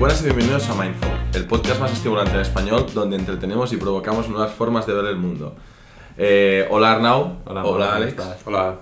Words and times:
buenas 0.00 0.22
y 0.22 0.24
bienvenidos 0.24 0.66
a 0.70 0.82
Mindful, 0.82 1.10
el 1.34 1.44
podcast 1.44 1.78
más 1.78 1.92
estimulante 1.92 2.32
en 2.32 2.40
español 2.40 2.86
donde 2.94 3.16
entretenemos 3.16 3.70
y 3.74 3.76
provocamos 3.76 4.30
nuevas 4.30 4.50
formas 4.50 4.86
de 4.86 4.94
ver 4.94 5.04
el 5.04 5.16
mundo. 5.18 5.54
Eh, 6.16 6.66
hola 6.70 6.92
Arnau. 6.92 7.40
Hola, 7.44 7.66
hola 7.66 7.84
¿cómo 7.84 7.96
Alex. 7.96 8.12
estás? 8.12 8.46
Hola. 8.46 8.76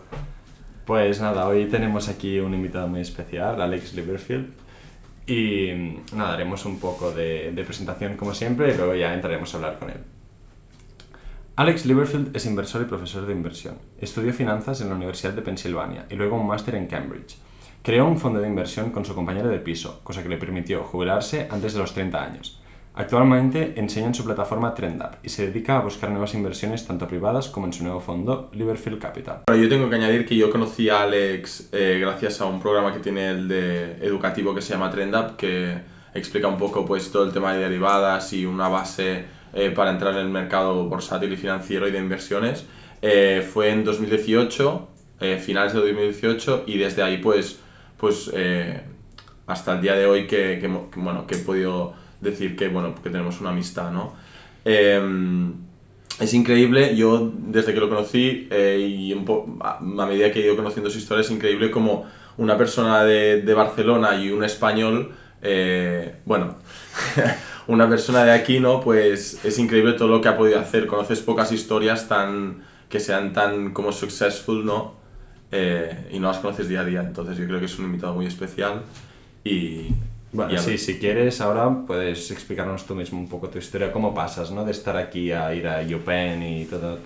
Pues 0.86 1.20
nada, 1.20 1.48
hoy 1.48 1.66
tenemos 1.66 2.08
aquí 2.08 2.38
un 2.38 2.54
invitado 2.54 2.86
muy 2.86 3.00
especial, 3.00 3.60
Alex 3.60 3.94
Liverfield. 3.94 4.46
Y 5.26 5.98
nada, 6.14 6.34
haremos 6.34 6.64
un 6.64 6.78
poco 6.78 7.10
de, 7.10 7.50
de 7.50 7.64
presentación 7.64 8.16
como 8.16 8.32
siempre 8.32 8.72
y 8.72 8.76
luego 8.76 8.94
ya 8.94 9.12
entraremos 9.12 9.52
a 9.52 9.56
hablar 9.56 9.80
con 9.80 9.90
él. 9.90 9.98
Alex 11.56 11.84
Liverfield 11.84 12.36
es 12.36 12.46
inversor 12.46 12.82
y 12.82 12.84
profesor 12.84 13.26
de 13.26 13.32
inversión. 13.32 13.74
Estudió 14.00 14.32
finanzas 14.32 14.80
en 14.82 14.88
la 14.88 14.94
Universidad 14.94 15.32
de 15.32 15.42
Pensilvania 15.42 16.06
y 16.10 16.14
luego 16.14 16.36
un 16.36 16.46
máster 16.46 16.76
en 16.76 16.86
Cambridge. 16.86 17.38
Creó 17.82 18.06
un 18.06 18.18
fondo 18.18 18.40
de 18.40 18.48
inversión 18.48 18.90
con 18.90 19.04
su 19.04 19.14
compañero 19.14 19.48
de 19.48 19.58
piso, 19.58 20.00
cosa 20.02 20.22
que 20.22 20.28
le 20.28 20.36
permitió 20.36 20.84
jubilarse 20.84 21.48
antes 21.50 21.72
de 21.72 21.80
los 21.80 21.94
30 21.94 22.22
años. 22.22 22.60
Actualmente 22.94 23.74
enseña 23.76 24.08
en 24.08 24.14
su 24.14 24.24
plataforma 24.24 24.74
TrendUp 24.74 25.14
y 25.22 25.28
se 25.28 25.46
dedica 25.46 25.78
a 25.78 25.82
buscar 25.82 26.10
nuevas 26.10 26.34
inversiones 26.34 26.84
tanto 26.84 27.06
privadas 27.06 27.48
como 27.48 27.66
en 27.66 27.72
su 27.72 27.84
nuevo 27.84 28.00
fondo, 28.00 28.50
Liverfield 28.52 28.98
Capital. 28.98 29.42
Bueno, 29.46 29.62
yo 29.62 29.68
tengo 29.68 29.88
que 29.88 29.96
añadir 29.96 30.26
que 30.26 30.36
yo 30.36 30.50
conocí 30.50 30.88
a 30.88 31.02
Alex 31.02 31.68
eh, 31.72 31.98
gracias 32.00 32.40
a 32.40 32.46
un 32.46 32.60
programa 32.60 32.92
que 32.92 32.98
tiene 32.98 33.30
el 33.30 33.46
de 33.46 34.04
educativo 34.04 34.54
que 34.54 34.62
se 34.62 34.72
llama 34.72 34.90
TrendUp, 34.90 35.36
que 35.36 35.78
explica 36.12 36.48
un 36.48 36.58
poco 36.58 36.84
pues 36.84 37.10
todo 37.12 37.24
el 37.24 37.32
tema 37.32 37.54
de 37.54 37.60
derivadas 37.60 38.32
y 38.32 38.44
una 38.44 38.68
base 38.68 39.24
eh, 39.54 39.70
para 39.70 39.90
entrar 39.90 40.14
en 40.14 40.20
el 40.20 40.28
mercado 40.28 40.84
bursátil 40.88 41.32
y 41.32 41.36
financiero 41.36 41.88
y 41.88 41.90
de 41.90 41.98
inversiones. 41.98 42.66
Eh, 43.00 43.48
fue 43.50 43.70
en 43.70 43.84
2018, 43.84 44.88
eh, 45.20 45.38
finales 45.38 45.72
de 45.72 45.80
2018, 45.80 46.64
y 46.66 46.78
desde 46.78 47.02
ahí 47.02 47.18
pues, 47.18 47.60
pues 47.98 48.30
eh, 48.34 48.82
hasta 49.46 49.74
el 49.74 49.82
día 49.82 49.94
de 49.94 50.06
hoy 50.06 50.26
que, 50.26 50.58
que, 50.60 50.68
bueno, 50.96 51.26
que 51.26 51.36
he 51.36 51.38
podido 51.38 51.94
decir 52.20 52.56
que, 52.56 52.68
bueno, 52.68 52.94
que 52.94 53.10
tenemos 53.10 53.40
una 53.40 53.50
amistad, 53.50 53.90
¿no? 53.90 54.14
Em, 54.64 55.54
es 56.20 56.34
increíble, 56.34 56.96
yo 56.96 57.32
desde 57.36 57.72
que 57.72 57.80
lo 57.80 57.88
conocí 57.88 58.48
eh, 58.50 58.78
y 58.80 59.12
a 59.60 59.80
medida 59.80 60.32
que 60.32 60.40
he 60.40 60.44
ido 60.44 60.56
conociendo 60.56 60.90
su 60.90 60.98
historia, 60.98 61.22
es 61.22 61.30
increíble 61.30 61.70
como 61.70 62.06
una 62.36 62.56
persona 62.56 63.04
de, 63.04 63.42
de 63.42 63.54
Barcelona 63.54 64.16
y 64.16 64.30
un 64.30 64.44
español, 64.44 65.12
eh, 65.42 66.16
bueno, 66.24 66.56
una 67.68 67.88
persona 67.88 68.24
de 68.24 68.32
aquí, 68.32 68.60
¿no? 68.60 68.80
Pues 68.80 69.44
es 69.44 69.58
increíble 69.58 69.92
todo 69.92 70.08
lo 70.08 70.20
que 70.20 70.28
ha 70.28 70.36
podido 70.36 70.58
hacer. 70.58 70.86
Conoces 70.86 71.20
pocas 71.20 71.52
historias 71.52 72.08
tan 72.08 72.62
que 72.88 73.00
sean 73.00 73.32
tan 73.32 73.72
como 73.72 73.92
successful, 73.92 74.64
¿no? 74.64 74.97
Eh, 75.50 76.08
y 76.12 76.18
no 76.20 76.28
las 76.28 76.38
conoces 76.38 76.68
día 76.68 76.80
a 76.80 76.84
día, 76.84 77.00
entonces 77.00 77.36
yo 77.38 77.46
creo 77.46 77.58
que 77.58 77.66
es 77.66 77.78
un 77.78 77.86
invitado 77.86 78.14
muy 78.14 78.26
especial 78.26 78.82
y... 79.44 79.88
Bueno, 80.30 80.52
y 80.52 80.56
a- 80.56 80.58
sí, 80.58 80.76
si 80.76 80.98
quieres, 80.98 81.40
ahora 81.40 81.86
puedes 81.86 82.30
explicarnos 82.30 82.84
tú 82.86 82.94
mismo 82.94 83.18
un 83.18 83.28
poco 83.30 83.48
tu 83.48 83.56
historia, 83.58 83.90
cómo 83.90 84.12
pasas, 84.14 84.50
¿no? 84.50 84.62
De 84.64 84.72
estar 84.72 84.94
aquí 84.98 85.32
a 85.32 85.54
ir 85.54 85.66
a 85.66 85.80
UPenn 85.80 86.42
y 86.42 86.64
todo. 86.66 86.98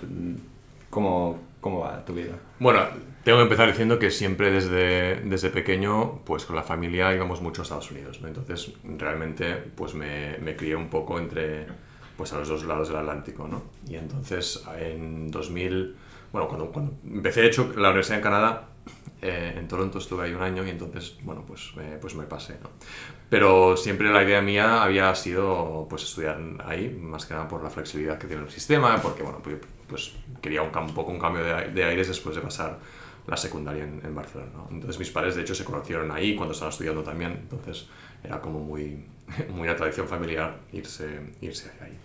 ¿Cómo, 0.91 1.39
cómo 1.61 1.81
va 1.81 2.05
tu 2.05 2.15
vida? 2.15 2.33
Bueno, 2.59 2.81
tengo 3.25 3.39
que 3.39 3.45
empezar 3.45 3.69
diciendo 3.69 3.99
que 4.01 4.11
siempre 4.11 4.51
desde, 4.51 5.21
desde 5.21 5.51
pequeño, 5.51 6.19
pues 6.25 6.45
con 6.45 6.57
la 6.57 6.65
familia 6.65 7.15
íbamos 7.15 7.41
mucho 7.41 7.63
a 7.63 7.65
Estados 7.65 7.91
Unidos, 7.93 8.21
¿no? 8.21 8.27
Entonces, 8.29 8.73
realmente, 8.99 9.55
pues 9.77 9.95
me, 9.95 10.39
me 10.39 10.57
crié 10.57 10.75
un 10.75 10.89
poco 10.89 11.19
entre, 11.21 11.67
pues 12.17 12.33
a 12.33 12.39
los 12.39 12.49
dos 12.49 12.65
lados 12.65 12.89
del 12.89 12.99
Atlántico, 12.99 13.49
¿no? 13.49 13.63
Y 13.89 13.97
entonces, 13.97 14.65
en 14.79 15.31
2000, 15.31 15.97
bueno, 16.33 16.49
cuando, 16.49 16.71
cuando 16.71 16.93
empecé, 17.05 17.43
de 17.43 17.49
hecho, 17.49 17.73
la 17.77 17.89
universidad 17.89 18.19
en 18.19 18.23
Canadá, 18.23 18.69
eh, 19.21 19.55
en 19.57 19.69
Toronto 19.69 19.99
estuve 19.99 20.25
ahí 20.25 20.35
un 20.35 20.43
año 20.43 20.65
y 20.67 20.71
entonces, 20.71 21.17
bueno, 21.23 21.45
pues, 21.47 21.73
eh, 21.79 21.99
pues 22.01 22.15
me 22.15 22.25
pasé, 22.25 22.59
¿no? 22.63 22.71
Pero 23.31 23.77
siempre 23.77 24.13
la 24.13 24.23
idea 24.23 24.43
mía 24.43 24.83
había 24.83 25.15
sido, 25.15 25.87
pues, 25.89 26.03
estudiar 26.03 26.39
ahí, 26.65 26.91
más 27.01 27.27
que 27.27 27.35
nada 27.35 27.49
por 27.49 27.63
la 27.63 27.71
flexibilidad 27.71 28.19
que 28.19 28.27
tiene 28.27 28.43
el 28.43 28.51
sistema, 28.51 29.01
porque, 29.01 29.23
bueno, 29.23 29.39
pues, 29.43 29.57
pues 29.89 30.13
quería 30.41 30.63
un, 30.63 30.77
un 30.77 30.95
poco 30.95 31.13
un 31.13 31.19
cambio 31.19 31.45
de, 31.45 31.71
de 31.71 31.85
aires 31.85 32.09
después 32.09 32.35
de 32.35 32.41
pasar 32.41 32.79
la 33.27 33.37
secundaria 33.37 33.85
en, 33.85 34.01
en 34.05 34.15
Barcelona, 34.15 34.51
¿no? 34.55 34.69
Entonces 34.71 34.99
mis 34.99 35.11
padres, 35.11 35.37
de 35.37 35.43
hecho, 35.43 35.55
se 35.55 35.65
conocieron 35.65 36.11
ahí 36.11 36.35
cuando 36.35 36.53
estaban 36.53 36.73
estudiando 36.73 37.03
también, 37.03 37.33
entonces 37.33 37.87
era 38.25 38.41
como 38.41 38.61
muy, 38.61 39.05
muy 39.51 39.69
una 39.69 39.77
tradición 39.77 40.09
familiar 40.09 40.59
irse, 40.73 41.21
irse 41.41 41.71
ahí. 41.81 41.97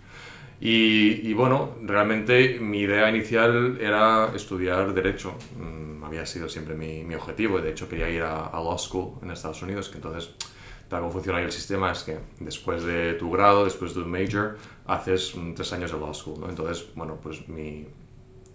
Y, 0.60 1.28
y 1.28 1.34
bueno, 1.34 1.76
realmente 1.82 2.58
mi 2.60 2.80
idea 2.80 3.08
inicial 3.08 3.78
era 3.80 4.32
estudiar 4.34 4.92
Derecho. 4.92 5.34
Mm, 5.56 6.02
había 6.02 6.26
sido 6.26 6.48
siempre 6.48 6.74
mi, 6.74 7.04
mi 7.04 7.14
objetivo. 7.14 7.60
De 7.60 7.70
hecho, 7.70 7.88
quería 7.88 8.08
ir 8.10 8.22
a, 8.22 8.46
a 8.46 8.60
Law 8.60 8.78
School 8.78 9.18
en 9.22 9.30
Estados 9.30 9.62
Unidos, 9.62 9.88
que 9.88 9.96
entonces, 9.96 10.30
tal 10.88 11.00
como 11.00 11.12
funciona 11.12 11.38
ahí 11.38 11.44
el 11.44 11.52
sistema, 11.52 11.92
es 11.92 12.02
que 12.02 12.18
después 12.40 12.82
de 12.82 13.14
tu 13.14 13.30
grado, 13.30 13.64
después 13.64 13.94
de 13.94 14.02
tu 14.02 14.08
major, 14.08 14.58
haces 14.86 15.34
mm, 15.36 15.54
tres 15.54 15.72
años 15.72 15.92
de 15.92 15.98
Law 15.98 16.12
School. 16.12 16.40
¿no? 16.40 16.48
Entonces, 16.48 16.86
bueno, 16.96 17.18
pues 17.22 17.48
mi, 17.48 17.86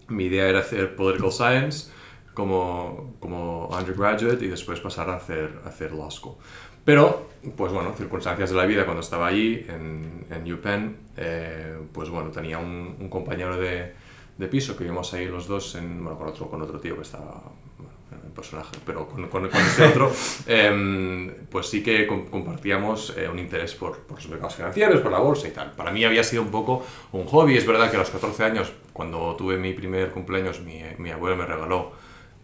mi 0.10 0.26
idea 0.26 0.48
era 0.50 0.60
hacer 0.60 0.96
Political 0.96 1.32
Science 1.32 1.92
como, 2.34 3.16
como 3.20 3.68
undergraduate 3.68 4.44
y 4.44 4.50
después 4.50 4.80
pasar 4.82 5.10
a 5.10 5.16
hacer, 5.16 5.60
a 5.64 5.70
hacer 5.70 5.94
Law 5.94 6.12
School. 6.12 6.36
Pero, 6.84 7.30
pues 7.56 7.72
bueno, 7.72 7.94
circunstancias 7.94 8.50
de 8.50 8.58
la 8.58 8.66
vida, 8.66 8.84
cuando 8.84 9.02
estaba 9.02 9.28
allí 9.28 9.66
en, 9.70 10.26
en 10.30 10.54
UPenn, 10.54 10.98
eh, 11.18 11.78
pues 11.92 12.10
bueno, 12.10 12.30
tenía 12.32 12.58
un, 12.58 12.96
un 13.00 13.10
compañero 13.10 13.58
de, 13.58 13.94
de 14.38 14.48
piso 14.48 14.76
que 14.76 14.84
vivimos 14.84 15.14
ahí 15.14 15.26
los 15.26 15.48
dos, 15.48 15.76
en, 15.76 16.04
bueno, 16.04 16.18
con 16.18 16.28
otro, 16.28 16.50
con 16.50 16.62
otro 16.62 16.80
tío 16.80 16.96
que 16.96 17.02
estaba, 17.04 17.42
bueno, 17.78 17.94
un 18.26 18.32
personaje, 18.32 18.76
pero 18.86 19.08
con, 19.08 19.28
con, 19.28 19.48
con 19.50 19.62
este 19.62 19.84
otro, 19.84 20.12
em, 20.48 21.32
pues 21.50 21.68
sí 21.68 21.84
que 21.84 22.08
com- 22.08 22.26
compartíamos 22.28 23.14
eh, 23.18 23.28
un 23.30 23.40
interés 23.40 23.76
por, 23.76 24.00
por 24.00 24.18
los 24.18 24.28
mercados 24.30 24.56
financieros, 24.56 25.02
por 25.02 25.12
la 25.12 25.20
bolsa 25.20 25.48
y 25.48 25.52
tal. 25.52 25.72
Para 25.72 25.92
mí 25.92 26.04
había 26.04 26.24
sido 26.24 26.42
un 26.42 26.50
poco 26.52 26.84
un 27.12 27.26
hobby, 27.26 27.58
es 27.58 27.66
verdad 27.66 27.90
que 27.90 27.98
a 27.98 28.00
los 28.00 28.10
14 28.10 28.44
años, 28.44 28.74
cuando 28.92 29.36
tuve 29.36 29.58
mi 29.58 29.74
primer 29.74 30.12
cumpleaños, 30.12 30.62
mi, 30.62 30.82
mi 30.98 31.12
abuelo 31.12 31.36
me 31.38 31.46
regaló 31.46 31.92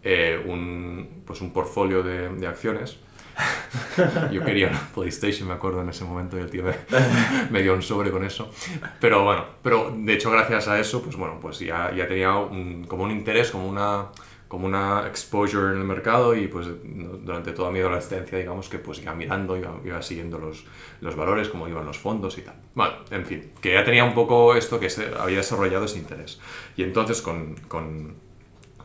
eh, 0.02 0.42
un, 0.46 1.22
pues 1.26 1.40
un 1.40 1.52
portfolio 1.52 2.02
de, 2.02 2.28
de 2.30 2.46
acciones. 2.46 2.98
Yo 4.32 4.44
quería 4.44 4.68
una 4.68 4.80
PlayStation, 4.94 5.48
me 5.48 5.54
acuerdo 5.54 5.82
en 5.82 5.88
ese 5.90 6.04
momento, 6.04 6.36
y 6.38 6.40
el 6.40 6.50
tío 6.50 6.64
me, 6.64 6.74
me 7.50 7.62
dio 7.62 7.74
un 7.74 7.82
sobre 7.82 8.10
con 8.10 8.24
eso. 8.24 8.50
Pero 9.00 9.24
bueno, 9.24 9.44
pero 9.62 9.92
de 9.96 10.14
hecho 10.14 10.30
gracias 10.30 10.68
a 10.68 10.78
eso, 10.78 11.02
pues 11.02 11.16
bueno, 11.16 11.38
pues 11.40 11.58
ya, 11.60 11.92
ya 11.94 12.06
tenía 12.06 12.34
un- 12.36 12.84
como 12.88 13.04
un 13.04 13.10
interés, 13.10 13.50
como 13.50 13.68
una, 13.68 14.06
como 14.48 14.66
una 14.66 15.06
exposure 15.06 15.72
en 15.72 15.78
el 15.78 15.84
mercado 15.84 16.34
y 16.34 16.48
pues 16.48 16.66
durante 16.84 17.52
toda 17.52 17.70
mi 17.70 17.80
adolescencia, 17.80 18.38
digamos 18.38 18.68
que 18.68 18.78
pues 18.78 19.00
iba 19.02 19.14
mirando, 19.14 19.56
iba, 19.56 19.74
iba 19.84 20.02
siguiendo 20.02 20.38
los, 20.38 20.64
los 21.00 21.14
valores, 21.16 21.48
cómo 21.48 21.68
iban 21.68 21.84
los 21.86 21.98
fondos 21.98 22.36
y 22.38 22.42
tal. 22.42 22.54
Bueno, 22.74 22.94
en 23.10 23.24
fin, 23.26 23.52
que 23.60 23.74
ya 23.74 23.84
tenía 23.84 24.04
un 24.04 24.14
poco 24.14 24.54
esto 24.54 24.80
que 24.80 24.90
se, 24.90 25.10
había 25.18 25.38
desarrollado 25.38 25.84
ese 25.84 25.98
interés. 25.98 26.40
Y 26.76 26.82
entonces 26.82 27.22
con, 27.22 27.54
con 27.68 28.16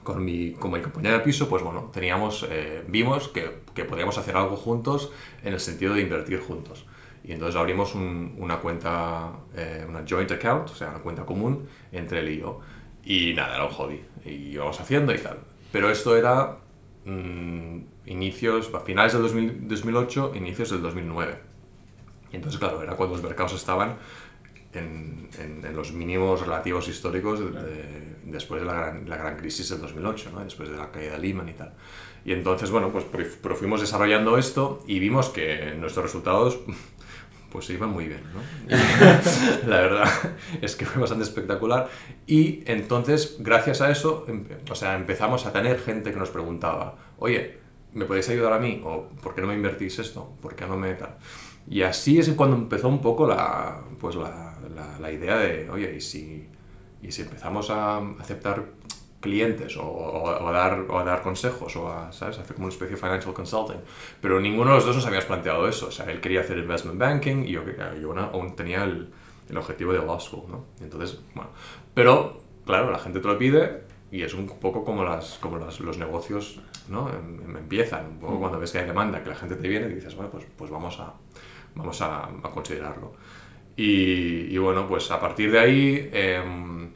con 0.06 0.24
mi, 0.24 0.54
con 0.54 0.72
mi 0.72 0.80
de 0.80 1.20
piso, 1.20 1.50
pues 1.50 1.64
bueno, 1.64 1.90
teníamos, 1.94 2.48
eh, 2.50 2.86
vimos 2.88 3.28
que, 3.30 3.64
que 3.76 3.84
podíamos 3.86 4.18
hacer 4.18 4.38
algo 4.38 4.56
juntos 4.56 5.12
en 5.44 5.54
el 5.54 5.60
sentido 5.60 5.96
de 5.96 6.02
invertir 6.04 6.40
juntos. 6.40 6.86
Y 7.26 7.34
entonces 7.34 7.58
abrimos 7.60 7.96
un- 7.96 8.36
una 8.38 8.60
cuenta, 8.60 9.32
eh, 9.56 9.86
una 9.90 10.06
joint 10.08 10.32
account, 10.32 10.70
o 10.70 10.76
sea, 10.76 10.90
una 10.92 11.00
cuenta 11.00 11.26
común 11.26 11.68
entre 11.92 12.20
él 12.20 12.30
y 12.30 12.38
yo. 12.40 12.62
Y 13.04 13.34
nada, 13.34 13.56
era 13.56 13.66
un 13.66 13.72
hobby. 13.72 14.02
Y 14.26 14.30
íbamos 14.56 14.80
haciendo 14.80 15.14
y 15.14 15.18
tal. 15.20 15.40
Pero 15.72 15.90
esto 15.90 16.16
era 16.16 16.58
mm, 17.06 17.80
inicios, 18.08 18.72
a 18.74 18.80
finales 18.80 19.14
del 19.14 19.22
2000 19.24 19.68
2008, 19.68 20.34
inicios 20.36 20.70
del 20.72 20.82
2009. 20.82 21.40
Y 22.32 22.36
entonces, 22.38 22.60
claro, 22.60 22.82
era 22.84 22.96
cuando 22.96 23.16
los 23.16 23.24
mercados 23.24 23.54
estaban 23.54 23.98
en, 24.76 25.30
en- 25.40 25.66
en 25.66 25.76
los 25.76 25.92
mínimos 25.94 26.42
relativos 26.42 26.88
históricos 26.88 27.40
de- 27.40 28.16
después 28.26 28.62
de 28.62 28.68
la 28.68 28.74
gran, 28.74 29.10
la 29.10 29.18
gran 29.18 29.38
crisis 29.38 29.70
del 29.70 29.82
2008, 29.82 30.32
¿no? 30.34 30.44
después 30.44 30.70
de 30.70 30.78
la 30.78 30.92
caída 30.92 31.14
de 31.14 31.20
Lehman 31.20 31.50
y 31.50 31.54
tal. 31.54 31.74
Y 32.26 32.34
entonces, 32.34 32.72
bueno, 32.72 32.92
pues 32.92 33.06
fuimos 33.58 33.82
desarrollando 33.82 34.38
esto 34.38 34.84
y 34.88 35.00
vimos 35.00 35.30
que 35.30 35.76
nuestros 35.80 36.06
resultados 36.06 36.60
pues 37.52 37.66
se 37.66 37.74
iban 37.74 37.92
muy 37.92 38.08
bien, 38.08 38.22
¿no? 38.34 38.42
La 39.68 39.80
verdad 39.82 40.10
es 40.62 40.76
que 40.76 40.86
fue 40.86 41.00
bastante 41.02 41.24
espectacular. 41.24 41.88
Y 42.28 42.64
entonces, 42.66 43.38
gracias 43.40 43.80
a 43.82 43.92
eso, 43.92 44.26
empe- 44.28 44.58
o 44.70 44.76
sea, 44.76 44.96
empezamos 44.96 45.46
a 45.46 45.54
tener 45.54 45.80
gente 45.80 46.12
que 46.12 46.18
nos 46.20 46.30
preguntaba, 46.30 46.96
oye, 47.20 47.60
¿me 47.94 48.06
podéis 48.06 48.28
ayudar 48.30 48.54
a 48.54 48.60
mí? 48.60 48.82
¿O 48.84 49.08
por 49.22 49.36
qué 49.36 49.42
no 49.42 49.48
me 49.48 49.54
invertís 49.54 50.00
esto? 50.00 50.34
¿Por 50.42 50.56
qué 50.56 50.66
no 50.66 50.76
me 50.76 50.96
tal? 50.96 51.16
Y 51.70 51.82
así 51.84 52.20
es 52.20 52.28
cuando 52.32 52.56
empezó 52.58 52.90
un 52.90 53.02
poco 53.02 53.26
la, 53.26 53.82
pues 54.00 54.16
la, 54.16 54.45
la, 54.76 55.00
la 55.00 55.12
idea 55.12 55.38
de, 55.38 55.70
oye, 55.70 55.96
¿y 55.98 56.02
si, 56.02 56.48
y 57.02 57.12
si 57.12 57.22
empezamos 57.24 57.70
a 57.70 57.98
aceptar 58.20 58.64
clientes 59.20 59.76
o, 59.78 59.84
o- 59.84 60.24
o 60.44 60.48
a 60.48 60.52
dar, 60.52 60.86
o 60.88 61.00
a 61.00 61.04
dar 61.04 61.22
consejos 61.24 61.76
o 61.78 61.90
a, 61.92 62.12
¿sabes? 62.12 62.38
hacer 62.38 62.56
como 62.56 62.68
una 62.68 62.74
especie 62.74 62.96
de 62.96 63.02
financial 63.02 63.34
consulting. 63.34 63.80
Pero 64.22 64.40
ninguno 64.40 64.70
de 64.72 64.76
los 64.76 64.86
dos 64.86 64.96
nos 64.98 65.06
habíamos 65.06 65.26
planteado 65.26 65.68
eso. 65.68 65.88
O 65.88 65.92
sea, 65.92 66.06
él 66.12 66.22
quería 66.22 66.42
hacer 66.42 66.58
investment 66.60 67.00
banking 67.00 67.44
y 67.46 67.52
yo, 67.54 67.64
yo 68.00 68.12
aún- 68.12 68.20
aún 68.20 68.56
tenía 68.56 68.84
el, 68.84 69.12
el 69.50 69.58
objetivo 69.58 69.94
de 69.94 70.00
law 70.00 70.20
school, 70.20 70.44
¿no? 70.50 70.66
Entonces, 70.82 71.20
bueno. 71.34 71.50
Pero, 71.96 72.40
claro, 72.66 72.92
la 72.92 73.00
gente 73.00 73.20
te 73.20 73.28
lo 73.28 73.38
pide 73.38 73.84
y 74.12 74.22
es 74.22 74.34
un 74.36 74.46
poco 74.48 74.84
como, 74.86 75.04
las, 75.04 75.40
como 75.40 75.58
las, 75.58 75.80
los 75.80 75.98
negocios, 75.98 76.60
¿no? 76.90 77.10
Em- 77.10 77.42
em- 77.50 77.58
empiezan. 77.58 78.06
Un 78.06 78.20
poco 78.20 78.40
cuando 78.40 78.60
ves 78.60 78.72
que 78.72 78.78
hay 78.80 78.86
demanda, 78.86 79.24
que 79.24 79.30
la 79.30 79.36
gente 79.36 79.56
te 79.56 79.68
viene 79.68 79.88
y 79.88 79.96
dices, 79.96 80.14
bueno, 80.16 80.30
pues, 80.30 80.46
pues 80.56 80.70
vamos 80.70 81.00
a 81.00 81.14
vamos 81.74 82.00
a, 82.02 82.26
a 82.26 82.52
considerarlo. 82.54 83.14
Y, 83.78 84.54
y, 84.54 84.58
bueno, 84.58 84.88
pues 84.88 85.12
a 85.12 85.20
partir 85.20 85.52
de 85.52 85.60
ahí 85.60 86.10
em, 86.14 86.92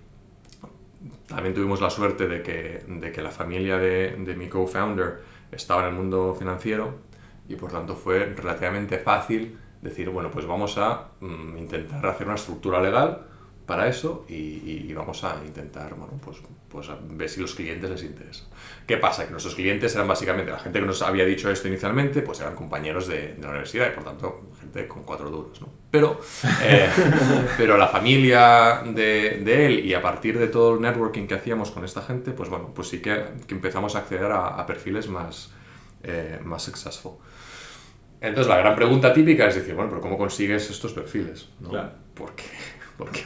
también 1.28 1.54
tuvimos 1.54 1.82
la 1.82 1.90
suerte 1.90 2.28
de 2.28 2.42
que, 2.42 2.84
de 2.88 3.12
que 3.12 3.22
la 3.22 3.32
familia 3.32 3.78
de, 3.78 4.16
de 4.18 4.36
mi 4.36 4.48
co-founder 4.48 5.20
estaba 5.52 5.82
en 5.84 5.90
el 5.90 5.94
mundo 5.96 6.36
financiero 6.38 7.00
y 7.48 7.56
por 7.56 7.72
tanto 7.72 7.96
fue 7.96 8.26
relativamente 8.26 8.98
fácil 9.00 9.58
decir, 9.82 10.10
bueno, 10.10 10.30
pues 10.32 10.46
vamos 10.46 10.78
a 10.78 11.10
mm, 11.20 11.58
intentar 11.58 12.06
hacer 12.06 12.28
una 12.28 12.36
estructura 12.36 12.82
legal 12.82 13.26
para 13.66 13.88
eso 13.88 14.26
y, 14.28 14.34
y 14.34 14.94
vamos 14.94 15.24
a 15.24 15.40
intentar, 15.46 15.94
bueno, 15.94 16.14
pues, 16.24 16.38
pues 16.70 16.90
a 16.90 16.98
ver 17.02 17.30
si 17.30 17.40
los 17.40 17.54
clientes 17.54 17.88
les 17.90 18.04
interesa. 18.04 18.46
¿Qué 18.88 18.98
pasa? 18.98 19.26
Que 19.26 19.32
nuestros 19.32 19.54
clientes 19.54 19.94
eran 19.94 20.08
básicamente 20.08 20.52
la 20.52 20.58
gente 20.58 20.80
que 20.80 20.86
nos 20.86 21.02
había 21.04 21.24
dicho 21.24 21.52
esto 21.52 21.68
inicialmente, 21.68 22.24
pues 22.24 22.40
eran 22.40 22.56
compañeros 22.56 23.08
de, 23.08 23.36
de 23.36 23.42
la 23.42 23.50
universidad 23.50 23.92
y 23.92 23.96
por 23.96 24.04
tanto 24.04 24.42
gente 24.70 24.88
con 24.88 25.04
cuatro 25.04 25.30
duros, 25.30 25.60
¿no? 25.62 25.70
Pero, 25.92 26.20
eh, 26.64 26.90
pero 27.58 27.78
la 27.78 27.88
familia 27.88 28.84
de, 28.86 29.42
de, 29.44 29.66
él 29.66 29.86
y 29.86 29.94
a 29.94 30.02
partir 30.02 30.38
de 30.38 30.48
todo 30.48 30.76
el 30.76 30.82
networking 30.82 31.28
que 31.28 31.36
hacíamos 31.36 31.72
con 31.72 31.84
esta 31.84 32.02
gente, 32.02 32.32
pues 32.32 32.50
bueno, 32.50 32.72
pues 32.74 32.90
sí 32.90 33.02
que, 33.02 33.24
que 33.48 33.56
empezamos 33.56 33.96
a 33.96 34.00
acceder 34.00 34.32
a, 34.32 34.48
a 34.48 34.66
perfiles 34.66 35.08
más, 35.08 35.52
eh, 36.04 36.40
más 36.44 36.64
successful. 36.64 37.14
Entonces 38.22 38.48
la 38.48 38.58
gran 38.58 38.76
pregunta 38.76 39.14
típica 39.14 39.48
es 39.48 39.56
decir, 39.56 39.76
bueno, 39.76 39.90
pero 39.90 40.02
¿cómo 40.02 40.18
consigues 40.18 40.70
estos 40.70 40.94
perfiles? 40.94 41.50
¿no? 41.60 41.70
Claro. 41.70 41.92
Porque, 42.14 42.44
porque 42.98 43.24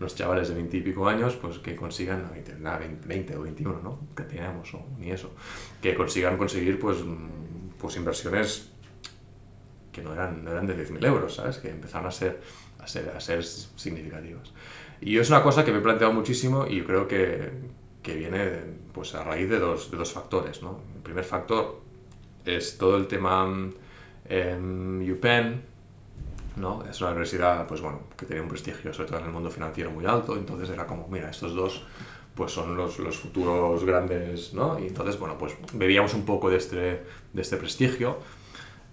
unos 0.00 0.14
chavales 0.14 0.48
de 0.48 0.54
20 0.54 0.76
y 0.76 0.80
pico 0.80 1.08
años, 1.08 1.36
pues 1.36 1.58
que 1.58 1.76
consigan, 1.76 2.30
nada, 2.60 2.78
20, 2.78 3.06
20 3.06 3.36
o 3.36 3.42
21, 3.42 3.80
¿no? 3.82 4.00
Que 4.16 4.24
teníamos, 4.24 4.74
o 4.74 4.84
ni 4.98 5.10
eso. 5.10 5.32
Que 5.80 5.94
consigan 5.94 6.36
conseguir, 6.36 6.78
pues, 6.78 6.98
pues 7.78 7.96
inversiones 7.96 8.72
que 9.92 10.02
no 10.02 10.12
eran, 10.12 10.44
no 10.44 10.50
eran 10.50 10.66
de 10.66 10.76
10.000 10.76 11.04
euros, 11.06 11.34
¿sabes? 11.34 11.58
Que 11.58 11.70
empezaron 11.70 12.08
a 12.08 12.10
ser, 12.10 12.40
a, 12.78 12.86
ser, 12.86 13.10
a 13.10 13.20
ser 13.20 13.44
significativas. 13.44 14.52
Y 15.00 15.18
es 15.18 15.28
una 15.28 15.42
cosa 15.42 15.64
que 15.64 15.72
me 15.72 15.78
he 15.78 15.82
planteado 15.82 16.12
muchísimo 16.12 16.66
y 16.66 16.82
creo 16.82 17.06
que, 17.06 17.50
que 18.02 18.14
viene 18.14 18.60
pues, 18.92 19.14
a 19.14 19.22
raíz 19.22 19.48
de 19.50 19.58
dos, 19.58 19.90
de 19.90 19.96
dos 19.96 20.12
factores, 20.12 20.62
¿no? 20.62 20.80
El 20.96 21.02
primer 21.02 21.24
factor 21.24 21.80
es 22.44 22.78
todo 22.78 22.96
el 22.96 23.06
tema 23.06 23.46
en 24.28 25.12
UPenn, 25.12 25.62
¿no? 26.56 26.84
Es 26.88 27.00
una 27.00 27.10
universidad, 27.10 27.66
pues 27.66 27.80
bueno, 27.80 28.00
que 28.16 28.26
tenía 28.26 28.42
un 28.42 28.48
prestigio, 28.48 28.92
sobre 28.92 29.08
todo 29.08 29.20
en 29.20 29.26
el 29.26 29.32
mundo 29.32 29.50
financiero, 29.50 29.90
muy 29.90 30.06
alto, 30.06 30.36
entonces 30.36 30.70
era 30.70 30.86
como, 30.86 31.08
mira, 31.08 31.30
estos 31.30 31.54
dos 31.54 31.84
pues 32.34 32.50
son 32.50 32.76
los, 32.76 32.98
los 32.98 33.18
futuros 33.18 33.84
grandes, 33.84 34.54
¿no? 34.54 34.78
Y 34.78 34.86
entonces, 34.86 35.18
bueno, 35.18 35.36
pues 35.36 35.54
bebíamos 35.74 36.14
un 36.14 36.24
poco 36.24 36.48
de 36.48 36.56
este, 36.56 37.02
de 37.32 37.42
este 37.42 37.58
prestigio 37.58 38.18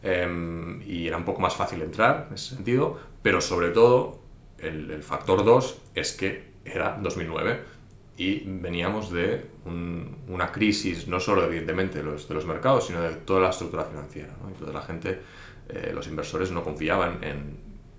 eh, 0.03 0.79
y 0.85 1.07
era 1.07 1.17
un 1.17 1.25
poco 1.25 1.41
más 1.41 1.55
fácil 1.55 1.81
entrar 1.81 2.27
en 2.29 2.35
ese 2.35 2.55
sentido, 2.55 2.97
pero 3.21 3.41
sobre 3.41 3.69
todo 3.69 4.19
el, 4.57 4.91
el 4.91 5.03
factor 5.03 5.43
2 5.43 5.77
es 5.95 6.13
que 6.13 6.49
era 6.65 6.97
2009 7.01 7.61
y 8.17 8.43
veníamos 8.45 9.11
de 9.11 9.45
un, 9.65 10.17
una 10.27 10.51
crisis, 10.51 11.07
no 11.07 11.19
solo 11.19 11.45
evidentemente 11.45 11.99
de 11.99 12.03
los, 12.03 12.27
de 12.27 12.33
los 12.35 12.45
mercados, 12.45 12.87
sino 12.87 13.01
de 13.01 13.15
toda 13.15 13.39
la 13.41 13.49
estructura 13.49 13.85
financiera. 13.85 14.33
¿no? 14.41 14.49
Entonces 14.49 14.73
la 14.73 14.81
gente, 14.81 15.21
eh, 15.69 15.91
los 15.93 16.05
inversores 16.07 16.51
no 16.51 16.63
confiaban 16.63 17.23
en 17.23 17.57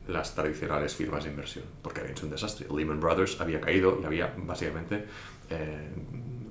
las 0.08 0.34
tradicionales 0.34 0.94
firmas 0.94 1.24
de 1.24 1.30
inversión, 1.30 1.64
porque 1.82 2.00
había 2.00 2.12
hecho 2.12 2.26
un 2.26 2.32
desastre. 2.32 2.66
Lehman 2.74 3.00
Brothers 3.00 3.40
había 3.40 3.60
caído 3.60 3.98
y 4.02 4.04
había 4.04 4.34
básicamente 4.36 5.04
eh, 5.48 5.88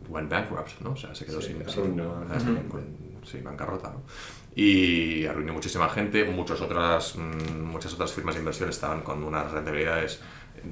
went 0.07 0.29
bankrupt, 0.29 0.79
¿no? 0.81 0.91
O 0.91 0.95
sea, 0.95 1.13
se 1.13 1.25
quedó 1.25 1.39
Sí, 1.41 1.47
sin, 1.53 1.69
sin, 1.69 1.83
sin- 2.39 2.69
con- 2.69 2.87
sí, 3.23 3.39
bancarrota, 3.41 3.89
¿no? 3.91 4.01
Y 4.55 5.25
arruinó 5.25 5.53
muchísima 5.53 5.89
gente, 5.89 6.25
muchas 6.25 6.59
otras, 6.61 7.15
mm, 7.15 7.63
muchas 7.71 7.93
otras 7.93 8.11
firmas 8.13 8.35
de 8.35 8.39
inversión 8.41 8.69
estaban 8.69 9.01
con 9.01 9.23
unas 9.23 9.51
rentabilidades 9.51 10.21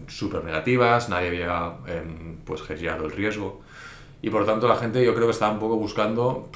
súper 0.08 0.44
negativas, 0.44 1.10
nadie 1.10 1.28
había 1.30 1.74
em, 1.88 2.38
pues 2.44 2.62
hedgeado 2.70 3.06
el 3.06 3.12
riesgo 3.12 3.62
y 4.22 4.30
por 4.30 4.42
lo 4.42 4.48
tanto 4.48 4.68
la 4.68 4.76
gente 4.78 5.04
yo 5.06 5.14
creo 5.16 5.28
que 5.28 5.32
estaba 5.34 5.54
un 5.54 5.60
poco 5.60 5.78
buscando 5.78 6.50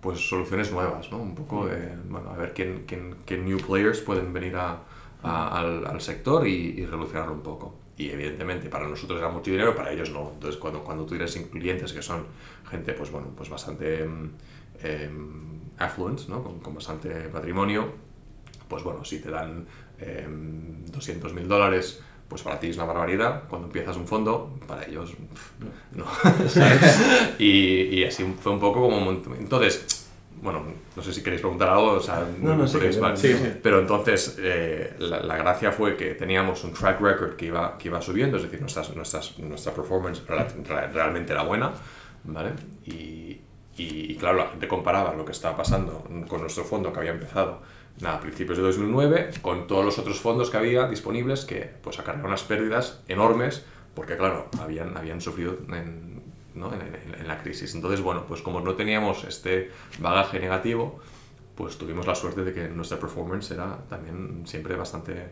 pues 0.00 0.28
soluciones 0.28 0.72
nuevas, 0.72 1.10
¿no? 1.12 1.18
Un 1.18 1.34
poco 1.34 1.66
de, 1.66 1.96
bueno, 2.08 2.30
a 2.30 2.36
ver 2.36 2.52
quién, 2.54 2.84
quién, 2.86 3.16
qué 3.24 3.38
new 3.38 3.58
players 3.58 4.00
pueden 4.00 4.32
venir 4.32 4.56
a, 4.56 4.78
a- 5.22 5.58
al, 5.60 5.86
al 5.86 6.00
sector 6.00 6.46
y, 6.46 6.80
y 6.80 6.86
revolucionarlo 6.86 7.34
un 7.34 7.42
poco. 7.42 7.76
Y 7.96 8.10
evidentemente 8.10 8.68
para 8.68 8.88
nosotros 8.88 9.18
era 9.20 9.28
mucho 9.28 9.50
dinero, 9.52 9.74
para 9.76 9.92
ellos 9.92 10.10
no. 10.10 10.30
Entonces 10.34 10.58
cuando, 10.60 10.82
cuando 10.82 11.04
tú 11.04 11.10
tienes 11.10 11.36
clientes 11.52 11.92
que 11.92 12.02
son 12.02 12.26
gente 12.68 12.94
pues 12.94 13.10
bueno, 13.12 13.28
pues 13.36 13.48
bastante 13.48 14.02
em, 14.04 14.30
em, 15.82 15.88
affluent, 15.90 16.28
¿no? 16.28 16.42
Con, 16.42 16.60
con 16.60 16.74
bastante 16.74 17.10
patrimonio, 17.28 17.92
pues 18.68 18.82
bueno, 18.82 19.04
si 19.04 19.18
te 19.20 19.30
dan 19.30 19.66
eh, 20.00 20.26
200 20.28 21.32
mil 21.34 21.46
dólares, 21.48 22.00
pues 22.28 22.42
para 22.42 22.58
ti 22.58 22.68
es 22.68 22.76
una 22.76 22.86
barbaridad. 22.86 23.42
Cuando 23.48 23.66
empiezas 23.68 23.96
un 23.96 24.06
fondo, 24.06 24.58
para 24.66 24.84
ellos 24.86 25.10
pff, 25.10 25.50
no. 25.96 26.04
¿sabes? 26.48 27.00
y, 27.38 27.98
y 27.98 28.04
así 28.04 28.24
fue 28.40 28.52
un 28.52 28.60
poco 28.60 28.80
como... 28.82 29.10
Entonces, 29.38 30.08
bueno, 30.40 30.62
no 30.96 31.02
sé 31.02 31.12
si 31.12 31.22
queréis 31.22 31.40
preguntar 31.42 31.68
algo, 31.68 31.92
o 31.92 32.00
sea, 32.00 32.26
No, 32.40 32.56
no, 32.56 32.66
sí, 32.66 32.78
podéis- 32.78 32.94
que- 32.94 33.00
vale. 33.00 33.16
sí, 33.18 33.32
sí. 33.34 33.52
Pero 33.62 33.80
entonces 33.80 34.36
eh, 34.40 34.94
la, 34.98 35.20
la 35.20 35.36
gracia 35.36 35.70
fue 35.72 35.96
que 35.96 36.14
teníamos 36.14 36.64
un 36.64 36.72
track 36.72 37.00
record 37.00 37.36
que 37.36 37.46
iba, 37.46 37.76
que 37.78 37.88
iba 37.88 38.00
subiendo, 38.00 38.38
es 38.38 38.44
decir, 38.44 38.60
nuestras, 38.60 38.96
nuestras, 38.96 39.38
nuestra 39.38 39.72
performance 39.74 40.22
realmente 40.26 41.32
era 41.32 41.42
buena, 41.44 41.70
¿vale? 42.24 42.52
Y, 42.86 43.31
y, 43.76 44.12
y 44.12 44.16
claro, 44.16 44.38
la 44.38 44.48
gente 44.48 44.68
comparaba 44.68 45.14
lo 45.14 45.24
que 45.24 45.32
estaba 45.32 45.56
pasando 45.56 46.04
con 46.28 46.40
nuestro 46.40 46.64
fondo 46.64 46.92
que 46.92 46.98
había 47.00 47.12
empezado 47.12 47.60
nada, 48.00 48.16
a 48.16 48.20
principios 48.20 48.58
de 48.58 48.64
2009 48.64 49.30
con 49.42 49.66
todos 49.66 49.84
los 49.84 49.98
otros 49.98 50.18
fondos 50.20 50.50
que 50.50 50.56
había 50.56 50.88
disponibles 50.88 51.44
que 51.44 51.70
pues 51.82 51.98
acarrearon 51.98 52.26
unas 52.30 52.42
pérdidas 52.42 53.00
enormes 53.08 53.64
porque 53.94 54.16
claro, 54.16 54.48
habían, 54.60 54.96
habían 54.96 55.20
sufrido 55.20 55.56
en, 55.68 56.22
¿no? 56.54 56.72
en, 56.72 56.80
en- 56.80 57.20
en 57.20 57.28
la 57.28 57.38
crisis. 57.38 57.74
Entonces, 57.74 58.00
bueno, 58.00 58.24
pues 58.26 58.40
como 58.42 58.60
no 58.60 58.74
teníamos 58.74 59.24
este 59.24 59.70
bagaje 60.00 60.40
negativo, 60.40 60.98
pues 61.54 61.76
tuvimos 61.76 62.06
la 62.06 62.14
suerte 62.14 62.42
de 62.44 62.54
que 62.54 62.68
nuestra 62.68 62.98
performance 62.98 63.50
era 63.50 63.76
también 63.90 64.42
siempre 64.46 64.74
bastante 64.76 65.28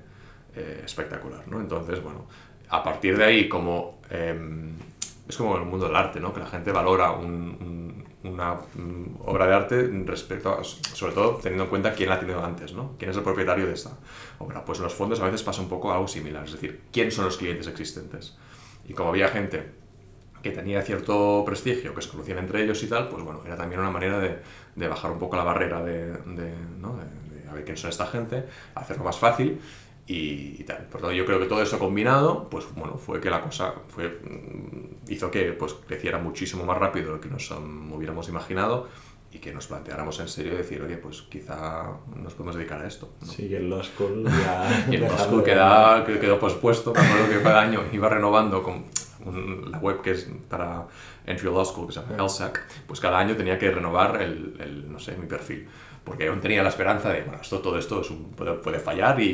eh, 0.54 0.82
espectacular, 0.84 1.48
¿no? 1.48 1.58
Entonces, 1.60 2.02
bueno, 2.02 2.26
a 2.68 2.82
partir 2.82 3.16
de 3.16 3.24
ahí, 3.24 3.48
como 3.48 4.00
em, 4.10 4.72
es 5.28 5.36
como 5.36 5.56
el 5.56 5.64
mundo 5.64 5.86
del 5.86 5.96
arte, 5.96 6.20
¿no? 6.20 6.34
Que 6.34 6.40
la 6.40 6.46
gente 6.46 6.70
valora 6.72 7.12
un- 7.12 7.24
un- 7.60 7.89
una 8.24 8.54
mm, 8.54 9.22
obra 9.26 9.46
de 9.46 9.54
arte 9.54 9.90
respecto 10.04 10.50
a, 10.50 10.62
sobre 10.64 11.12
todo 11.12 11.36
teniendo 11.36 11.64
en 11.64 11.70
cuenta 11.70 11.94
quién 11.94 12.08
la 12.08 12.16
ha 12.16 12.20
tenido 12.20 12.44
antes, 12.44 12.72
¿no? 12.74 12.94
Quién 12.98 13.10
es 13.10 13.16
el 13.16 13.22
propietario 13.22 13.66
de 13.66 13.74
esta 13.74 13.90
obra. 14.38 14.64
Pues 14.64 14.78
los 14.78 14.94
fondos 14.94 15.20
a 15.20 15.24
veces 15.24 15.42
pasa 15.42 15.62
un 15.62 15.68
poco 15.68 15.92
algo 15.92 16.08
similar, 16.08 16.44
es 16.44 16.52
decir, 16.52 16.82
quién 16.92 17.10
son 17.10 17.24
los 17.24 17.36
clientes 17.36 17.66
existentes. 17.66 18.36
Y 18.86 18.92
como 18.92 19.10
había 19.10 19.28
gente 19.28 19.72
que 20.42 20.50
tenía 20.50 20.82
cierto 20.82 21.42
prestigio, 21.44 21.94
que 21.94 22.02
se 22.02 22.08
conocían 22.08 22.38
entre 22.38 22.62
ellos 22.62 22.82
y 22.82 22.88
tal, 22.88 23.08
pues 23.08 23.22
bueno, 23.22 23.40
era 23.44 23.56
también 23.56 23.80
una 23.80 23.90
manera 23.90 24.18
de, 24.18 24.38
de 24.74 24.88
bajar 24.88 25.10
un 25.10 25.18
poco 25.18 25.36
la 25.36 25.44
barrera 25.44 25.82
de, 25.82 26.12
de, 26.12 26.54
¿no? 26.78 26.96
de 26.96 27.48
a 27.48 27.54
ver 27.54 27.64
quién 27.64 27.76
son 27.76 27.90
esta 27.90 28.06
gente, 28.06 28.44
hacerlo 28.74 29.04
más 29.04 29.18
fácil 29.18 29.60
y, 30.12 30.56
y 30.58 30.64
tal. 30.64 30.86
Por 30.86 31.00
tanto, 31.00 31.12
yo 31.12 31.24
creo 31.24 31.38
que 31.38 31.46
todo 31.46 31.62
eso 31.62 31.78
combinado, 31.78 32.48
pues 32.50 32.64
bueno, 32.74 32.96
fue 32.96 33.20
que 33.20 33.30
la 33.30 33.40
cosa 33.40 33.74
fue, 33.88 34.08
mm, 34.08 35.10
hizo 35.12 35.30
que 35.30 35.52
pues, 35.52 35.74
creciera 35.86 36.18
muchísimo 36.18 36.64
más 36.64 36.78
rápido 36.78 37.06
de 37.06 37.12
lo 37.14 37.20
que 37.20 37.28
nos 37.28 37.50
um, 37.50 37.92
hubiéramos 37.92 38.28
imaginado 38.28 38.88
y 39.32 39.38
que 39.38 39.52
nos 39.52 39.68
planteáramos 39.68 40.18
en 40.18 40.26
serio 40.28 40.56
decir, 40.56 40.82
oye, 40.82 40.96
pues 40.96 41.22
quizá 41.22 41.84
nos 42.16 42.34
podemos 42.34 42.56
dedicar 42.56 42.80
a 42.82 42.88
esto. 42.88 43.12
¿no? 43.20 43.26
Sí, 43.28 43.48
que 43.48 43.58
el 43.58 43.70
Law 43.70 43.82
School 43.84 44.24
ya... 44.26 44.86
Y 44.90 44.96
el 44.96 45.02
dejando 45.02 45.24
School 45.24 45.44
queda, 45.44 46.04
que 46.04 46.18
quedó 46.18 46.38
pospuesto, 46.40 46.92
me 46.92 47.00
acuerdo 47.00 47.28
que 47.28 47.42
cada 47.42 47.60
año 47.60 47.84
iba 47.92 48.08
renovando 48.08 48.62
con 48.64 48.86
un- 49.24 49.70
la 49.70 49.78
web 49.78 50.00
que 50.02 50.10
es 50.12 50.28
para 50.48 50.86
Entry 51.26 51.46
Law 51.46 51.64
School, 51.64 51.86
que 51.86 51.92
se 51.92 52.00
llama 52.00 52.20
LSAC, 52.24 52.60
pues 52.88 52.98
cada 52.98 53.18
año 53.20 53.36
tenía 53.36 53.56
que 53.58 53.70
renovar 53.70 54.20
el, 54.20 54.56
el, 54.58 54.90
no 54.90 54.98
sé, 54.98 55.16
mi 55.16 55.26
perfil. 55.26 55.68
Porque 56.10 56.26
aún 56.26 56.40
tenía 56.40 56.60
la 56.64 56.70
esperanza 56.70 57.10
de, 57.12 57.22
bueno, 57.22 57.40
esto, 57.40 57.60
todo 57.60 57.78
esto 57.78 58.00
es 58.00 58.10
un- 58.10 58.32
puede, 58.32 58.54
puede 58.54 58.80
fallar 58.80 59.20
y... 59.20 59.24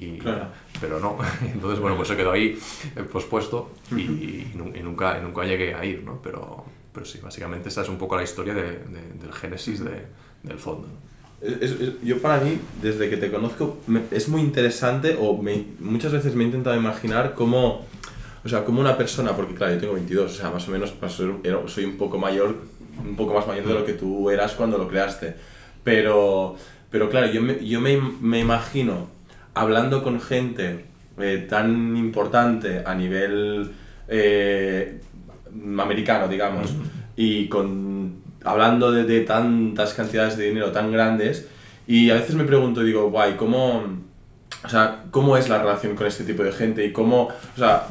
y- 0.00 0.18
Claro. 0.20 0.46
Pero 0.80 0.98
no. 0.98 1.16
Entonces, 1.54 1.78
bueno, 1.78 1.96
pues 1.96 2.08
se 2.08 2.16
quedó 2.16 2.32
ahí 2.32 2.58
eh, 2.96 3.02
pospuesto 3.04 3.70
y, 3.92 4.00
y 4.00 4.52
y 4.74 4.82
nunca, 4.82 5.18
nunca 5.20 5.44
llegué 5.44 5.74
a 5.74 5.84
ir, 5.84 6.02
¿no? 6.02 6.20
Pero, 6.22 6.64
pero 6.92 7.06
sí, 7.06 7.20
básicamente 7.22 7.68
esta 7.68 7.82
es 7.82 7.88
un 7.88 7.98
poco 7.98 8.16
la 8.16 8.24
historia 8.24 8.52
de, 8.54 8.62
de- 8.62 9.12
del 9.22 9.32
génesis 9.32 9.84
de- 9.84 10.06
del 10.42 10.58
fondo. 10.58 10.88
Es- 11.40 11.70
es- 11.72 12.02
yo 12.02 12.20
para 12.20 12.42
mí, 12.42 12.58
desde 12.82 13.08
que 13.08 13.16
te 13.16 13.30
conozco, 13.30 13.78
me- 13.86 14.02
es 14.10 14.28
muy 14.28 14.40
interesante 14.40 15.16
o 15.20 15.40
me- 15.40 15.64
muchas 15.78 16.10
veces 16.12 16.34
me 16.34 16.42
he 16.42 16.46
intentado 16.46 16.74
imaginar 16.76 17.34
cómo, 17.34 17.86
o 18.44 18.48
sea, 18.48 18.64
cómo 18.64 18.80
una 18.80 18.96
persona, 18.96 19.36
porque 19.36 19.54
claro, 19.54 19.74
yo 19.74 19.80
tengo 19.80 19.94
22, 19.94 20.32
o 20.32 20.34
sea, 20.34 20.50
más 20.50 20.66
o 20.66 20.70
menos 20.72 20.92
soy 21.68 21.84
un 21.84 21.96
poco 21.96 22.18
mayor, 22.18 22.56
un 22.98 23.14
poco 23.16 23.34
más 23.34 23.46
mayor 23.46 23.66
de 23.66 23.74
lo 23.74 23.84
que 23.84 23.92
tú 23.92 24.30
eras 24.30 24.52
cuando 24.52 24.78
lo 24.78 24.88
creaste, 24.88 25.36
pero, 25.84 26.56
pero 26.90 27.08
claro, 27.08 27.30
yo 27.30 27.42
me, 27.42 27.64
yo 27.64 27.80
me, 27.80 27.96
me 28.20 28.40
imagino 28.40 29.08
hablando 29.54 30.02
con 30.02 30.20
gente 30.20 30.86
eh, 31.18 31.46
tan 31.48 31.96
importante 31.96 32.82
a 32.84 32.94
nivel 32.94 33.70
eh, 34.08 35.00
americano, 35.78 36.26
digamos, 36.26 36.74
y 37.14 37.48
con, 37.48 38.16
hablando 38.42 38.90
de, 38.90 39.04
de 39.04 39.20
tantas 39.20 39.94
cantidades 39.94 40.36
de 40.36 40.48
dinero 40.48 40.72
tan 40.72 40.90
grandes, 40.90 41.48
y 41.86 42.10
a 42.10 42.14
veces 42.14 42.34
me 42.34 42.44
pregunto, 42.44 42.82
digo, 42.82 43.10
guay, 43.10 43.34
¿cómo, 43.34 43.84
o 44.64 44.68
sea, 44.68 45.04
cómo 45.10 45.36
es 45.36 45.48
la 45.48 45.58
relación 45.58 45.94
con 45.94 46.06
este 46.06 46.24
tipo 46.24 46.42
de 46.42 46.50
gente 46.50 46.84
y 46.84 46.92
cómo, 46.92 47.28
o 47.28 47.58
sea, 47.58 47.86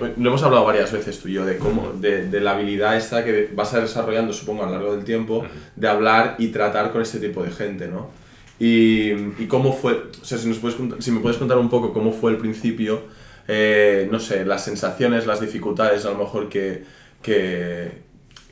lo 0.00 0.28
hemos 0.30 0.42
hablado 0.42 0.64
varias 0.64 0.92
veces 0.92 1.18
tú 1.20 1.28
y 1.28 1.34
yo 1.34 1.44
de 1.44 1.58
cómo, 1.58 1.92
de, 1.94 2.26
de 2.28 2.40
la 2.40 2.52
habilidad 2.52 2.96
esta 2.96 3.24
que 3.24 3.50
vas 3.54 3.72
a 3.74 3.80
desarrollando, 3.80 4.32
supongo, 4.32 4.62
a 4.62 4.66
lo 4.66 4.72
largo 4.72 4.94
del 4.96 5.04
tiempo, 5.04 5.44
de 5.76 5.88
hablar 5.88 6.36
y 6.38 6.48
tratar 6.48 6.92
con 6.92 7.02
este 7.02 7.18
tipo 7.18 7.42
de 7.42 7.50
gente, 7.50 7.88
¿no? 7.88 8.10
Y, 8.58 9.10
y 9.38 9.46
cómo 9.48 9.72
fue, 9.72 10.04
o 10.20 10.24
sea, 10.24 10.36
si, 10.38 10.46
nos 10.48 10.58
puedes, 10.58 10.78
cont- 10.78 11.00
si 11.00 11.10
me 11.10 11.20
puedes 11.20 11.38
contar 11.38 11.58
un 11.58 11.70
poco 11.70 11.92
cómo 11.92 12.12
fue 12.12 12.30
el 12.32 12.36
principio, 12.38 13.02
eh, 13.48 14.08
no 14.10 14.20
sé, 14.20 14.44
las 14.44 14.64
sensaciones, 14.64 15.26
las 15.26 15.40
dificultades 15.40 16.04
a 16.04 16.10
lo 16.10 16.18
mejor 16.18 16.48
que, 16.48 16.84
que, 17.22 17.90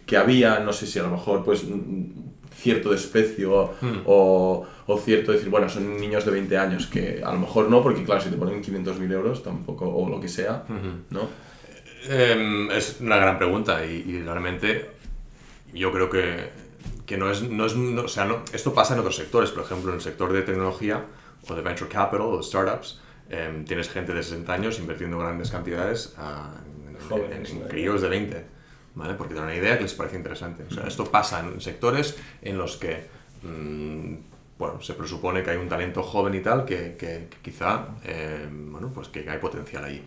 que 0.06 0.16
había, 0.16 0.60
no 0.60 0.72
sé 0.72 0.86
si 0.86 0.98
a 0.98 1.02
lo 1.02 1.10
mejor 1.10 1.44
pues 1.44 1.64
cierto 2.58 2.90
desprecio 2.90 3.72
o, 4.06 4.66
o 4.86 4.98
cierto 4.98 5.32
decir, 5.32 5.48
bueno, 5.48 5.68
son 5.68 5.96
niños 5.96 6.24
de 6.24 6.30
20 6.32 6.58
años, 6.58 6.86
que 6.86 7.22
a 7.24 7.32
lo 7.32 7.38
mejor 7.38 7.70
no, 7.70 7.82
porque 7.82 8.02
claro, 8.04 8.20
si 8.20 8.30
te 8.30 8.36
ponen 8.36 8.62
500.000 8.62 9.12
euros 9.12 9.42
tampoco, 9.42 9.88
o 9.88 10.08
lo 10.08 10.20
que 10.20 10.28
sea, 10.28 10.64
¿no? 11.10 11.28
Em, 12.08 12.70
es 12.70 12.98
una 13.00 13.16
gran 13.16 13.38
pregunta 13.38 13.84
y, 13.84 14.04
y 14.08 14.22
realmente 14.22 14.90
yo 15.72 15.92
creo 15.92 16.08
que, 16.08 16.48
que 17.06 17.16
no 17.18 17.30
es, 17.30 17.42
no 17.42 17.66
es 17.66 17.76
no- 17.76 18.02
o 18.02 18.08
sea, 18.08 18.24
no- 18.24 18.42
esto 18.52 18.72
pasa 18.72 18.94
en 18.94 19.00
otros 19.00 19.16
sectores, 19.16 19.50
por 19.50 19.64
ejemplo, 19.64 19.90
en 19.90 19.96
el 19.96 20.00
sector 20.02 20.32
de 20.32 20.42
tecnología 20.42 21.04
o 21.48 21.54
de 21.54 21.62
venture 21.62 21.88
capital 21.90 22.22
o 22.22 22.36
de 22.38 22.42
startups, 22.42 23.00
em, 23.30 23.64
tienes 23.64 23.88
gente 23.90 24.12
de 24.14 24.22
60 24.22 24.52
años 24.54 24.78
invirtiendo 24.78 25.18
grandes 25.18 25.50
cantidades 25.50 26.14
ah, 26.18 26.54
en, 26.88 26.96
en- 26.96 27.00
Jóvenes, 27.08 27.50
en- 27.50 27.62
en 27.62 27.68
críos 27.68 28.00
de 28.02 28.08
20, 28.08 28.44
¿vale? 28.98 29.14
Porque 29.14 29.34
tienen 29.34 29.50
una 29.50 29.56
idea 29.58 29.76
que 29.78 29.84
les 29.84 29.94
parece 29.94 30.16
interesante. 30.16 30.64
O 30.68 30.70
sea, 30.74 30.86
esto 30.86 31.10
pasa 31.10 31.40
en 31.40 31.60
sectores 31.60 32.16
en 32.42 32.58
los 32.58 32.76
que 32.76 33.06
mm, 33.42 34.14
bueno, 34.58 34.80
se 34.82 34.94
presupone 34.94 35.42
que 35.42 35.50
hay 35.50 35.56
un 35.56 35.68
talento 35.68 36.02
joven 36.02 36.34
y 36.34 36.40
tal, 36.40 36.64
que, 36.64 36.96
que- 36.98 37.28
que 37.30 37.36
quizá, 37.42 37.86
eh, 38.04 38.46
bueno, 38.50 38.90
pues 38.92 39.08
que 39.08 39.28
hay 39.30 39.38
potencial 39.38 39.84
ahí. 39.84 40.04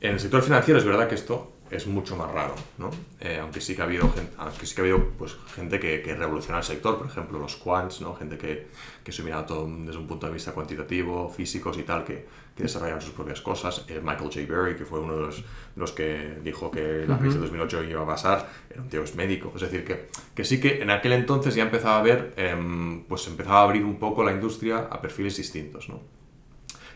En 0.00 0.12
el 0.12 0.20
sector 0.20 0.42
financiero 0.42 0.78
es 0.78 0.84
verdad 0.84 1.08
que 1.08 1.14
esto 1.14 1.52
es 1.70 1.86
mucho 1.86 2.14
más 2.14 2.30
raro, 2.30 2.54
¿no? 2.76 2.90
Eh, 3.20 3.38
aunque 3.40 3.62
sí 3.62 3.74
que 3.74 3.80
ha 3.80 3.86
habido 3.86 4.12
gente, 4.12 4.32
aunque 4.36 4.66
sí 4.66 4.74
que 4.74 4.82
ha 4.82 4.84
habido 4.84 5.08
pues, 5.18 5.34
gente 5.56 5.80
que, 5.80 6.02
que 6.02 6.14
revoluciona 6.14 6.58
el 6.58 6.64
sector, 6.64 6.98
por 6.98 7.06
ejemplo 7.06 7.38
los 7.38 7.56
quants, 7.56 8.02
¿no? 8.02 8.14
Gente 8.14 8.36
que, 8.36 8.66
que 9.02 9.10
se 9.12 9.22
mira 9.22 9.46
todo 9.46 9.66
desde 9.66 9.98
un 9.98 10.06
punto 10.06 10.26
de 10.26 10.34
vista 10.34 10.52
cuantitativo, 10.52 11.30
físicos 11.30 11.78
y 11.78 11.82
tal, 11.84 12.04
que, 12.04 12.26
que 12.56 12.62
desarrollan 12.62 13.00
sus 13.00 13.10
propias 13.12 13.40
cosas. 13.40 13.84
Eh, 13.88 14.00
Michael 14.02 14.30
J. 14.32 14.40
Berry, 14.48 14.76
que 14.76 14.84
fue 14.84 15.00
uno 15.00 15.14
de 15.16 15.20
los, 15.22 15.44
los 15.76 15.90
que 15.92 16.38
dijo 16.44 16.70
que 16.70 17.04
la 17.06 17.18
crisis 17.18 17.34
de 17.34 17.40
2008 17.40 17.82
iba 17.84 18.02
a 18.02 18.06
pasar, 18.06 18.48
era 18.70 18.80
un 18.80 18.88
tío 18.88 19.02
es 19.02 19.14
médico. 19.16 19.52
Es 19.56 19.62
decir, 19.62 19.84
que, 19.84 20.08
que 20.34 20.44
sí 20.44 20.60
que 20.60 20.80
en 20.82 20.90
aquel 20.90 21.12
entonces 21.14 21.54
ya 21.56 21.64
empezaba 21.64 21.98
a 21.98 22.02
ver, 22.02 22.32
em, 22.36 23.02
pues 23.04 23.26
empezaba 23.26 23.60
a 23.60 23.62
abrir 23.64 23.84
un 23.84 23.98
poco 23.98 24.22
la 24.22 24.32
industria 24.32 24.88
a 24.90 25.00
perfiles 25.02 25.36
distintos, 25.36 25.88
¿no? 25.88 26.00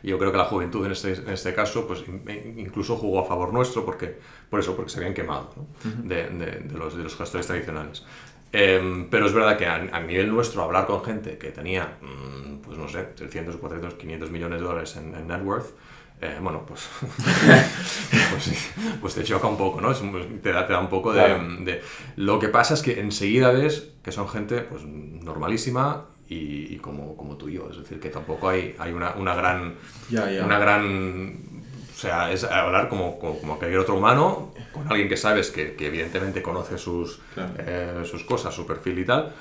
Y 0.00 0.11
yo 0.11 0.19
creo 0.21 0.31
que 0.31 0.38
la 0.38 0.45
juventud 0.45 0.87
en 0.87 0.93
este, 0.93 1.12
en 1.15 1.29
este 1.31 1.53
caso, 1.55 1.88
pues 1.88 2.05
in- 2.07 2.55
incluso 2.57 2.97
jugó 2.97 3.19
a 3.19 3.25
favor 3.25 3.53
nuestro, 3.53 3.85
porque, 3.85 4.17
por 4.49 4.61
eso, 4.61 4.77
porque 4.77 4.93
se 4.93 4.99
habían 4.99 5.12
quemado 5.12 5.50
¿no? 5.57 5.67
de, 6.09 6.29
de- 6.29 6.61
de 6.61 6.79
los, 6.79 6.97
de 6.97 7.03
los 7.03 7.17
gestores 7.17 7.49
tradicionales. 7.49 8.05
Em, 8.52 9.09
pero 9.11 9.26
es 9.26 9.33
verdad 9.35 9.59
que 9.59 9.67
a, 9.67 9.75
a 9.75 10.00
nivel 10.00 10.31
nuestro, 10.31 10.62
hablar 10.62 10.87
con 10.87 11.05
gente 11.05 11.37
que 11.38 11.50
tenía, 11.50 11.99
mm, 12.00 12.59
pues 12.62 12.78
no 12.78 12.88
sé, 12.88 13.02
300, 13.14 13.57
400, 13.57 13.95
500 13.99 14.31
millones 14.31 14.61
de 14.61 14.67
dólares 14.67 14.97
en, 14.97 15.14
en 15.14 15.26
net 15.28 15.43
worth, 15.43 15.67
eh, 16.21 16.38
bueno, 16.40 16.64
pues, 16.67 16.88
pues, 18.31 18.71
pues 19.00 19.14
te 19.14 19.25
choca 19.25 19.47
un 19.47 19.57
poco, 19.57 19.81
¿no? 19.81 19.90
Es 19.93 20.00
te, 20.43 20.52
da, 20.52 20.67
te 20.67 20.73
da 20.73 20.81
un 20.81 20.88
poco 20.88 21.12
de, 21.12 21.21
Claro. 21.25 21.43
de- 21.61 21.83
Lo 22.17 22.38
que 22.38 22.49
pasa 22.49 22.75
es 22.75 22.83
que 22.83 23.00
enseguida 23.00 23.50
ves 23.52 23.90
que 24.02 24.12
son 24.12 24.28
gente 24.28 24.62
pues, 24.62 24.83
normalísima 24.85 26.07
y, 26.28 26.75
y 26.75 26.78
como, 26.78 27.17
como 27.17 27.37
tú 27.37 27.49
y 27.49 27.55
yo. 27.55 27.69
Es 27.71 27.78
decir, 27.78 28.00
que 28.00 28.09
tampoco 28.09 28.49
hay, 28.49 28.75
hay 28.78 28.93
una, 28.93 29.12
una 29.14 29.35
gran... 29.35 29.75
Una 30.45 30.59
gran... 30.59 31.37
O 31.95 32.00
sea, 32.00 32.31
es 32.31 32.45
hablar 32.45 32.88
como, 32.88 33.19
como, 33.19 33.38
como 33.40 33.59
cualquier 33.59 33.81
otro 33.81 33.97
humano, 33.97 34.52
con 34.73 34.87
alguien 34.89 35.09
que 35.09 35.17
sabes 35.17 35.51
que, 35.51 35.75
que 35.75 35.87
evidentemente 35.87 36.43
conoce 36.43 36.79
sus, 36.79 37.21
Claro. 37.35 37.53
eh, 37.59 38.03
sus 38.05 38.25
cosas, 38.25 38.55
su 38.55 38.67
perfil 38.67 38.99
y 39.01 39.05
tal, 39.05 39.33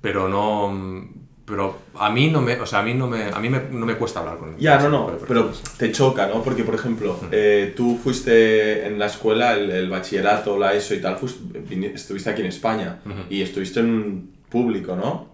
pero 0.00 0.28
no... 0.28 1.08
Pero 1.44 1.78
a 1.98 2.10
mí 2.10 2.28
no 2.30 2.42
me, 2.42 2.60
o 2.60 2.66
sea, 2.66 2.80
a 2.80 2.82
mí 2.82 2.92
no 2.92 3.06
me, 3.06 3.22
a 3.24 3.38
mí 3.40 3.48
me, 3.48 3.58
no 3.70 3.86
me 3.86 3.94
cuesta 3.94 4.20
hablar 4.20 4.36
con 4.36 4.58
Ya, 4.58 4.78
con 4.78 4.90
no, 4.92 5.10
no, 5.10 5.16
pero 5.26 5.50
te 5.78 5.90
choca, 5.92 6.26
¿no? 6.26 6.42
Porque, 6.42 6.62
por 6.62 6.74
ejemplo, 6.74 7.18
eh, 7.32 7.72
tú 7.74 7.96
fuiste 7.96 8.86
en 8.86 8.98
la 8.98 9.06
escuela, 9.06 9.54
el, 9.54 9.70
el 9.70 9.88
bachillerato, 9.88 10.58
la 10.58 10.74
ESO 10.74 10.94
y 10.94 11.00
tal, 11.00 11.16
fuiste- 11.16 11.94
estuviste 11.94 12.28
aquí 12.28 12.42
en 12.42 12.48
España 12.48 12.98
y 13.30 13.40
estuviste 13.40 13.80
en 13.80 13.86
un 13.86 14.32
público, 14.50 14.94
¿no? 14.94 15.28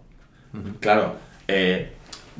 Claro, 0.78 1.16
eh, 1.48 1.90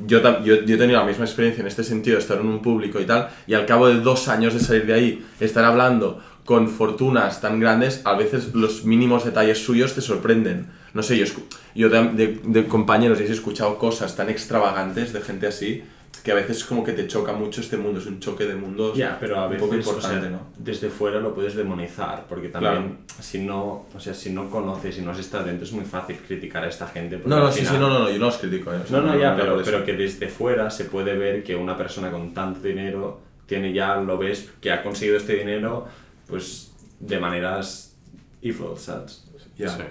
yo, 0.05 0.21
yo, 0.43 0.63
yo 0.63 0.75
he 0.75 0.77
tenido 0.77 0.97
la 0.99 1.05
misma 1.05 1.25
experiencia 1.25 1.59
en 1.59 1.67
este 1.67 1.83
sentido, 1.83 2.17
estar 2.17 2.37
en 2.39 2.47
un 2.47 2.61
público 2.61 3.01
y 3.01 3.05
tal, 3.05 3.27
y 3.45 3.55
al 3.55 3.65
cabo 3.65 3.87
de 3.89 3.95
dos 3.99 4.29
años 4.29 4.53
de 4.53 4.61
salir 4.61 4.85
de 4.85 4.93
ahí, 4.93 5.25
estar 5.41 5.65
hablando 5.65 6.21
con 6.45 6.69
fortunas 6.69 7.41
tan 7.41 7.59
grandes, 7.59 8.01
a 8.05 8.13
veces 8.15 8.53
los 8.53 8.85
mínimos 8.85 9.25
detalles 9.25 9.63
suyos 9.65 9.93
te 9.95 10.01
sorprenden. 10.01 10.67
No 10.93 11.01
sé, 11.03 11.17
yo, 11.17 11.25
yo 11.73 11.89
de, 11.89 12.09
de- 12.09 12.39
de 12.43 12.67
compañeros 12.67 13.19
he 13.19 13.25
escuchado 13.31 13.77
cosas 13.77 14.15
tan 14.15 14.29
extravagantes 14.29 15.11
de 15.11 15.21
gente 15.21 15.47
así, 15.47 15.83
que 16.23 16.31
a 16.31 16.35
veces 16.35 16.63
como 16.63 16.83
que 16.83 16.93
te 16.93 17.07
choca 17.07 17.33
mucho 17.33 17.61
este 17.61 17.77
mundo, 17.77 17.99
es 17.99 18.05
un 18.05 18.19
choque 18.19 18.45
de 18.45 18.55
mundos 18.55 18.95
Ya, 18.97 19.17
pero 19.19 19.37
a 19.39 19.45
un 19.45 19.51
veces 19.51 19.67
poco 19.67 19.75
o 19.79 19.83
sea, 19.83 19.93
importante, 19.93 20.29
¿no? 20.29 20.39
desde 20.57 20.89
fuera 20.89 21.19
lo 21.19 21.33
puedes 21.35 21.55
demonizar, 21.55 22.25
porque 22.29 22.47
también 22.49 22.99
si 23.19 23.39
no, 23.39 23.85
o 23.93 23.99
sea, 23.99 24.13
si 24.13 24.29
no 24.31 24.49
conoces 24.49 24.97
y 24.97 25.01
no 25.01 25.11
has 25.11 25.19
estado 25.19 25.43
dentro 25.45 25.65
es 25.65 25.73
muy 25.73 25.85
fácil 25.85 26.17
criticar 26.27 26.63
a 26.63 26.67
esta 26.69 26.87
gente. 26.87 27.19
No, 27.25 27.39
no, 27.39 27.51
sí, 27.51 27.59
sí, 27.59 27.65
final- 27.65 27.81
no, 27.81 27.89
no, 27.89 27.99
no, 28.05 28.11
yo 28.11 28.17
no 28.19 28.27
os 28.27 28.37
critico. 28.37 28.71
¿eh? 28.73 28.77
O 28.83 28.87
sea, 28.87 28.99
No, 29.01 29.07
no, 29.13 29.19
ya, 29.19 29.35
pero, 29.35 29.61
pero 29.63 29.83
que 29.83 29.93
desde 29.93 30.27
fuera 30.29 30.69
se 30.71 30.85
puede 30.85 31.15
ver 31.17 31.43
que 31.43 31.55
una 31.55 31.75
persona 31.77 32.09
con 32.11 32.33
tanto 32.33 32.59
dinero 32.61 33.19
tiene 33.45 33.73
ya, 33.73 33.95
lo 33.97 34.17
ves, 34.17 34.49
que 34.61 34.71
ha 34.71 34.81
conseguido 34.81 35.17
este 35.17 35.35
dinero, 35.35 35.85
pues 36.27 36.73
de 36.99 37.19
maneras 37.19 37.95
evil, 38.41 38.77
¿sabes? 38.77 39.25
Sí. 39.69 39.83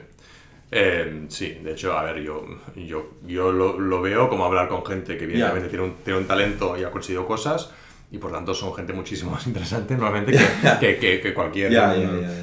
Eh, 0.70 1.26
sí, 1.28 1.50
de 1.62 1.72
hecho, 1.72 1.96
a 1.96 2.02
ver, 2.02 2.20
yo, 2.22 2.44
yo, 2.74 3.12
yo 3.26 3.52
lo, 3.52 3.78
lo 3.78 4.00
veo 4.02 4.28
como 4.28 4.44
hablar 4.44 4.68
con 4.68 4.84
gente 4.84 5.16
que 5.16 5.24
evidentemente 5.24 5.68
tiene, 5.68 5.84
un, 5.84 5.94
tiene 6.02 6.18
un 6.18 6.26
talento 6.26 6.76
y 6.76 6.82
ha 6.82 6.90
conseguido 6.90 7.26
cosas 7.26 7.70
y 8.10 8.18
por 8.18 8.32
tanto 8.32 8.54
son 8.54 8.74
gente 8.74 8.92
muchísimo 8.92 9.30
más 9.32 9.46
interesante 9.46 9.94
normalmente 9.96 10.32
que, 10.32 10.78
que, 10.80 10.96
que- 10.98 11.20
que 11.20 11.34
cualquier... 11.34 11.70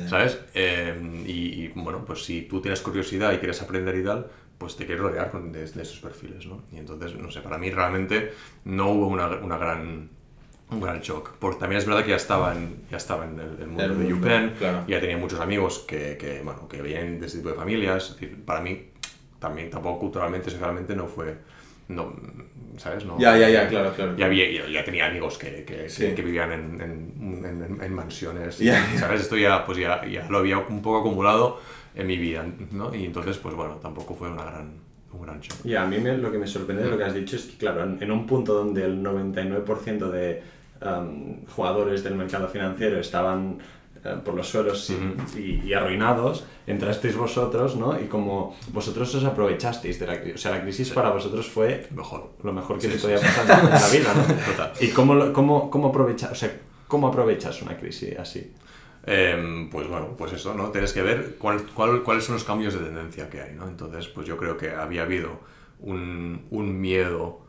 ¿Sabes? 0.09 0.39
Eh, 0.53 1.23
y, 1.25 1.65
y, 1.65 1.67
bueno, 1.75 2.05
pues 2.05 2.23
si 2.23 2.43
tú 2.43 2.61
tienes 2.61 2.81
curiosidad 2.81 3.33
y 3.33 3.37
quieres 3.37 3.61
aprender 3.61 3.95
y 3.97 4.03
tal, 4.03 4.27
pues 4.57 4.75
te 4.77 4.85
quieres 4.85 5.01
rodear 5.03 5.29
con, 5.31 5.51
de, 5.51 5.65
de 5.65 5.81
esos 5.81 5.99
perfiles, 5.99 6.45
¿no? 6.45 6.61
Y 6.71 6.77
entonces, 6.77 7.15
no 7.15 7.31
sé, 7.31 7.41
para 7.41 7.57
mí 7.57 7.69
realmente 7.71 8.33
no 8.65 8.91
hubo 8.91 9.07
una, 9.07 9.27
una 9.27 9.57
gran... 9.57 10.09
Un 10.71 10.79
gran 10.81 11.01
shock. 11.01 11.31
Porque 11.39 11.59
también 11.59 11.79
es 11.79 11.85
verdad 11.85 12.03
que 12.03 12.11
ya 12.11 12.15
estaba 12.15 12.53
en, 12.53 12.83
ya 12.89 12.97
estaba 12.97 13.25
en 13.25 13.39
el, 13.39 13.59
el 13.61 13.67
mundo 13.67 13.83
El 13.83 13.89
de 13.89 13.95
mundo, 14.05 14.15
UPenn, 14.27 14.53
claro. 14.57 14.83
ya 14.87 14.99
tenía 15.01 15.17
muchos 15.17 15.39
amigos 15.39 15.79
que, 15.87 16.17
que, 16.17 16.41
bueno, 16.43 16.67
que 16.67 16.81
vienen 16.81 17.19
de 17.19 17.27
ese 17.27 17.37
tipo 17.37 17.49
de 17.49 17.55
familias. 17.55 18.05
Es 18.09 18.13
decir, 18.19 18.43
para 18.45 18.61
mí, 18.61 18.85
también 19.39 19.69
tampoco 19.69 19.99
culturalmente, 19.99 20.49
socialmente, 20.49 20.95
no 20.95 21.07
fue. 21.07 21.35
No, 21.89 22.13
¿Sabes? 22.77 23.03
No, 23.05 23.19
Ya, 23.19 23.37
ya, 23.37 23.49
ya, 23.49 23.67
claro, 23.67 23.91
claro. 23.93 24.15
Ya, 24.15 24.27
había- 24.27 24.49
ya, 24.49 24.65
ya 24.69 24.85
tenía 24.85 25.07
amigos 25.07 25.37
que, 25.37 25.65
que, 25.65 25.89
Sí. 25.89 26.05
que, 26.05 26.15
que 26.15 26.21
vivían 26.21 26.53
en, 26.53 26.81
en, 26.81 27.45
en- 27.45 27.83
en 27.83 27.93
mansiones. 27.93 28.61
y, 28.61 28.65
Ya, 28.65 28.87
ya. 28.93 28.99
¿Sabes? 29.01 29.21
Esto 29.21 29.35
ya, 29.35 29.65
pues 29.65 29.77
ya, 29.77 30.05
ya 30.05 30.25
lo 30.29 30.37
había 30.37 30.57
un 30.59 30.81
poco 30.81 30.99
acumulado 31.01 31.59
en 31.93 32.07
mi 32.07 32.15
vida, 32.15 32.45
¿no? 32.71 32.95
Y 32.95 33.03
entonces, 33.05 33.37
pues 33.39 33.53
bueno, 33.55 33.75
tampoco 33.75 34.15
fue 34.15 34.29
una 34.31 34.45
gran, 34.45 34.71
un 35.11 35.21
gran 35.21 35.41
shock. 35.41 35.65
Y 35.65 35.75
a 35.75 35.83
mí 35.83 35.97
me- 35.99 36.17
lo 36.17 36.31
que 36.31 36.37
me 36.37 36.47
sorprende 36.47 36.83
de 36.83 36.89
lo 36.91 36.97
que 36.97 37.03
has 37.03 37.13
dicho 37.13 37.35
es 37.35 37.43
que, 37.43 37.57
claro, 37.57 37.83
en, 37.83 38.01
en 38.01 38.09
un 38.09 38.25
punto 38.25 38.53
donde 38.53 38.85
el 38.85 39.03
99% 39.03 40.09
de 40.09 40.41
um, 40.81 41.45
jugadores 41.47 42.03
del 42.03 42.15
mercado 42.15 42.47
financiero 42.47 42.99
estaban 42.99 43.59
eh, 44.03 44.15
por 44.25 44.33
los 44.33 44.47
suelos 44.49 44.89
y- 44.89 45.39
y, 45.39 45.61
y 45.67 45.73
arruinados, 45.73 46.45
entrasteis 46.65 47.15
vosotros, 47.15 47.75
¿no? 47.75 47.99
Y 47.99 48.05
como 48.05 48.55
vosotros 48.73 49.13
os 49.13 49.23
aprovechasteis 49.25 49.99
de 49.99 50.07
la 50.07 50.19
crisis, 50.19 50.35
o 50.35 50.37
sea, 50.39 50.51
la 50.51 50.61
crisis 50.63 50.89
para 50.89 51.11
vosotros 51.11 51.47
fue 51.47 51.87
Mejor. 51.91 52.31
lo 52.43 52.51
mejor 52.51 52.79
que 52.79 52.89
Sí, 52.89 52.97
podía 52.97 53.17
sí. 53.19 53.25
pasar 53.25 53.63
en 53.63 53.69
la 53.69 53.87
vida, 53.89 54.13
¿no? 54.15 54.23
Total. 54.51 54.71
¿Y 54.79 54.87
cómo, 54.89 55.31
cómo, 55.33 55.69
cómo, 55.69 55.89
aprovechas, 55.89 56.31
o 56.31 56.35
sea, 56.35 56.51
cómo 56.87 57.07
aprovechas 57.09 57.61
una 57.61 57.77
crisis 57.77 58.17
así? 58.17 58.51
Em, 59.05 59.69
pues 59.69 59.87
bueno, 59.87 60.15
pues 60.17 60.33
eso, 60.33 60.53
¿no? 60.53 60.69
Tienes 60.71 60.93
que 60.93 61.01
ver 61.03 61.35
cuál, 61.37 61.63
cuál- 61.73 62.01
cuáles 62.03 62.23
son 62.23 62.35
los 62.35 62.43
cambios 62.43 62.73
de 62.73 62.79
tendencia 62.81 63.29
que 63.29 63.41
hay, 63.41 63.53
¿no? 63.55 63.67
Entonces, 63.67 64.07
pues 64.07 64.27
yo 64.27 64.35
creo 64.37 64.57
que 64.57 64.71
había 64.71 65.03
habido 65.03 65.39
un, 65.79 66.45
un 66.49 66.79
miedo... 66.81 67.39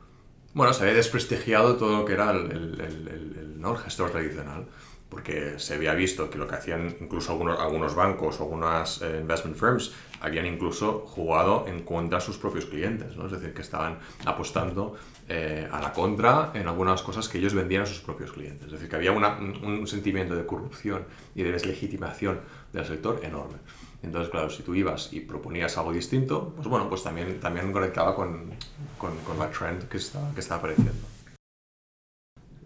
Bueno, 0.54 0.73
se 0.73 0.82
había 0.82 0.94
desprestigiado 0.94 1.76
todo 1.76 1.99
lo 1.99 2.04
que 2.04 2.12
era 2.12 2.30
el, 2.30 2.50
el- 2.52 2.80
el- 2.80 3.09
el- 3.09 3.61
¿no? 3.61 3.75
gestor 3.76 4.11
tradicional, 4.11 4.66
porque 5.09 5.59
se 5.59 5.75
había 5.75 5.94
visto 5.94 6.28
que 6.30 6.37
lo 6.38 6.47
que 6.49 6.56
hacían 6.56 6.94
incluso 7.00 7.32
algunos, 7.32 7.59
algunos 7.59 7.94
bancos 7.94 8.38
o 8.40 8.44
algunas 8.44 9.00
eh, 9.02 9.18
investment 9.21 9.56
firms 9.56 9.92
habían 10.21 10.47
incluso 10.47 11.04
jugado 11.06 11.64
en 11.68 11.82
contra 11.85 12.18
de 12.18 12.25
sus 12.25 12.37
propios 12.38 12.66
clientes, 12.66 13.16
¿no? 13.16 13.26
Es 13.26 13.32
decir, 13.32 13.54
que 13.54 13.62
estaban 13.62 13.99
apostando 14.25 14.94
eh, 15.28 15.68
a 15.71 15.80
la 15.80 15.92
contra 15.92 16.50
en 16.54 16.66
algunas 16.68 17.02
cosas 17.02 17.28
que 17.28 17.38
ellos 17.38 17.54
vendían 17.54 17.82
a 17.82 17.87
sus 17.87 18.00
propios 18.00 18.32
clientes. 18.32 18.66
Es 18.66 18.73
decir, 18.73 18.88
que 18.88 18.97
había 18.97 19.12
una- 19.12 19.38
un, 19.38 19.64
un 19.64 19.87
sentimiento 19.87 20.35
de 20.35 20.44
corrupción 20.47 21.04
y 21.35 21.42
de 21.42 21.52
deslegitimación 21.52 22.40
del 22.73 22.85
sector 22.87 23.21
enorme. 23.23 23.56
Entonces, 24.02 24.30
claro, 24.30 24.50
si 24.50 24.62
tú 24.62 24.75
ibas 24.75 25.12
y 25.12 25.21
proponías 25.21 25.78
algo 25.78 25.92
distinto, 25.92 26.52
pues 26.56 26.66
bueno, 26.66 26.88
pues 26.88 27.02
también, 27.04 27.38
también 27.40 27.73
conectaba 27.73 28.14
con, 28.14 28.50
con, 28.99 29.16
con 29.18 29.38
la 29.38 29.49
trend 29.50 29.88
que 29.88 29.99
está, 29.99 30.21
que 30.35 30.40
está 30.40 30.56
apareciendo. 30.56 30.92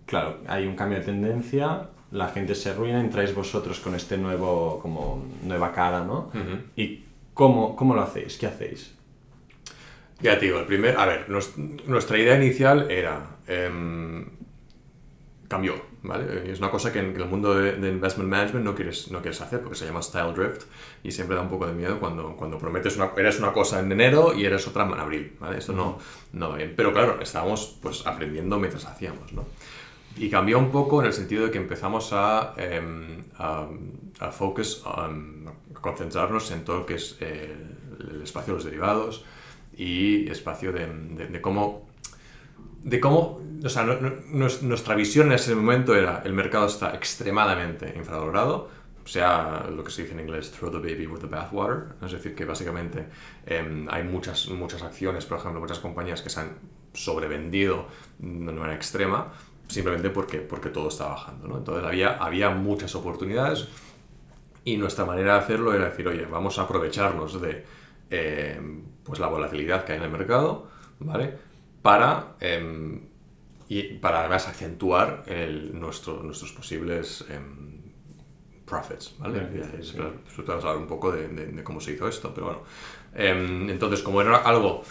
claro, 0.07 0.38
hay 0.47 0.66
un 0.66 0.76
cambio 0.76 0.99
de 0.99 1.05
tendencia, 1.05 1.88
la 2.12 2.28
gente 2.28 2.55
se 2.55 2.71
arruina, 2.71 3.00
entráis 3.00 3.35
vosotros 3.35 3.81
con 3.81 3.95
este 3.95 4.16
nuevo, 4.16 4.78
como 4.81 5.25
nueva 5.43 5.73
cara, 5.73 6.05
¿no? 6.05 6.31
¿Y 6.76 7.05
cómo, 7.35 7.76
cómo 7.76 7.95
lo 7.95 8.02
hacéis? 8.02 8.38
¿Qué 8.38 8.47
hacéis? 8.47 8.95
Ya 10.21 10.38
te 10.38 10.47
digo, 10.47 10.59
el 10.61 10.66
primer, 10.66 10.97
a 10.99 11.05
ver, 11.05 11.28
nuestra 11.28 12.19
idea 12.19 12.37
inicial 12.37 12.90
era, 12.90 13.37
em, 13.47 14.25
cambió, 15.49 15.75
¿vale? 16.07 16.51
Es 16.51 16.59
una 16.59 16.71
cosa 16.71 16.93
que 16.93 16.99
en, 16.99 17.15
el 17.17 17.25
mundo 17.27 17.55
de, 17.55 17.89
investment 17.89 18.31
management 18.31 18.65
no 18.65 18.75
quieres, 18.75 19.11
no 19.11 19.21
quieres 19.21 19.41
hacer 19.41 19.61
porque 19.61 19.77
se 19.77 19.87
llama 19.87 20.03
style 20.03 20.33
drift 20.35 20.63
y 21.03 21.13
siempre 21.13 21.37
da 21.37 21.43
un 21.43 21.49
poco 21.49 21.67
de 21.67 21.73
miedo 21.73 21.99
cuando, 21.99 22.37
cuando 22.37 22.59
prometes 22.59 22.97
una, 22.97 23.11
eres 23.17 23.39
una 23.39 23.53
cosa 23.53 23.81
en 23.81 23.91
enero 23.93 24.35
y 24.35 24.45
eres 24.45 24.67
otra 24.67 24.85
en 24.85 24.95
abril, 24.95 25.37
¿vale? 25.41 25.59
Esto 25.59 25.73
no, 25.73 25.99
no 26.33 26.51
va 26.51 26.57
bien. 26.57 26.75
Pero 26.77 26.93
claro, 26.93 27.21
estábamos 27.21 27.79
pues 27.83 28.07
aprendiendo 28.07 28.59
mientras 28.59 28.85
hacíamos, 28.87 29.33
¿no? 29.33 29.45
Y 30.17 30.31
cambió 30.31 30.59
un 30.59 30.71
poco 30.71 31.01
en 31.01 31.07
el 31.07 31.13
sentido 31.13 31.45
de 31.45 31.51
que 31.51 31.59
empezamos 31.59 32.13
a, 32.13 32.55
em, 32.57 33.25
a, 33.39 33.67
a, 34.21 34.31
focus, 34.31 34.83
a 34.87 35.11
concentrarnos 35.81 36.51
en 36.53 36.65
todo 36.65 36.79
lo 36.79 36.87
que 36.87 36.95
es 36.95 37.19
eh, 37.21 37.55
el 38.11 38.23
espacio 38.23 38.55
de 38.55 38.57
los 38.57 38.65
derivados, 38.65 39.25
y 39.77 40.29
espacio 40.31 40.73
de, 40.73 40.87
de, 41.29 41.41
cómo... 41.41 41.86
De 42.87 43.00
cómo, 43.00 43.43
o 43.64 43.69
sea, 43.69 43.83
nuestra 43.83 44.95
visión 44.95 45.26
en 45.26 45.33
ese 45.33 45.57
momento 45.57 45.97
era 45.97 46.23
el 46.25 46.33
mercado 46.33 46.69
está 46.69 46.95
extremadamente 46.95 47.93
infravalorado, 47.97 48.69
o 49.05 49.09
sea, 49.09 49.66
lo 49.75 49.83
que 49.83 49.90
se 49.90 50.02
dice 50.02 50.14
en 50.14 50.21
inglés, 50.21 50.52
throw 50.52 50.71
the 50.71 50.78
baby 50.78 51.05
with 51.09 51.19
the 51.19 51.26
bathwater, 51.26 51.97
es 52.00 52.12
decir, 52.12 52.37
que 52.37 52.45
básicamente 52.45 53.09
em, 53.45 53.88
hay 53.90 54.05
muchas, 54.05 54.49
muchas 54.50 54.83
acciones, 54.83 55.26
por 55.26 55.38
ejemplo, 55.38 55.61
muchas 55.61 55.81
compañías 55.81 56.23
que 56.23 56.31
se 56.31 56.38
han 56.38 56.59
sobrevendido 56.93 57.88
de 58.21 58.52
manera 58.52 58.76
extrema, 58.76 59.33
simplemente 59.66 60.11
porque, 60.11 60.38
porque 60.38 60.69
todo 60.69 60.87
está 60.87 61.09
bajando, 61.09 61.49
¿no? 61.49 61.59
Entonces 61.59 61.85
había, 61.85 62.19
había 62.19 62.50
muchas 62.50 62.95
oportunidades 62.95 63.66
y 64.64 64.76
nuestra 64.76 65.05
manera 65.05 65.33
de 65.33 65.38
hacerlo 65.40 65.75
era 65.75 65.87
decir, 65.87 66.07
oye, 66.07 66.25
vamos 66.25 66.57
a 66.61 66.62
aprovecharnos 66.62 67.40
de 67.40 67.64
eh, 68.11 68.61
pues 69.02 69.19
la 69.19 69.26
volatilidad 69.26 69.85
que 69.85 69.90
hay 69.90 69.99
en 69.99 70.05
el 70.05 70.11
mercado, 70.11 70.69
¿vale? 71.00 71.46
Para, 71.87 72.35
em, 72.40 73.00
y 73.69 73.83
para 73.99 74.19
además 74.19 74.49
acentuar 74.49 75.23
el, 75.28 75.78
nuestro, 75.78 76.21
nuestros 76.21 76.50
posibles 76.50 77.25
em, 77.31 77.81
profits, 78.64 79.14
¿vale? 79.21 79.47
Sí, 79.83 79.97
hablar 80.49 80.76
un 80.78 80.88
poco 80.88 81.12
de, 81.12 81.28
de, 81.28 81.62
cómo 81.62 81.81
se 81.81 81.93
hizo 81.93 82.09
esto, 82.09 82.35
pero 82.35 82.47
bueno. 82.47 82.62
Em, 83.14 83.71
entonces, 83.71 84.02
como 84.02 84.21
era 84.21 84.38
algo 84.38 84.83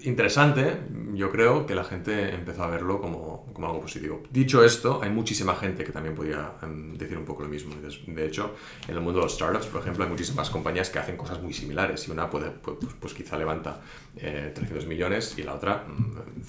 interesante, 0.00 0.76
yo 1.14 1.30
creo 1.30 1.66
que 1.66 1.74
la 1.74 1.84
gente 1.84 2.34
empezó 2.34 2.64
a 2.64 2.68
verlo 2.68 3.00
como, 3.00 3.46
como, 3.52 3.66
algo 3.66 3.80
positivo. 3.80 4.22
Dicho 4.30 4.62
esto, 4.62 5.00
hay 5.02 5.10
muchísima 5.10 5.54
gente 5.54 5.84
que 5.84 5.92
también 5.92 6.14
podría 6.14 6.52
em, 6.62 6.94
decir 6.94 7.16
un 7.16 7.24
poco 7.24 7.42
lo 7.42 7.48
mismo. 7.48 7.74
De 8.06 8.26
hecho, 8.26 8.54
en 8.86 8.94
el 8.94 9.00
mundo 9.00 9.20
de 9.20 9.24
los 9.24 9.34
startups, 9.34 9.66
por 9.66 9.80
ejemplo, 9.80 10.04
hay 10.04 10.10
muchísimas 10.10 10.50
compañías 10.50 10.90
que 10.90 10.98
hacen 10.98 11.16
cosas 11.16 11.40
muy 11.40 11.52
similares 11.52 12.06
y 12.08 12.10
una 12.10 12.28
puede, 12.28 12.50
pues, 12.50 12.76
pues 13.00 13.14
quizá 13.14 13.38
levanta 13.38 13.80
300 14.14 14.84
eh, 14.84 14.86
millones 14.86 15.34
y 15.38 15.42
la 15.42 15.54
otra 15.54 15.84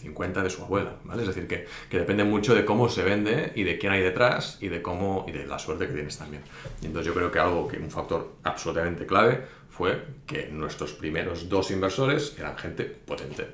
50 0.02 0.40
mm, 0.40 0.44
de 0.44 0.50
su 0.50 0.64
abuela. 0.64 0.96
¿vale? 1.06 1.22
Es 1.22 1.28
decir, 1.30 1.48
que, 1.48 1.66
que, 1.90 2.00
depende 2.00 2.24
mucho 2.24 2.54
de 2.54 2.66
cómo 2.66 2.90
se 2.90 3.04
vende 3.04 3.54
y 3.56 3.64
de 3.64 3.78
quién 3.78 3.94
hay 3.94 4.02
detrás 4.02 4.58
y 4.62 4.68
de, 4.68 4.82
cómo, 4.82 5.26
y 5.28 5.32
de 5.32 5.46
la 5.46 5.58
suerte 5.58 5.88
que 5.88 5.94
tienes 5.94 6.18
también. 6.18 6.44
Y 6.82 6.88
entonces 6.88 7.08
yo 7.08 7.14
creo 7.14 7.32
que 7.32 7.40
algo 7.40 7.68
que 7.68 7.78
un 7.78 7.90
factor 7.90 8.34
absolutamente 8.44 9.06
clave 9.06 9.58
fue 9.78 10.08
que 10.26 10.48
nuestros 10.48 10.94
primeros 10.94 11.50
dos 11.50 11.70
inversores 11.70 12.36
eran 12.40 12.58
gente 12.58 12.84
potente, 12.84 13.48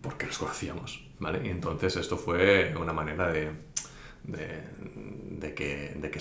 porque 0.00 0.26
los 0.26 0.38
conocíamos, 0.38 1.04
¿vale? 1.18 1.50
Entonces 1.50 1.96
esto 1.96 2.16
fue 2.16 2.74
una 2.80 2.94
manera 2.94 3.30
de, 3.30 3.50
que, 5.54 6.20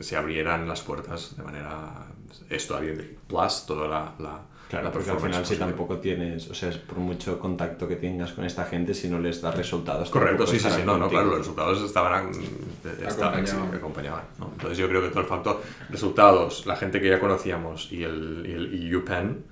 se 0.00 0.16
abrieran 0.16 0.68
las 0.68 0.82
puertas 0.82 1.36
de 1.36 1.42
manera... 1.42 2.06
Esto, 2.50 2.78
plus 3.26 3.64
toda 3.66 4.14
la 4.18 4.42
Claro, 4.68 4.90
porque 4.90 5.10
al 5.10 5.20
final 5.20 5.46
si 5.46 5.56
tampoco 5.56 5.98
tienes, 5.98 6.50
o 6.50 6.54
sea, 6.54 6.70
por 6.88 6.98
mucho 6.98 7.38
contacto 7.38 7.86
que 7.86 7.96
tengas 7.96 8.32
con 8.32 8.44
esta 8.44 8.64
gente, 8.64 8.94
si 8.94 9.08
no 9.08 9.20
les 9.20 9.40
das 9.40 9.56
resultados... 9.56 10.10
Correcto, 10.10 10.44
sí, 10.44 10.58
sí, 10.58 10.68
sí, 10.68 10.82
no, 10.84 10.98
no, 10.98 11.08
claro, 11.08 11.26
los 11.26 11.38
resultados 11.38 11.82
estaban, 11.82 12.32
estaban 13.06 13.46
sí, 13.46 13.56
acompañaban. 13.72 14.24
¿no? 14.40 14.50
Entonces 14.52 14.76
yo 14.78 14.88
creo 14.88 15.02
que 15.02 15.10
todo 15.10 15.20
el 15.20 15.26
factor, 15.26 15.62
resultados, 15.88 16.66
la 16.66 16.74
gente 16.74 17.00
que 17.00 17.08
ya 17.08 17.20
conocíamos 17.20 17.92
y 17.92 18.02
el, 18.02 18.44
y 18.44 18.86
el 18.88 18.96
UPenn, 18.96 19.44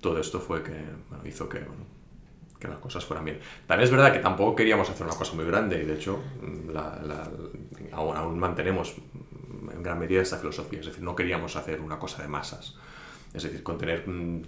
todo 0.00 0.18
esto 0.18 0.40
fue 0.40 0.64
que 0.64 0.82
bueno, 1.08 1.24
hizo 1.26 1.48
que, 1.48 1.60
bueno, 1.60 1.84
que 2.58 2.66
las 2.66 2.78
cosas 2.78 3.04
fueran 3.04 3.24
bien. 3.24 3.38
También 3.68 3.84
es 3.84 3.90
verdad 3.92 4.12
que 4.12 4.18
tampoco 4.18 4.56
queríamos 4.56 4.90
hacer 4.90 5.06
una 5.06 5.14
cosa 5.14 5.32
muy 5.34 5.44
grande 5.44 5.80
y 5.80 5.86
de 5.86 5.94
hecho 5.94 6.18
la, 6.72 7.00
la, 7.04 7.30
aún, 7.92 8.16
aún 8.16 8.38
mantenemos 8.38 8.96
en 9.72 9.82
gran 9.82 9.98
medida 9.98 10.22
esta 10.22 10.38
filosofía, 10.38 10.80
es 10.80 10.86
decir, 10.86 11.04
no 11.04 11.14
queríamos 11.14 11.54
hacer 11.54 11.80
una 11.80 12.00
cosa 12.00 12.22
de 12.22 12.28
masas 12.28 12.76
es 13.32 13.42
decir, 13.42 13.62
con 13.62 13.78
tener 13.78 14.04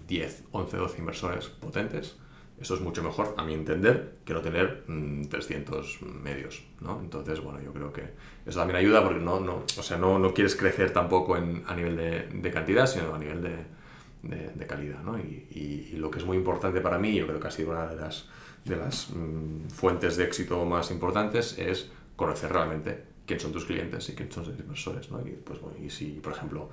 10, 0.07 0.45
11, 0.51 0.77
12 0.77 0.99
inversores 0.99 1.49
potentes, 1.49 2.17
eso 2.63 2.75
es 2.75 2.81
mucho 2.81 3.03
mejor, 3.03 3.35
a 3.37 3.45
mi 3.45 3.55
entender, 3.55 4.19
que 4.25 4.35
no 4.35 4.41
tener 4.41 4.85
300 5.29 5.99
mm, 6.01 6.23
medios, 6.23 6.63
¿no? 6.81 7.01
Entonces, 7.01 7.41
bueno, 7.41 7.61
yo 7.61 7.73
creo 7.73 7.93
que 7.93 8.03
eso 8.47 8.59
también 8.59 8.77
ayuda 8.77 9.03
porque 9.03 9.19
no, 9.19 9.41
no, 9.41 9.65
o 9.77 9.83
sea, 9.83 9.97
no, 9.97 10.19
no 10.19 10.33
quieres 10.33 10.55
crecer 10.55 10.93
tampoco 10.93 11.37
en, 11.37 11.65
a 11.67 11.75
nivel 11.75 11.97
de, 11.97 12.51
cantidad, 12.53 12.87
sino 12.87 13.15
a 13.15 13.19
nivel 13.19 13.43
de, 13.43 14.51
de, 14.51 14.67
calidad, 14.67 15.03
¿no? 15.03 15.19
Y, 15.19 15.49
y, 15.51 15.97
lo 15.97 16.11
que 16.11 16.21
es 16.21 16.25
muy 16.25 16.37
importante 16.37 16.81
para 16.81 16.99
mí, 16.99 17.15
yo 17.15 17.27
creo 17.27 17.41
que 17.41 17.49
ha 17.49 17.51
sido 17.51 17.73
una 17.73 17.89
de 17.89 17.97
las, 17.97 18.29
de 18.65 18.77
las 18.77 19.11
mm, 19.11 19.69
fuentes 19.71 20.17
de 20.17 20.25
éxito 20.25 20.65
más 20.65 20.93
importantes, 20.93 21.59
es 21.59 21.91
conocer 22.15 22.53
realmente 22.53 23.03
quién 23.27 23.41
son 23.41 23.51
tus 23.51 23.65
clientes 23.65 24.09
y 24.09 24.15
quién 24.15 24.31
son 24.31 24.45
tus 24.45 24.59
inversores, 24.59 25.11
¿no? 25.11 25.21
Y, 25.27 25.31
pues, 25.31 25.59
y 25.83 25.91
si, 25.91 26.21
por 26.23 26.33
ejemplo, 26.33 26.71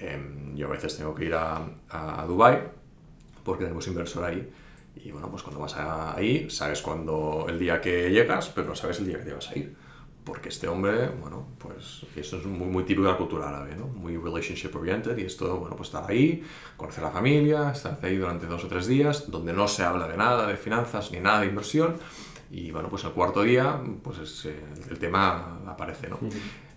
Em, 0.00 0.56
yo 0.56 0.66
a 0.66 0.70
veces 0.70 0.96
tengo 0.96 1.14
que 1.14 1.26
ir 1.26 1.34
a, 1.34 1.64
a 1.90 2.24
Dubai 2.26 2.80
porque 3.44 3.64
tenemos 3.64 3.86
inversor 3.86 4.24
ahí. 4.24 4.50
Y 4.96 5.12
bueno, 5.12 5.28
pues 5.30 5.42
cuando 5.42 5.60
vas 5.60 5.76
ahí, 5.76 6.50
sabes 6.50 6.82
cuando 6.82 7.46
el 7.48 7.58
día 7.58 7.80
que 7.80 8.10
llegas, 8.10 8.48
pero 8.50 8.68
no 8.68 8.74
sabes 8.74 8.98
el 8.98 9.06
día 9.06 9.18
que 9.18 9.24
te 9.24 9.32
vas 9.32 9.50
a 9.50 9.58
ir. 9.58 9.74
Porque 10.24 10.50
este 10.50 10.68
hombre, 10.68 11.08
bueno, 11.08 11.46
pues 11.58 12.04
eso 12.14 12.36
es 12.36 12.44
muy, 12.44 12.84
típico 12.84 13.06
de 13.06 13.12
la 13.12 13.16
cultura 13.16 13.48
árabe, 13.48 13.74
¿no? 13.74 13.86
Muy 13.86 14.16
relationship 14.16 14.76
oriented 14.76 15.16
y 15.16 15.22
esto, 15.22 15.56
bueno, 15.56 15.76
pues 15.76 15.88
estar 15.88 16.08
ahí, 16.08 16.44
conocer 16.76 17.02
a 17.04 17.06
la 17.06 17.12
familia, 17.12 17.70
estar 17.70 17.98
ahí 18.02 18.16
durante 18.16 18.46
dos 18.46 18.62
o 18.64 18.68
tres 18.68 18.86
días, 18.86 19.30
donde 19.30 19.52
no 19.54 19.66
se 19.66 19.82
habla 19.82 20.06
de 20.06 20.18
nada 20.18 20.46
de 20.46 20.56
finanzas 20.56 21.10
ni 21.10 21.20
nada 21.20 21.40
de 21.40 21.46
inversión. 21.46 21.96
Y 22.50 22.70
bueno, 22.70 22.90
pues 22.90 23.04
el 23.04 23.12
cuarto 23.12 23.42
día, 23.42 23.80
pues 24.02 24.44
el, 24.44 24.98
tema 24.98 25.60
aparece, 25.66 26.08
¿no? 26.08 26.18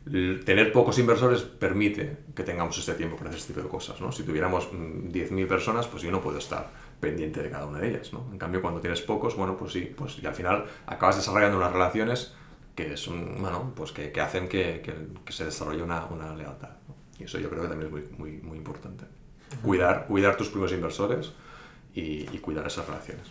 Tener 0.03 0.73
pocos 0.73 0.99
inversores 0.99 1.41
permite 1.41 2.17
que 2.35 2.43
tengamos 2.43 2.77
este 2.77 2.93
tiempo 2.93 3.15
para 3.15 3.29
hacer 3.29 3.39
este 3.39 3.53
tipo 3.53 3.63
de 3.63 3.69
cosas. 3.69 4.01
¿no? 4.01 4.11
Si 4.11 4.23
tuviéramos 4.23 4.69
10.000 4.71 5.31
mm, 5.31 5.47
personas, 5.47 5.87
pues 5.87 6.03
yo 6.03 6.11
no 6.11 6.21
puedo 6.21 6.37
estar 6.37 6.69
pendiente 6.99 7.41
de 7.41 7.49
cada 7.49 7.65
una 7.65 7.79
de 7.79 7.89
ellas. 7.89 8.11
¿no? 8.11 8.27
En 8.31 8.37
cambio, 8.37 8.61
cuando 8.61 8.81
tienes 8.81 9.01
pocos, 9.01 9.35
bueno, 9.35 9.55
pues 9.55 9.71
sí, 9.71 9.93
pues 9.95 10.19
y 10.21 10.25
al 10.25 10.35
final 10.35 10.65
acabas 10.87 11.15
desarrollando 11.15 11.57
unas 11.57 11.71
relaciones 11.71 12.33
que, 12.75 12.97
son, 12.97 13.41
bueno, 13.41 13.71
pues 13.75 13.91
que, 13.91 14.11
que 14.11 14.19
hacen 14.19 14.49
que, 14.49 14.81
que, 14.81 15.31
se 15.31 15.45
desarrolle 15.45 15.83
una, 15.83 16.05
una 16.05 16.35
lealtad. 16.35 16.71
Y 17.19 17.23
eso 17.23 17.39
yo 17.39 17.49
creo 17.49 17.61
que 17.61 17.67
también 17.69 17.87
es 17.87 17.91
muy, 17.91 18.17
muy, 18.17 18.41
muy 18.41 18.57
importante. 18.57 19.05
Cuidar, 19.61 20.07
cuidar 20.07 20.35
tus 20.35 20.49
primeros 20.49 20.73
inversores 20.73 21.31
y, 21.93 22.27
y 22.35 22.39
cuidar 22.39 22.65
esas 22.65 22.87
relaciones 22.87 23.29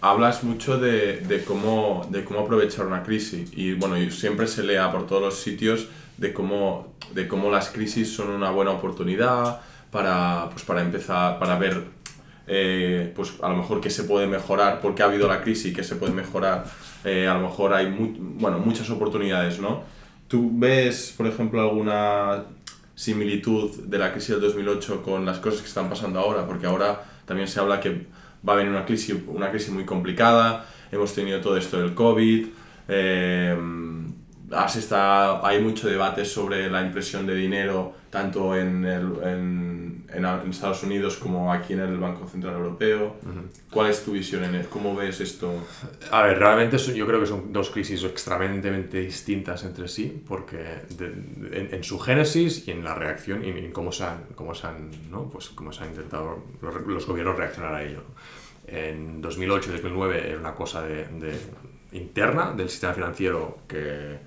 hablas 0.00 0.44
mucho 0.44 0.78
de, 0.78 1.18
de, 1.18 1.44
cómo, 1.44 2.06
de 2.10 2.24
cómo 2.24 2.40
aprovechar 2.40 2.86
una 2.86 3.02
crisis 3.02 3.50
y 3.54 3.74
bueno, 3.74 3.96
siempre 4.10 4.46
se 4.46 4.62
lea 4.62 4.90
por 4.90 5.06
todos 5.06 5.22
los 5.22 5.40
sitios 5.40 5.88
de 6.16 6.32
cómo, 6.32 6.94
de 7.12 7.28
cómo 7.28 7.50
las 7.50 7.70
crisis 7.70 8.14
son 8.14 8.30
una 8.30 8.50
buena 8.50 8.70
oportunidad 8.70 9.60
para, 9.90 10.48
pues 10.50 10.64
para 10.64 10.80
empezar, 10.82 11.38
para 11.38 11.58
ver 11.58 11.84
eh, 12.46 13.12
pues 13.14 13.34
a 13.42 13.48
lo 13.48 13.56
mejor 13.56 13.80
qué 13.80 13.90
se 13.90 14.04
puede 14.04 14.26
mejorar, 14.26 14.80
porque 14.80 15.02
ha 15.02 15.06
habido 15.06 15.26
la 15.28 15.42
crisis, 15.42 15.74
qué 15.74 15.82
se 15.82 15.96
puede 15.96 16.12
mejorar, 16.12 16.64
eh, 17.04 17.26
a 17.26 17.34
lo 17.34 17.40
mejor 17.40 17.74
hay 17.74 17.94
bueno, 18.18 18.58
muchas 18.58 18.88
oportunidades, 18.90 19.58
¿no? 19.58 19.82
¿Tú 20.28 20.50
ves, 20.52 21.12
por 21.16 21.26
ejemplo, 21.26 21.60
alguna 21.60 22.44
similitud 22.94 23.84
de 23.84 23.98
la 23.98 24.12
crisis 24.12 24.30
del 24.30 24.40
2008 24.40 25.02
con 25.02 25.26
las 25.26 25.38
cosas 25.38 25.60
que 25.60 25.68
están 25.68 25.88
pasando 25.88 26.20
ahora? 26.20 26.46
Porque 26.46 26.66
ahora 26.66 27.04
también 27.26 27.48
se 27.48 27.60
habla 27.60 27.80
que 27.80 28.06
va 28.46 28.52
a 28.54 28.56
venir 28.56 28.70
una 28.72 28.84
crisis, 28.84 29.16
una 29.26 29.50
crisis 29.50 29.70
muy 29.70 29.84
complicada, 29.84 30.66
hemos 30.92 31.14
tenido 31.14 31.40
todo 31.40 31.56
esto 31.56 31.80
del 31.80 31.94
COVID, 31.94 32.46
eh, 32.88 33.56
está, 34.78 35.46
hay 35.46 35.60
mucho 35.60 35.88
debate 35.88 36.24
sobre 36.24 36.70
la 36.70 36.80
impresión 36.82 37.26
de 37.26 37.34
dinero, 37.34 37.94
tanto 38.10 38.54
en, 38.56 38.84
el, 38.84 39.02
en, 39.24 40.06
Estados 40.50 40.82
Unidos 40.84 41.16
como 41.16 41.52
aquí 41.52 41.72
en 41.74 41.80
el 41.80 41.98
Banco 41.98 42.26
Central 42.28 42.54
Europeo. 42.54 43.16
¿Cuál 43.70 43.90
es 43.90 44.04
tu 44.04 44.12
visión 44.12 44.44
en 44.44 44.54
él? 44.54 44.66
¿Cómo 44.68 44.94
ves 44.94 45.20
esto? 45.20 45.52
A 46.12 46.22
ver, 46.22 46.38
realmente 46.38 46.78
son- 46.78 46.94
yo 46.94 47.06
creo 47.06 47.20
que 47.20 47.26
son 47.26 47.52
dos 47.52 47.70
crisis 47.70 48.02
extremadamente 48.04 49.00
distintas 49.00 49.64
entre 49.64 49.88
sí, 49.88 50.22
porque 50.26 50.56
de- 50.96 51.10
de- 51.10 51.60
en, 51.60 51.74
en 51.74 51.84
su 51.84 51.98
génesis 51.98 52.66
y 52.68 52.70
en 52.70 52.84
la 52.84 52.94
reacción 52.94 53.44
y 53.44 53.48
en 53.48 53.72
cómo 53.72 53.90
se 53.92 54.04
han, 54.04 54.20
cómo 54.36 54.54
se 54.54 54.66
han, 54.68 54.90
¿no? 55.10 55.24
pues 55.28 55.48
cómo 55.50 55.72
se 55.72 55.82
han 55.82 55.90
intentado 55.90 56.44
los, 56.62 56.86
los 56.86 57.06
gobiernos 57.06 57.36
reaccionar 57.36 57.74
a 57.74 57.82
ello. 57.82 57.98
¿no? 57.98 58.35
En 58.66 59.20
2008 59.20 59.70
y 59.70 59.72
2009 59.74 60.28
era 60.30 60.38
una 60.38 60.54
cosa 60.54 60.82
de, 60.82 61.06
de- 61.06 61.38
interna 61.92 62.52
del 62.52 62.68
sistema 62.68 62.92
financiero 62.92 63.58
que, 63.68 64.18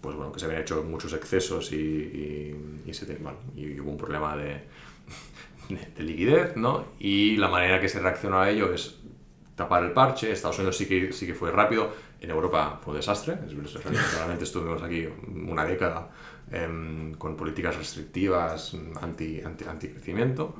pues 0.00 0.14
bueno, 0.14 0.30
que 0.32 0.38
se 0.38 0.46
habían 0.46 0.60
hecho 0.62 0.82
muchos 0.84 1.12
excesos 1.14 1.72
y, 1.72 1.76
y, 1.76 2.82
y 2.86 2.94
se 2.94 3.06
bueno, 3.16 3.38
y 3.56 3.80
hubo 3.80 3.90
un 3.90 3.96
problema 3.96 4.36
de, 4.36 4.60
de, 5.68 5.78
de 5.96 6.02
liquidez, 6.02 6.56
¿no? 6.56 6.86
Y 6.98 7.36
la 7.36 7.48
manera 7.48 7.80
que 7.80 7.88
se 7.88 8.00
reaccionó 8.00 8.40
a 8.40 8.50
ello 8.50 8.72
es 8.72 9.00
tapar 9.56 9.82
el 9.84 9.92
parche. 9.92 10.30
Estados 10.30 10.58
Unidos 10.58 10.76
sí 10.76 10.86
que, 10.86 11.12
sí 11.12 11.26
que 11.26 11.34
fue 11.34 11.50
rápido. 11.50 11.90
En 12.20 12.30
Europa 12.30 12.80
fue 12.82 12.92
un 12.92 12.98
desastre. 12.98 13.36
Realmente 14.14 14.44
estuvimos 14.44 14.82
aquí 14.82 15.06
una 15.34 15.64
década 15.64 16.10
em, 16.50 17.14
con 17.14 17.36
políticas 17.36 17.76
restrictivas 17.76 18.76
anti, 19.00 19.40
anti, 19.40 19.64
anti-crecimiento. 19.64 20.54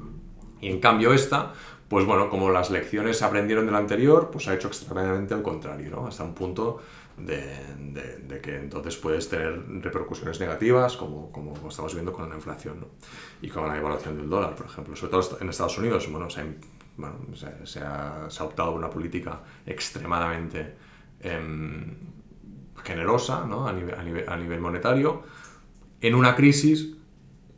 Y 0.61 0.69
en 0.71 0.81
cambio 0.81 1.13
esta, 1.13 1.53
pues 1.89 2.05
bueno, 2.05 2.29
como 2.29 2.51
las 2.51 2.71
lecciones 2.71 3.23
aprendieron 3.23 3.67
del 3.67 3.77
anterior, 3.77 4.31
pues 4.31 4.49
ha 4.49 4.55
hecho 4.55 4.69
extremadamente 4.69 5.35
al 5.35 5.43
contrario, 5.43 5.91
¿no? 5.91 6.07
Hasta 6.07 6.25
un 6.25 6.35
punto 6.35 6.81
de, 7.17 8.41
que 8.43 8.57
entonces 8.57 8.97
puedes 8.97 9.29
tener 9.29 9.65
repercusiones 9.83 10.41
negativas, 10.41 10.97
como, 10.97 11.31
como 11.31 11.55
estamos 11.69 11.95
viendo 11.95 12.13
con 12.13 12.29
la 12.29 12.35
inflación, 12.35 12.81
¿no? 12.81 12.87
Y 13.41 13.49
con 13.49 13.69
la 13.69 13.75
devaluación 13.75 14.17
del 14.17 14.29
dólar, 14.29 14.57
por 14.57 14.67
ejemplo. 14.67 14.97
Sobre 14.97 15.13
todo 15.13 15.39
en 15.41 15.49
Estados 15.49 15.79
Unidos, 15.79 16.11
bueno, 16.11 16.29
se 16.29 17.81
ha, 17.81 18.29
optado 18.41 18.71
por 18.71 18.79
una 18.79 18.91
política 18.91 19.41
extremadamente 19.65 20.75
em, 21.21 21.95
generosa, 22.83 23.45
¿no? 23.47 23.69
A 23.69 23.73
nivel, 23.73 23.95
a 23.95 24.33
a 24.33 24.37
nivel 24.37 24.61
monetario, 24.61 25.23
en 26.01 26.15
una 26.17 26.35
crisis 26.35 26.97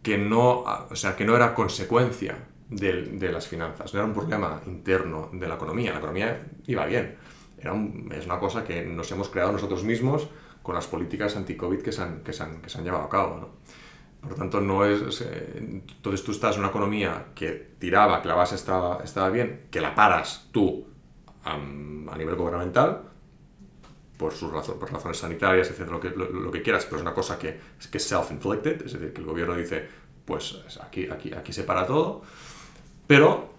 que 0.03 0.19
no, 0.19 0.65
o 0.91 0.97
sea, 0.97 1.17
que 1.17 1.25
no 1.25 1.35
era 1.35 1.55
consecuencia 1.55 2.47
de, 2.71 3.33
las 3.33 3.47
finanzas, 3.47 3.93
no 3.95 4.01
era 4.01 4.07
un 4.07 4.15
problema 4.15 4.61
interno 4.67 5.31
de 5.33 5.49
la 5.49 5.55
economía. 5.55 5.93
La 5.93 5.99
economía 5.99 6.47
iba 6.67 6.87
bien. 6.87 7.17
Era 7.59 7.75
es 8.17 8.27
una 8.27 8.39
cosa 8.39 8.65
que 8.65 8.85
nos 8.85 9.11
hemos 9.11 9.29
creado 9.29 9.53
nosotros 9.53 9.83
mismos 9.85 10.29
con 10.63 10.75
las 10.75 10.87
políticas 10.87 11.37
anti-COVID 11.37 11.81
que, 11.81 11.93
se 11.93 12.03
han, 12.03 12.19
que, 12.19 12.33
que 12.33 12.69
se 12.69 12.79
han 12.79 12.85
llevado 12.85 13.05
a 13.05 13.09
cabo. 13.09 13.37
¿no? 13.41 13.49
Por 14.21 14.35
tanto, 14.35 14.61
no 14.61 14.85
es, 14.85 15.21
eh, 15.21 15.55
entonces 15.59 16.25
tú 16.25 16.33
estás 16.33 16.57
en 16.57 16.61
una 16.61 16.71
economía 16.71 17.29
que 17.35 17.53
tiraba, 17.79 18.21
que 18.21 18.29
la 18.29 18.35
base 18.35 18.57
estaba, 18.57 19.03
estaba 19.03 19.31
bien, 19.31 19.67
que 19.71 19.81
la 19.81 19.95
paras 19.95 20.49
tú 20.53 20.87
a 21.45 21.57
nivel 22.19 22.35
gubernamental, 22.35 23.05
por, 24.19 24.35
sus 24.35 24.51
razones 24.51 25.17
sanitarias, 25.17 25.71
etcétera, 25.71 25.93
lo 25.93 26.01
que, 26.01 26.11
lo 26.11 26.51
que 26.51 26.61
quieras, 26.61 26.85
pero 26.85 26.97
es 26.97 27.03
una 27.03 27.15
cosa 27.15 27.39
que, 27.39 27.59
que 27.91 27.99
es 27.99 28.05
self-inflicted, 28.05 28.85
es 28.85 28.93
decir, 28.93 29.13
que 29.15 29.21
el 29.21 29.27
gobierno 29.27 29.55
dice, 29.55 29.89
pues 30.25 30.61
aquí, 30.83 31.09
aquí, 31.09 31.33
aquí 31.33 31.53
se 31.53 31.63
para 31.63 31.87
todo, 31.87 32.23
pero 33.09 33.51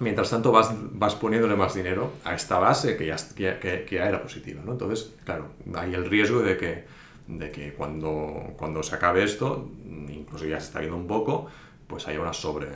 mientras 0.00 0.30
tanto 0.30 0.52
vas, 0.52 0.72
vas 0.92 1.14
poniéndole 1.16 1.56
más 1.56 1.74
dinero 1.74 2.12
a 2.24 2.34
esta 2.34 2.58
base 2.58 2.96
que 2.96 3.06
ya, 3.06 3.16
que, 3.36 3.58
que- 3.86 3.96
ya 3.96 4.08
era 4.08 4.22
positiva, 4.22 4.62
¿no? 4.64 4.72
Entonces, 4.72 5.12
claro, 5.24 5.48
hay 5.74 5.94
el 5.94 6.06
riesgo 6.08 6.40
de 6.40 6.56
que, 6.56 6.84
de 7.26 7.50
que 7.50 7.72
cuando, 7.74 8.54
cuando 8.56 8.82
se 8.82 8.94
acabe 8.94 9.24
esto, 9.24 9.70
incluso 10.08 10.46
ya 10.46 10.60
se 10.60 10.68
está 10.68 10.78
viendo 10.80 10.96
un 10.96 11.06
poco, 11.06 11.48
pues 11.86 12.08
haya 12.08 12.20
una 12.20 12.32
sobre, 12.32 12.68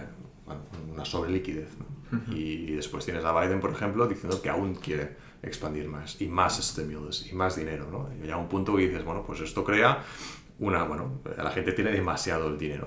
bueno, 0.46 0.62
una 0.92 1.04
sobre 1.04 1.30
liquidez, 1.30 1.70
Y 2.32 2.72
después 2.72 3.04
tienes 3.04 3.24
a 3.24 3.40
Biden, 3.40 3.60
por 3.60 3.70
ejemplo, 3.70 4.08
diciendo 4.08 4.42
que 4.42 4.50
aún 4.50 4.74
quiere 4.74 5.16
expandir 5.44 5.88
más 5.88 6.20
y 6.20 6.26
más 6.26 6.58
estímulos 6.58 7.26
y 7.30 7.34
más 7.34 7.54
dinero, 7.56 7.86
¿no? 7.90 8.08
Y 8.12 8.22
llega 8.22 8.36
un 8.36 8.48
punto 8.48 8.74
que 8.76 8.88
dices, 8.88 9.04
bueno, 9.04 9.22
pues 9.24 9.40
esto 9.40 9.62
crea 9.64 10.02
una, 10.58 10.82
bueno, 10.84 11.20
la 11.36 11.50
gente 11.52 11.72
tiene 11.72 11.92
demasiado 11.92 12.48
el 12.48 12.58
dinero. 12.58 12.86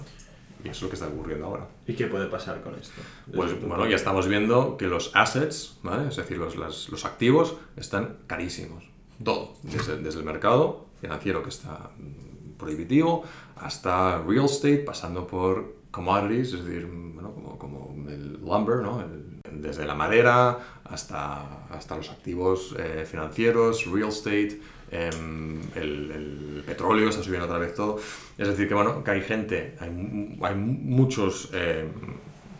Y 0.63 0.69
eso 0.69 0.77
es 0.77 0.81
lo 0.83 0.89
que 0.89 0.95
está 0.95 1.07
ocurriendo 1.07 1.45
ahora. 1.45 1.67
¿Y 1.87 1.93
qué 1.93 2.07
puede 2.07 2.27
pasar 2.27 2.61
con 2.61 2.73
esto? 2.75 3.01
Pues 3.33 3.59
bueno, 3.67 3.85
ya 3.87 3.95
estamos 3.97 4.27
viendo 4.27 4.77
que 4.77 4.87
los 4.87 5.11
assets, 5.13 5.77
¿vale? 5.83 6.07
es 6.07 6.15
decir, 6.15 6.37
los, 6.37 6.55
las- 6.55 6.87
los 6.89 7.03
activos, 7.05 7.55
están 7.75 8.17
carísimos. 8.27 8.83
Todo, 9.23 9.53
desde, 9.63 9.97
desde 9.97 10.19
el 10.19 10.25
mercado 10.25 10.85
financiero 11.01 11.43
que 11.43 11.49
está 11.49 11.91
mm, 11.97 12.57
prohibitivo 12.57 13.23
hasta 13.57 14.19
real 14.21 14.45
estate, 14.45 14.77
pasando 14.79 15.27
por 15.27 15.75
commodities, 15.91 16.53
es 16.53 16.65
decir, 16.65 16.87
bueno, 16.87 17.33
como, 17.33 17.57
como 17.59 18.09
el 18.09 18.33
lumber, 18.41 18.77
¿no? 18.77 19.01
El- 19.01 19.33
desde 19.51 19.85
la 19.85 19.93
madera 19.93 20.79
hasta, 20.85 21.65
hasta 21.67 21.95
los 21.95 22.09
activos 22.09 22.73
eh, 22.79 23.05
financieros, 23.05 23.85
real 23.91 24.09
estate, 24.09 24.59
em, 24.91 25.61
el, 25.75 26.63
petróleo 26.65 27.09
está 27.09 27.21
subiendo 27.21 27.45
otra 27.45 27.57
vez 27.57 27.75
todo. 27.75 27.99
Es 28.37 28.47
decir, 28.47 28.67
que 28.67 28.73
bueno, 28.73 29.03
hay 29.05 29.21
gente, 29.21 29.75
hay, 29.79 30.37
hay 30.41 30.55
muchos, 30.55 31.49
em, 31.53 31.89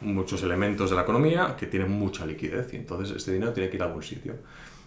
muchos 0.02 0.44
elementos 0.44 0.90
de 0.90 0.96
la 0.96 1.04
economía 1.04 1.56
que 1.58 1.68
tienen 1.68 1.92
mucha 1.92 2.26
liquidez 2.26 2.74
y 2.74 2.78
entonces 2.78 3.16
este 3.16 3.32
dinero 3.32 3.54
tiene 3.54 3.70
que 3.70 3.78
ir 3.78 3.84
a 3.84 3.86
algún 3.86 4.04
sitio. 4.04 4.36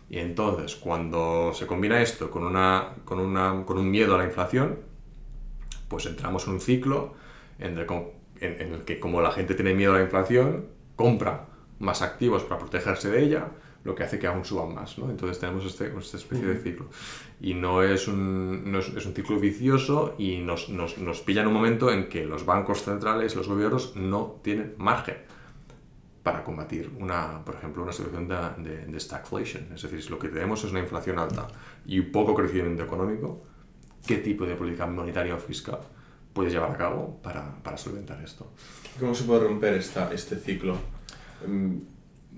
Y 0.08 0.18
entonces, 0.18 0.76
cuando 0.76 1.52
se 1.54 1.66
combina 1.66 2.00
esto 2.00 2.30
con, 2.30 2.44
una, 2.44 2.94
con, 3.04 3.18
una, 3.18 3.64
con 3.64 3.78
un 3.78 3.90
miedo 3.90 4.14
a 4.14 4.18
la 4.18 4.24
inflación, 4.24 4.78
pues 5.88 6.06
entramos 6.06 6.46
en 6.46 6.52
un 6.54 6.60
ciclo 6.60 7.14
en 7.58 7.78
el 7.78 8.82
que 8.84 9.00
como 9.00 9.20
la 9.20 9.32
gente 9.32 9.54
tiene 9.54 9.74
miedo 9.74 9.94
a 9.94 9.98
la 9.98 10.04
inflación, 10.04 10.66
compra 10.94 11.46
más 11.78 12.02
activos 12.02 12.42
para 12.44 12.58
protegerse 12.58 13.10
de 13.10 13.22
ella, 13.22 13.48
lo 13.86 13.94
que 13.94 14.02
hace 14.02 14.18
que 14.18 14.26
aún 14.26 14.44
suban 14.44 14.74
más. 14.74 14.98
¿no? 14.98 15.08
Entonces 15.08 15.38
tenemos 15.38 15.64
este, 15.64 15.96
esta 15.96 16.16
especie 16.16 16.46
de 16.46 16.56
ciclo. 16.56 16.86
Y 17.40 17.54
no 17.54 17.82
es 17.82 18.08
un, 18.08 18.70
no 18.70 18.80
es, 18.80 18.88
es 18.88 19.06
un 19.06 19.14
ciclo 19.14 19.38
vicioso 19.38 20.16
y 20.18 20.38
nos, 20.38 20.68
nos, 20.68 20.98
nos 20.98 21.20
pilla 21.20 21.42
en 21.42 21.46
un 21.46 21.54
momento 21.54 21.90
en 21.92 22.08
que 22.08 22.24
los 22.26 22.44
bancos 22.44 22.82
centrales, 22.82 23.36
los 23.36 23.48
gobiernos, 23.48 23.94
no 23.94 24.40
tienen 24.42 24.74
margen 24.76 25.16
para 26.24 26.42
combatir, 26.42 26.90
una, 26.98 27.44
por 27.44 27.54
ejemplo, 27.54 27.84
una 27.84 27.92
situación 27.92 28.26
de, 28.26 28.36
de, 28.68 28.86
de 28.86 29.00
stagflation. 29.00 29.72
Es 29.72 29.82
decir, 29.82 30.02
si 30.02 30.08
lo 30.08 30.18
que 30.18 30.28
tenemos 30.28 30.64
es 30.64 30.72
una 30.72 30.80
inflación 30.80 31.20
alta 31.20 31.46
y 31.84 32.00
poco 32.00 32.34
crecimiento 32.34 32.82
económico, 32.82 33.44
¿qué 34.04 34.16
tipo 34.16 34.44
de 34.44 34.56
política 34.56 34.86
monetaria 34.86 35.36
o 35.36 35.38
fiscal 35.38 35.78
puedes 36.32 36.52
llevar 36.52 36.72
a 36.72 36.76
cabo 36.76 37.20
para, 37.22 37.62
para 37.62 37.76
solventar 37.76 38.20
esto? 38.24 38.52
¿Cómo 38.98 39.14
se 39.14 39.22
puede 39.22 39.44
romper 39.44 39.74
esta, 39.74 40.12
este 40.12 40.34
ciclo? 40.36 40.76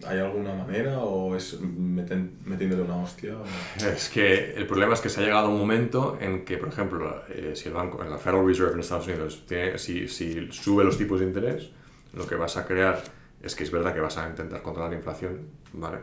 ¿Hay 0.06 0.18
alguna 0.20 0.54
manera 0.54 1.00
o 1.00 1.34
es 1.34 1.60
metiéndole 1.60 2.82
una 2.82 2.96
hostia? 3.02 3.34
Es 3.76 4.08
que 4.08 4.54
el 4.54 4.66
problema 4.66 4.94
es 4.94 5.00
que 5.00 5.08
se 5.08 5.20
ha 5.20 5.24
llegado 5.24 5.46
a 5.48 5.50
un 5.50 5.58
momento 5.58 6.16
en 6.20 6.44
que, 6.44 6.56
por 6.56 6.68
ejemplo, 6.68 7.22
eh, 7.30 7.52
si 7.56 7.68
el 7.68 7.74
banco, 7.74 8.02
en 8.04 8.10
la 8.10 8.18
Federal 8.18 8.46
Reserve 8.46 8.74
en 8.74 8.80
Estados 8.80 9.06
Unidos, 9.08 9.44
tiene- 9.48 9.76
si, 9.78 10.06
si 10.06 10.48
sube 10.52 10.84
los 10.84 10.96
tipos 10.96 11.18
de 11.20 11.26
interés, 11.26 11.70
lo 12.14 12.26
que 12.26 12.36
vas 12.36 12.56
a 12.56 12.64
crear 12.66 13.02
es 13.42 13.54
que 13.56 13.64
es 13.64 13.70
verdad 13.72 13.92
que 13.92 14.00
vas 14.00 14.16
a 14.18 14.28
intentar 14.28 14.62
controlar 14.62 14.90
la 14.92 14.96
inflación, 14.98 15.48
¿vale? 15.72 15.98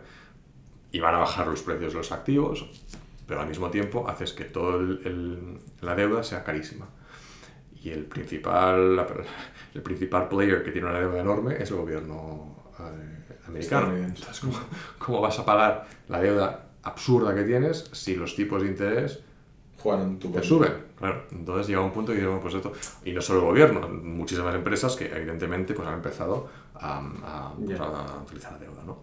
Y 0.92 1.00
van 1.00 1.16
a 1.16 1.20
bajar 1.20 1.48
los 1.48 1.62
precios 1.62 1.94
de 1.94 1.98
los 2.00 2.12
activos, 2.12 2.66
pero 3.28 3.42
al 3.42 3.48
mismo 3.48 3.70
tiempo 3.70 4.08
haces 4.10 4.34
que 4.34 4.44
toda 4.46 4.78
la 5.82 5.96
deuda 5.96 6.22
sea 6.24 6.44
carísima. 6.44 6.88
Y 7.82 7.92
el 7.92 8.04
principal, 8.06 9.06
el 9.74 9.82
principal 9.82 10.28
player 10.28 10.64
que 10.64 10.72
tiene 10.72 10.88
una 10.90 11.00
deuda 11.00 11.20
enorme 11.22 11.56
es 11.62 11.70
el 11.72 11.78
gobierno 11.78 12.72
eh, 12.80 13.25
americano. 13.48 13.88
Entonces, 14.06 14.40
¿cómo, 14.40 14.60
cómo 15.00 15.22
vas 15.22 15.38
a 15.40 15.46
pagar 15.46 15.88
la 16.10 16.20
deuda 16.22 16.66
absurda 16.84 17.34
que 17.36 17.44
tienes 17.44 17.90
si 17.94 18.16
los 18.16 18.36
tipos 18.36 18.62
de 18.62 18.68
interés 18.70 19.20
Juan 19.80 20.18
te 20.20 20.28
suben? 20.44 20.74
Claro, 20.98 21.24
entonces 21.32 21.68
llega 21.68 21.82
un 21.82 21.92
punto 21.92 22.12
y 22.12 22.16
dices, 22.16 22.28
bueno, 22.30 22.42
pues 22.42 22.54
esto, 22.56 22.72
y 23.04 23.12
no 23.12 23.22
solo 23.22 23.40
el 23.40 23.46
gobierno, 23.46 23.88
muchísimas 23.90 24.56
empresas 24.56 24.96
que 24.96 25.06
evidentemente 25.14 25.74
pues, 25.74 25.88
han 25.88 25.96
empezado 25.96 26.48
a, 26.76 26.98
a, 27.24 27.54
pues, 27.54 27.80
a 27.80 28.22
utilizar 28.24 28.54
la 28.54 28.60
deuda, 28.60 28.82
¿no? 28.86 29.00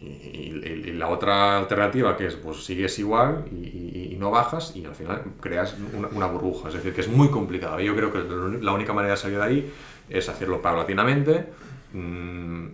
Y, 0.00 0.06
y- 0.06 0.82
y 0.88 0.92
la 0.94 1.08
otra 1.10 1.56
alternativa 1.58 2.16
que 2.16 2.26
es, 2.26 2.34
pues 2.34 2.64
sigues 2.64 2.98
igual 2.98 3.44
y, 3.52 4.12
y- 4.14 4.16
no 4.18 4.30
bajas 4.30 4.74
y 4.76 4.84
al 4.84 4.94
final 4.94 5.22
creas 5.40 5.76
una, 5.96 6.08
una 6.08 6.26
burbuja, 6.26 6.68
es 6.68 6.74
decir, 6.74 6.92
que 6.94 7.00
es 7.02 7.08
muy 7.08 7.28
complicado. 7.28 7.78
Yo 7.80 7.94
creo 7.94 8.12
que 8.12 8.20
la 8.64 8.72
única 8.72 8.92
manera 8.92 9.14
de 9.14 9.16
salir 9.20 9.38
de 9.38 9.44
ahí 9.44 9.72
es 10.08 10.28
hacerlo 10.28 10.60
paulatinamente, 10.62 11.46
mm, 11.92 12.66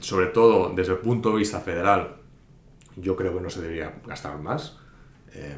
sobre 0.00 0.26
todo 0.26 0.72
desde 0.74 0.92
el 0.92 0.98
punto 0.98 1.30
de 1.32 1.36
vista 1.38 1.60
federal, 1.60 2.16
yo 2.96 3.16
creo 3.16 3.34
que 3.34 3.40
no 3.40 3.50
se 3.50 3.60
debería 3.60 4.00
gastar 4.06 4.38
más 4.38 4.78
eh, 5.32 5.56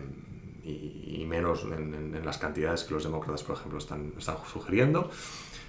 y, 0.65 1.19
y 1.23 1.27
menos 1.27 1.65
en, 1.65 1.95
en- 1.95 2.15
en 2.17 2.25
las 2.25 2.39
cantidades 2.39 2.85
que 2.85 2.95
los 2.95 3.05
demócratas, 3.05 3.43
por 3.43 3.57
ejemplo, 3.57 3.79
están, 3.79 4.13
están 4.19 4.37
sugiriendo. 4.51 5.11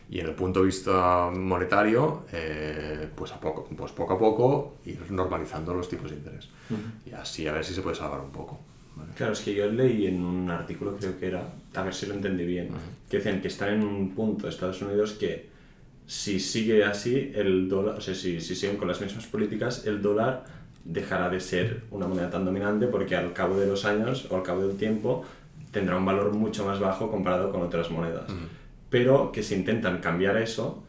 Y 0.10 0.22
en 0.22 0.28
el 0.28 0.36
punto 0.36 0.62
de 0.62 0.68
vista 0.68 1.30
monetario, 1.34 2.24
eh, 2.32 3.10
pues, 3.14 3.34
a 3.34 3.40
poco, 3.42 3.68
pues 3.76 3.92
poco 3.92 4.14
a 4.14 4.18
poco 4.18 4.78
ir 4.86 5.12
normalizando 5.12 5.74
los 5.74 5.90
tipos 5.90 6.10
de 6.10 6.16
interés. 6.18 6.50
Y 7.06 7.12
así 7.12 7.46
a 7.46 7.52
ver 7.52 7.66
si 7.66 7.74
se 7.74 7.82
puede 7.82 7.96
salvar 7.98 8.22
un 8.22 8.32
poco. 8.32 8.58
¿vale? 8.96 9.12
Claro, 9.18 9.34
es 9.34 9.42
que 9.42 9.54
yo 9.54 9.68
leí 9.70 10.08
en 10.08 10.24
un 10.24 10.50
artículo, 10.50 10.96
creo 10.98 11.20
que 11.20 11.28
era, 11.28 11.54
a 11.76 11.84
ver 11.84 11.94
si 11.94 12.06
lo 12.06 12.14
entendí 12.14 12.46
bien, 12.46 12.70
que 13.10 13.18
decían 13.18 13.42
que 13.42 13.50
están 13.50 13.70
en 13.74 13.84
un 13.84 14.16
punto 14.16 14.48
Estados 14.48 14.82
Unidos 14.82 15.12
que 15.20 15.50
si 16.08 16.40
sigue 16.40 16.84
así, 16.86 17.32
el 17.36 17.68
dólar, 17.70 17.96
o 17.98 18.02
sea, 18.02 18.16
si, 18.16 18.40
si 18.42 18.56
siguen 18.56 18.78
con 18.78 18.88
las 18.88 19.00
mismas 19.02 19.26
políticas, 19.28 19.86
el 19.86 20.02
dólar 20.02 20.46
dejará 20.86 21.30
de 21.30 21.40
ser 21.42 21.82
una 21.92 22.08
moneda 22.08 22.30
tan 22.30 22.46
dominante 22.46 22.88
porque 22.88 23.16
al 23.16 23.34
cabo 23.34 23.58
de 23.60 23.68
los 23.68 23.84
años 23.86 24.26
o 24.32 24.38
al 24.38 24.44
cabo 24.44 24.66
del 24.66 24.78
tiempo 24.78 25.26
tendrá 25.72 25.98
un 25.98 26.06
valor 26.06 26.32
mucho 26.34 26.66
más 26.66 26.80
bajo 26.80 27.12
comparado 27.12 27.52
con 27.52 27.62
otras 27.62 27.92
monedas. 27.92 28.24
Pero 28.90 29.32
que 29.34 29.44
si 29.44 29.56
intentan 29.56 30.00
cambiar 30.00 30.38
eso, 30.38 30.82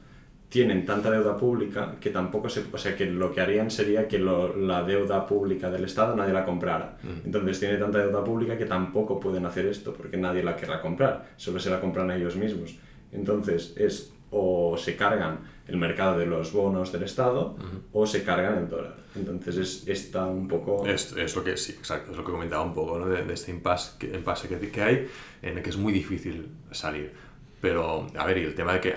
tienen 0.51 0.87
tanta 0.87 1.11
deuda 1.11 1.37
pública 1.37 1.97
que 2.01 2.11
tampoco 2.11 2.49
se... 2.49 2.63
O 2.73 2.79
sea, 2.79 2.95
que 2.97 3.07
lo 3.07 3.33
que 3.35 3.41
harían 3.41 3.71
sería 3.73 4.07
que 4.07 4.19
lo- 4.21 4.57
la 4.57 4.85
deuda 4.85 5.27
pública 5.27 5.69
del 5.69 5.85
Estado 5.85 6.15
nadie 6.15 6.33
la 6.33 6.45
comprara. 6.45 6.97
Entonces 7.25 7.59
tiene 7.59 7.77
tanta 7.77 7.99
deuda 7.99 8.23
pública 8.23 8.57
que 8.57 8.67
tampoco 8.67 9.19
pueden 9.19 9.45
hacer 9.47 9.67
esto 9.67 9.93
porque 9.93 10.17
nadie 10.17 10.45
la 10.45 10.55
querrá 10.55 10.81
comprar, 10.81 11.27
solo 11.37 11.59
se 11.59 11.71
la 11.71 11.81
compran 11.81 12.09
a 12.13 12.17
ellos 12.17 12.37
mismos. 12.37 12.77
Entonces 13.13 13.75
es 13.77 14.13
o 14.31 14.77
se 14.77 14.97
cargan 14.97 15.41
el 15.67 15.77
mercado 15.77 16.19
de 16.19 16.27
los 16.27 16.53
bonos 16.53 16.93
del 16.93 17.03
Estado 17.03 17.57
o 17.93 18.07
se 18.07 18.25
cargan 18.25 18.59
el 18.59 18.69
dólar. 18.69 18.95
Entonces 19.15 19.57
es, 19.57 19.89
está 19.89 20.25
un 20.27 20.49
poco... 20.49 20.87
Es, 20.87 21.13
es 21.13 21.35
lo 21.37 21.45
que 21.45 21.57
sí, 21.57 21.73
exacto, 21.73 22.11
es 22.13 22.17
lo 22.17 22.25
que 22.25 22.33
comentaba 22.33 22.63
un 22.63 22.73
poco, 22.75 22.99
¿no? 22.99 23.07
de, 23.07 23.25
de 23.25 23.35
este 23.35 23.51
impasse, 23.51 23.93
que, 23.99 24.07
impasse 24.15 24.49
que, 24.49 24.71
que 24.71 24.83
hay, 24.83 25.09
en 25.43 25.59
el 25.59 25.63
que 25.63 25.71
es 25.71 25.77
muy 25.77 25.93
difícil 25.93 26.49
salir. 26.71 27.13
Pero, 27.61 28.07
a 28.17 28.25
ver, 28.25 28.39
y 28.39 28.45
el 28.45 28.55
tema 28.55 28.73
de 28.75 28.81
que 28.81 28.91
eh, 28.91 28.95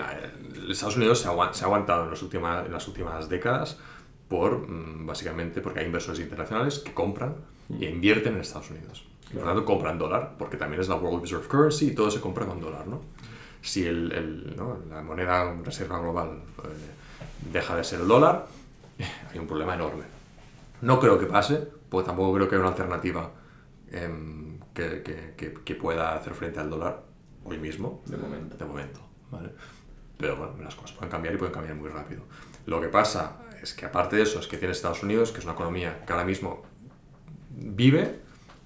Estados 0.70 0.96
Unidos 0.96 1.18
se, 1.20 1.28
agua- 1.28 1.52
se 1.52 1.64
ha 1.64 1.66
aguantado 1.66 2.04
en, 2.04 2.10
los 2.10 2.22
últimas, 2.22 2.64
en 2.64 2.72
las 2.72 2.86
últimas 2.88 3.28
décadas 3.28 3.78
por, 4.28 4.66
mm, 4.68 5.04
básicamente, 5.06 5.60
porque 5.60 5.80
hay 5.80 5.86
inversores 5.86 6.20
internacionales 6.20 6.78
que 6.78 6.94
compran 6.94 7.34
e 7.80 7.86
invierten 7.90 8.34
en 8.34 8.40
Estados 8.40 8.70
Unidos. 8.70 9.04
Y 9.30 9.34
por 9.34 9.42
lo 9.42 9.48
tanto, 9.48 9.64
compran 9.64 9.98
dólar, 9.98 10.36
porque 10.38 10.56
también 10.56 10.80
es 10.80 10.88
la 10.88 10.94
World 10.94 11.22
Reserve 11.22 11.46
Currency 11.48 11.88
y 11.88 11.94
todo 11.94 12.10
se 12.10 12.20
compra 12.20 12.46
con 12.46 12.60
dólar, 12.60 12.86
¿no? 12.86 13.00
Si 13.62 13.86
el, 13.86 14.12
el, 14.12 14.56
¿no? 14.56 14.78
la 14.90 15.02
moneda 15.02 15.54
reserva 15.64 15.98
global 16.00 16.42
eh, 16.64 16.68
deja 17.52 17.76
de 17.76 17.84
ser 17.84 18.00
el 18.00 18.08
dólar, 18.08 18.46
hay 19.32 19.38
un 19.38 19.46
problema 19.46 19.74
enorme. 19.74 20.04
No 20.82 20.98
creo 21.00 21.18
que 21.18 21.26
pase, 21.26 21.68
porque 21.88 22.06
tampoco 22.06 22.34
creo 22.34 22.48
que 22.48 22.56
haya 22.56 22.62
una 22.64 22.70
alternativa 22.72 23.30
em, 23.90 24.58
que, 24.74 25.02
que- 25.02 25.34
que- 25.36 25.54
que 25.64 25.74
pueda 25.76 26.14
hacer 26.16 26.34
frente 26.34 26.58
al 26.60 26.68
dólar 26.70 27.02
hoy 27.44 27.58
mismo. 27.58 28.02
De 28.06 28.16
momento. 28.16 28.56
De 28.56 28.64
momento, 28.64 29.00
¿vale? 29.30 29.50
Pero 30.18 30.36
bueno, 30.36 30.54
las 30.62 30.74
cosas 30.74 30.92
pueden 30.92 31.10
cambiar 31.10 31.34
y 31.34 31.38
pueden 31.38 31.54
cambiar 31.54 31.76
muy 31.76 31.88
rápido. 31.88 32.22
Lo 32.66 32.80
que 32.80 32.88
pasa 32.88 33.38
es 33.62 33.74
que 33.74 33.86
aparte 33.86 34.16
de 34.16 34.22
eso, 34.22 34.40
es 34.40 34.46
que 34.48 34.56
tiene 34.56 34.72
Estados 34.72 35.02
Unidos, 35.04 35.30
que 35.32 35.38
es 35.38 35.44
una 35.44 35.54
economía 35.54 36.04
que 36.04 36.12
ahora 36.12 36.24
mismo 36.24 36.62
vive, 37.50 38.20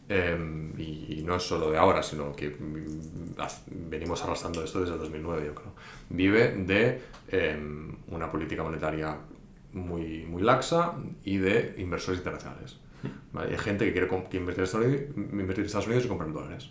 em, 0.09 0.73
y, 0.79 1.19
y 1.19 1.23
no 1.23 1.37
es 1.37 1.43
solo 1.43 1.71
de 1.71 1.79
ahora, 1.79 2.03
sino 2.03 2.35
que 2.35 2.51
mm, 2.51 3.89
venimos 3.89 4.23
arrastrando 4.23 4.63
esto 4.63 4.81
desde 4.81 4.95
el 4.95 5.01
2009, 5.01 5.47
yo 5.47 5.55
creo. 5.55 5.73
Vive 6.11 6.53
de 6.53 7.03
em, 7.29 7.97
una 8.09 8.31
política 8.31 8.63
monetaria 8.63 9.19
muy, 9.73 10.25
muy 10.25 10.43
laxa 10.43 10.95
y 11.25 11.39
de 11.39 11.75
inversores 11.79 12.19
internacionales. 12.19 12.79
¿vale? 13.33 13.53
Hay 13.53 13.59
gente 13.59 13.85
que 13.85 13.93
quiere 13.93 14.07
invertir, 14.07 14.61
en 14.61 14.65
Estados 14.65 14.87
Unidos, 14.87 15.03
invertir 15.17 15.61
en 15.61 15.67
Estados 15.67 15.87
Unidos 15.87 16.05
y 16.05 16.09
comprar 16.09 16.33
dólares. 16.33 16.71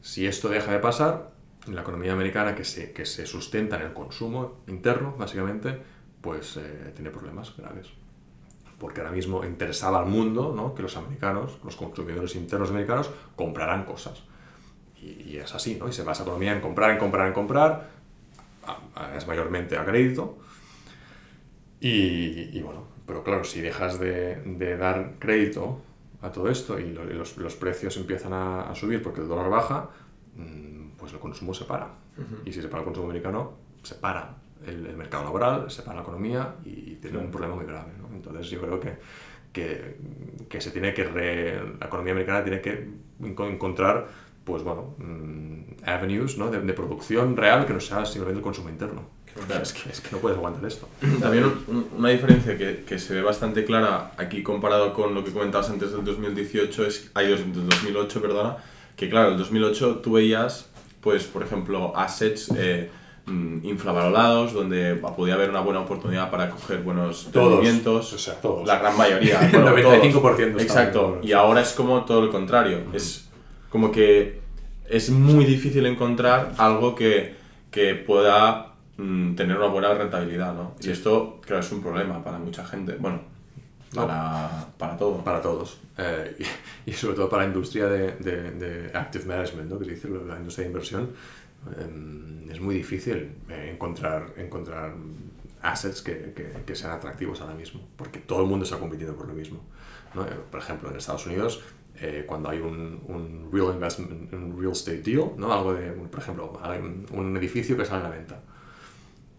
Si 0.00 0.26
esto 0.26 0.48
deja 0.48 0.72
de 0.72 0.78
pasar, 0.78 1.32
la 1.66 1.82
economía 1.82 2.12
americana 2.12 2.54
que 2.54 2.64
se, 2.64 2.92
que 2.92 3.04
se 3.04 3.26
sustenta 3.26 3.76
en 3.76 3.82
el 3.82 3.92
consumo 3.92 4.62
interno, 4.66 5.14
básicamente, 5.18 5.78
pues 6.20 6.56
eh, 6.56 6.92
tiene 6.94 7.10
problemas 7.10 7.54
graves. 7.56 7.88
Porque 8.78 9.00
ahora 9.00 9.12
mismo 9.12 9.44
interesaba 9.44 9.98
al 10.00 10.06
mundo 10.06 10.52
¿no? 10.56 10.74
que 10.74 10.82
los 10.82 10.96
americanos, 10.96 11.58
los 11.64 11.74
consumidores 11.76 12.34
internos 12.36 12.70
americanos, 12.70 13.10
compraran 13.36 13.84
cosas. 13.84 14.22
Y, 15.02 15.30
y 15.30 15.36
es 15.38 15.54
así, 15.54 15.76
¿no? 15.76 15.88
Y 15.88 15.92
se 15.92 16.02
basa 16.04 16.22
la 16.22 16.28
economía 16.30 16.52
en 16.52 16.60
comprar, 16.60 16.90
en 16.92 16.98
comprar, 16.98 17.26
en 17.28 17.32
comprar. 17.32 17.90
a- 18.66 18.78
a- 19.12 19.16
es 19.16 19.26
mayormente 19.26 19.76
a 19.78 19.84
crédito. 19.84 20.38
Y, 21.80 22.50
y 22.58 22.62
bueno, 22.62 22.84
pero 23.06 23.22
claro, 23.22 23.44
si 23.44 23.60
dejas 23.60 23.98
de, 24.00 24.36
de 24.44 24.76
dar 24.76 25.14
crédito 25.18 25.80
a 26.22 26.32
todo 26.32 26.48
esto 26.50 26.78
y, 26.78 26.92
lo- 26.92 27.08
y 27.08 27.14
los, 27.14 27.36
los 27.36 27.54
precios 27.54 27.96
empiezan 27.96 28.32
a, 28.32 28.62
a 28.70 28.74
subir 28.74 29.02
porque 29.02 29.20
el 29.20 29.28
dólar 29.28 29.48
baja, 29.50 29.90
mm, 30.36 30.90
pues 30.98 31.12
el 31.12 31.18
consumo 31.20 31.54
se 31.54 31.64
para. 31.64 31.88
Y 32.44 32.52
si 32.52 32.60
se 32.60 32.68
para 32.68 32.80
el 32.80 32.84
consumo 32.84 33.06
americano, 33.06 33.52
se 33.84 33.94
para 33.94 34.34
el, 34.66 34.86
el 34.86 34.96
mercado 34.96 35.22
laboral, 35.24 35.70
se 35.70 35.82
para 35.82 35.96
la 35.96 36.02
economía 36.02 36.56
y 36.64 36.96
tiene 36.96 37.18
un 37.18 37.30
problema 37.30 37.54
muy 37.54 37.64
grave. 37.64 37.92
¿no? 38.00 38.07
Entonces 38.14 38.48
yo 38.50 38.60
creo 38.60 38.80
que, 38.80 38.92
que, 39.52 39.96
que 40.48 40.60
se 40.60 40.70
tiene 40.70 40.92
que 40.94 41.04
re- 41.04 41.60
la 41.80 41.86
economía 41.86 42.12
americana 42.12 42.42
tiene 42.44 42.60
que 42.60 42.88
enco- 43.20 43.50
encontrar 43.50 44.06
pues 44.44 44.62
bueno, 44.62 44.94
mm, 44.98 45.84
avenues 45.84 46.38
¿no? 46.38 46.50
de, 46.50 46.60
de 46.60 46.72
producción 46.72 47.36
real 47.36 47.66
que 47.66 47.74
no 47.74 47.80
sea 47.80 48.06
simplemente 48.06 48.38
el 48.38 48.42
consumo 48.42 48.70
interno. 48.70 49.02
Claro. 49.46 49.62
Es, 49.62 49.72
que, 49.72 49.90
es 49.90 50.00
que 50.00 50.08
no 50.12 50.18
puedes 50.18 50.36
aguantar 50.38 50.64
esto. 50.64 50.88
También 51.20 51.44
un- 51.44 51.64
un- 51.68 51.88
una 51.98 52.08
diferencia 52.08 52.56
que, 52.56 52.82
que 52.86 52.98
se 52.98 53.14
ve 53.14 53.22
bastante 53.22 53.64
clara 53.64 54.12
aquí 54.16 54.42
comparado 54.42 54.92
con 54.94 55.14
lo 55.14 55.22
que 55.22 55.32
comentabas 55.32 55.68
antes 55.70 55.92
del 55.92 56.02
2018, 56.04 56.86
es, 56.86 57.10
hay 57.14 57.28
dos, 57.28 57.40
del 57.40 57.68
2008, 57.68 58.22
perdona, 58.22 58.56
que 58.96 59.08
claro, 59.10 59.32
el 59.32 59.38
2008 59.38 59.96
tú 59.98 60.12
veías, 60.14 60.70
pues 61.02 61.24
por 61.24 61.42
ejemplo, 61.44 61.92
assets 61.96 62.50
eh, 62.56 62.90
mm, 63.28 63.58
infravalorados, 63.64 64.52
donde 64.52 64.94
podía 64.94 65.34
haber 65.34 65.50
una 65.50 65.60
buena 65.60 65.80
oportunidad 65.80 66.30
para 66.30 66.50
coger 66.50 66.82
buenos 66.82 67.28
Todos, 67.32 67.52
rendimientos. 67.52 68.12
o 68.12 68.18
sea, 68.18 68.34
todos. 68.40 68.66
La 68.66 68.78
gran 68.78 68.96
mayoría. 68.96 69.40
El 69.52 69.60
bueno, 69.62 69.92
95% 69.92 70.12
todos. 70.12 70.40
estaban 70.40 70.60
Exacto. 70.60 71.18
Y 71.22 71.32
ahora 71.32 71.60
es 71.60 71.72
como 71.72 72.04
todo 72.04 72.22
lo 72.22 72.30
contrario. 72.32 72.78
Es 72.92 73.28
como 73.70 73.92
que 73.92 74.40
es 74.88 75.10
muy 75.10 75.44
difícil 75.44 75.84
encontrar 75.86 76.54
algo 76.56 76.94
que, 76.94 77.34
que 77.70 77.94
pueda 77.94 78.72
mm, 78.96 79.34
tener 79.34 79.56
una 79.58 79.66
buena 79.68 79.92
rentabilidad, 79.94 80.54
¿no? 80.54 80.74
Y 80.80 80.90
esto, 80.90 81.38
claro, 81.44 81.60
es 81.60 81.70
un 81.72 81.82
problema 81.82 82.24
para 82.24 82.38
mucha 82.38 82.64
gente. 82.64 82.96
Bueno, 82.98 83.20
para, 83.94 84.66
para 84.78 84.96
todo. 84.96 85.18
Para 85.24 85.40
todos. 85.42 85.78
Eh, 85.96 86.36
y, 86.86 86.90
y 86.90 86.92
sobre 86.94 87.16
todo 87.16 87.28
para 87.28 87.42
la 87.42 87.48
industria 87.48 87.86
de, 87.86 88.12
de- 88.12 88.50
de 88.52 88.90
active 88.96 89.24
management, 89.24 89.70
¿no? 89.70 89.78
que 89.78 89.86
dice 89.86 90.08
la 90.08 90.36
industria 90.36 90.64
de 90.64 90.70
inversión. 90.70 91.10
Eh, 91.76 92.48
es 92.52 92.60
muy 92.60 92.74
difícil 92.74 93.32
eh, 93.48 93.70
encontrar, 93.72 94.32
encontrar 94.36 94.94
assets 95.62 96.02
que, 96.02 96.32
que- 96.34 96.62
que 96.64 96.74
sean 96.74 96.92
atractivos 96.92 97.40
ahora 97.40 97.54
mismo, 97.54 97.80
porque 97.96 98.18
todo 98.20 98.42
el 98.42 98.46
mundo 98.48 98.64
está 98.64 98.78
compitiendo 98.78 99.16
por 99.16 99.26
lo 99.26 99.34
mismo. 99.34 99.60
¿no? 100.14 100.24
Eh, 100.24 100.30
Por 100.50 100.60
ejemplo, 100.60 100.90
en 100.90 100.96
Estados 100.96 101.26
Unidos, 101.26 101.62
eh, 102.00 102.24
cuando 102.26 102.48
hay 102.48 102.58
un, 102.60 103.00
un 103.08 103.50
real 103.52 103.74
investment, 103.74 104.32
un 104.32 104.56
real 104.58 104.72
estate 104.72 105.02
deal, 105.02 105.32
¿no? 105.36 105.52
algo 105.52 105.74
de, 105.74 105.90
por 105.90 106.20
ejemplo, 106.20 106.60
un, 107.12 107.36
edificio 107.36 107.76
que 107.76 107.84
sale 107.84 108.04
a 108.06 108.08
la 108.08 108.14
venta. 108.16 108.40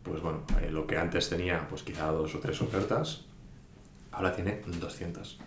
Pues 0.04 0.22
bueno, 0.22 0.44
eh, 0.62 0.70
lo 0.72 0.86
que 0.88 0.98
antes 0.98 1.30
tenía 1.30 1.68
pues 1.70 1.84
quizá 1.84 2.08
dos 2.08 2.34
o 2.36 2.40
tres 2.40 2.62
ofertas, 2.62 3.26
ahora 4.12 4.34
tiene 4.36 4.62
200. 4.66 5.40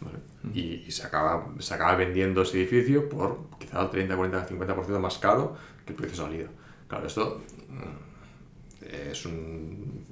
¿vale? 0.00 0.18
Y, 0.54 0.84
y 0.86 0.90
se, 0.90 1.06
acaba, 1.06 1.46
se 1.58 1.74
acaba 1.74 1.94
vendiendo 1.96 2.42
ese 2.42 2.58
edificio 2.58 3.08
por 3.08 3.48
quizá 3.58 3.82
el 3.82 3.90
30, 3.90 4.16
40, 4.16 4.48
50% 4.48 4.98
más 4.98 5.18
caro 5.18 5.56
que 5.86 5.92
el 5.92 5.96
precio 5.96 6.24
de 6.24 6.30
salida. 6.30 6.48
Claro, 6.88 7.06
esto 7.06 7.40
mm, 7.68 8.86
es 9.10 9.24
un, 9.24 10.04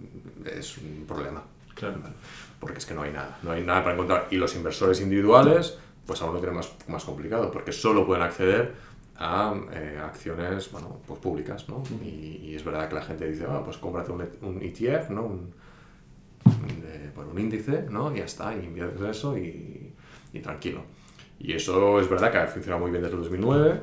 es 0.47 0.79
un 0.79 1.05
problema. 1.07 1.43
Claro. 1.75 1.99
¿vale? 2.01 2.15
Porque 2.61 2.79
es 2.79 2.87
que 2.87 2.95
no 2.95 3.03
hay 3.03 3.13
nada, 3.13 3.39
no 3.43 3.51
hay 3.51 3.63
nada 3.63 3.83
para 3.83 3.95
encontrar. 3.95 4.29
Y 4.31 4.37
los 4.37 4.55
inversores 4.55 5.01
individuales, 5.01 5.77
pues 6.07 6.23
aún 6.23 6.35
lo 6.35 6.39
tienen 6.39 6.57
más, 6.57 6.73
más 6.89 7.05
complicado, 7.05 7.51
porque 7.51 7.73
solo 7.73 8.07
pueden 8.07 8.23
acceder 8.23 8.73
a 9.17 9.55
eh, 9.73 10.01
acciones 10.03 10.71
bueno, 10.73 11.01
pues 11.07 11.21
públicas, 11.21 11.69
¿no? 11.69 11.83
Y, 12.03 12.41
y 12.43 12.55
es 12.55 12.65
verdad 12.65 12.89
que 12.89 12.95
la 12.95 13.03
gente 13.03 13.31
dice, 13.31 13.45
ah, 13.49 13.63
pues 13.65 13.77
cómprate 13.79 14.13
un, 14.13 14.27
un 14.43 14.63
ETF, 14.63 15.11
¿no? 15.11 15.25
Un, 15.25 15.55
un, 16.47 16.85
eh, 16.87 17.11
bueno, 17.15 17.31
un 17.31 17.39
índice, 17.39 17.87
¿no? 17.91 18.15
Y 18.15 18.19
ya 18.19 18.25
está, 18.25 18.55
y 18.57 18.65
inviertes 18.65 19.03
eso 19.03 19.37
y, 19.37 19.93
y 20.33 20.41
tranquilo. 20.41 20.83
Y 21.39 21.53
eso 21.53 22.01
es 22.01 22.09
verdad 22.09 22.33
que 22.33 22.39
ha 22.39 22.47
funcionado 22.47 22.81
muy 22.81 22.91
bien 22.91 23.03
desde 23.03 23.17
el 23.17 23.23
2009, 23.23 23.83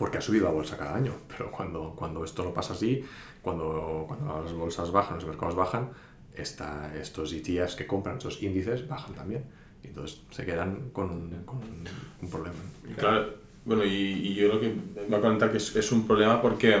porque 0.00 0.16
ha 0.16 0.22
subido 0.22 0.46
la 0.46 0.50
bolsa 0.50 0.78
cada 0.78 0.96
año. 0.96 1.12
Pero 1.28 1.50
cuando, 1.50 1.92
cuando 1.94 2.24
esto 2.24 2.42
no 2.42 2.54
pasa 2.54 2.72
así, 2.72 3.04
cuando, 3.42 4.06
cuando 4.08 4.42
las 4.42 4.54
bolsas 4.54 4.90
bajan, 4.90 5.16
los 5.16 5.26
mercados 5.26 5.54
bajan, 5.54 5.90
esta, 6.34 6.90
estos 6.96 7.34
ETFs 7.34 7.76
que 7.76 7.86
compran, 7.86 8.16
estos 8.16 8.42
índices, 8.42 8.88
bajan 8.88 9.14
también. 9.14 9.44
Y 9.84 9.88
entonces 9.88 10.22
se 10.30 10.46
quedan 10.46 10.88
con, 10.94 11.10
un- 11.10 11.42
con 11.44 11.58
un, 11.58 12.30
problema. 12.30 12.56
Claro, 12.96 13.34
bueno, 13.66 13.84
y, 13.84 13.90
y 13.90 14.34
yo 14.36 14.48
lo 14.48 14.58
que 14.58 14.74
voy 15.06 15.18
a 15.18 15.20
comentar 15.20 15.50
que 15.50 15.58
es, 15.58 15.76
es 15.76 15.92
un 15.92 16.06
problema 16.06 16.40
porque, 16.40 16.78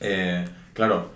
eh, 0.00 0.44
claro, 0.72 1.10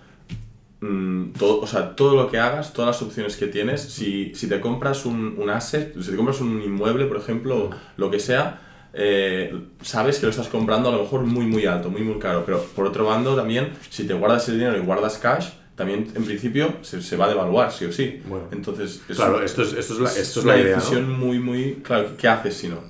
mm, 0.80 1.30
todo, 1.32 1.60
o 1.60 1.66
sea, 1.66 1.96
todo 1.96 2.14
lo 2.14 2.30
que 2.30 2.38
hagas, 2.38 2.72
todas 2.72 2.94
las 2.94 3.02
opciones 3.02 3.36
que 3.36 3.48
tienes, 3.48 3.80
si, 3.82 4.32
si 4.36 4.48
te 4.48 4.60
compras 4.60 5.06
un, 5.06 5.34
un 5.38 5.50
asset, 5.50 6.00
si 6.00 6.08
te 6.12 6.16
compras 6.16 6.40
un 6.40 6.62
inmueble, 6.62 7.06
por 7.06 7.16
ejemplo, 7.16 7.70
lo 7.96 8.10
que 8.12 8.20
sea, 8.20 8.62
eh, 8.92 9.52
sabes 9.82 10.18
que 10.18 10.26
lo 10.26 10.30
estás 10.30 10.48
comprando 10.48 10.88
a 10.88 10.92
lo 10.92 11.02
mejor 11.02 11.22
muy, 11.22 11.46
muy 11.46 11.66
alto, 11.66 11.90
muy, 11.90 12.02
muy 12.02 12.18
caro. 12.18 12.44
Pero 12.44 12.62
por 12.62 12.86
otro 12.86 13.04
bando, 13.04 13.36
también, 13.36 13.72
si 13.90 14.06
te 14.06 14.14
guardas 14.14 14.48
el 14.48 14.58
dinero 14.58 14.76
y 14.76 14.80
guardas 14.80 15.18
cash, 15.18 15.50
también 15.74 16.08
en 16.14 16.24
principio 16.24 16.78
se, 16.82 17.00
se 17.02 17.16
va 17.16 17.26
a 17.26 17.28
devaluar, 17.28 17.70
sí 17.70 17.84
o 17.84 17.92
sí. 17.92 18.20
Bueno. 18.26 18.48
Entonces, 18.50 19.02
es, 19.08 19.16
Claro, 19.16 19.42
esto 19.42 19.62
es, 19.62 19.72
esto 19.74 19.94
es 19.94 20.00
la, 20.00 20.08
esto 20.08 20.40
es 20.40 20.44
una 20.44 20.54
la 20.54 20.60
idea, 20.60 20.76
¿no? 20.76 20.82
decisión 20.82 21.18
muy, 21.18 21.38
muy. 21.38 21.74
Claro, 21.84 22.16
¿qué 22.16 22.28
haces 22.28 22.54
si 22.56 22.68
no? 22.68 22.82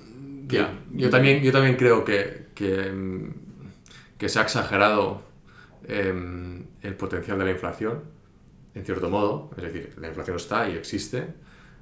Ya, 0.49 0.73
yo 0.95 1.11
también, 1.11 1.43
yo 1.43 1.53
también 1.53 1.77
creo 1.77 2.03
que, 2.05 2.47
que, 2.55 3.31
que 4.17 4.29
se 4.31 4.39
ha 4.39 4.43
exagerado 4.43 5.23
em, 5.87 6.65
el 6.81 6.95
potencial 6.95 7.39
de 7.39 7.45
la 7.45 7.51
inflación, 7.51 8.05
en 8.75 8.85
cierto 8.87 9.11
modo, 9.11 9.51
es 9.59 9.65
decir, 9.65 9.93
la 10.01 10.09
inflación 10.09 10.37
está 10.39 10.67
y 10.71 10.77
existe, 10.77 11.27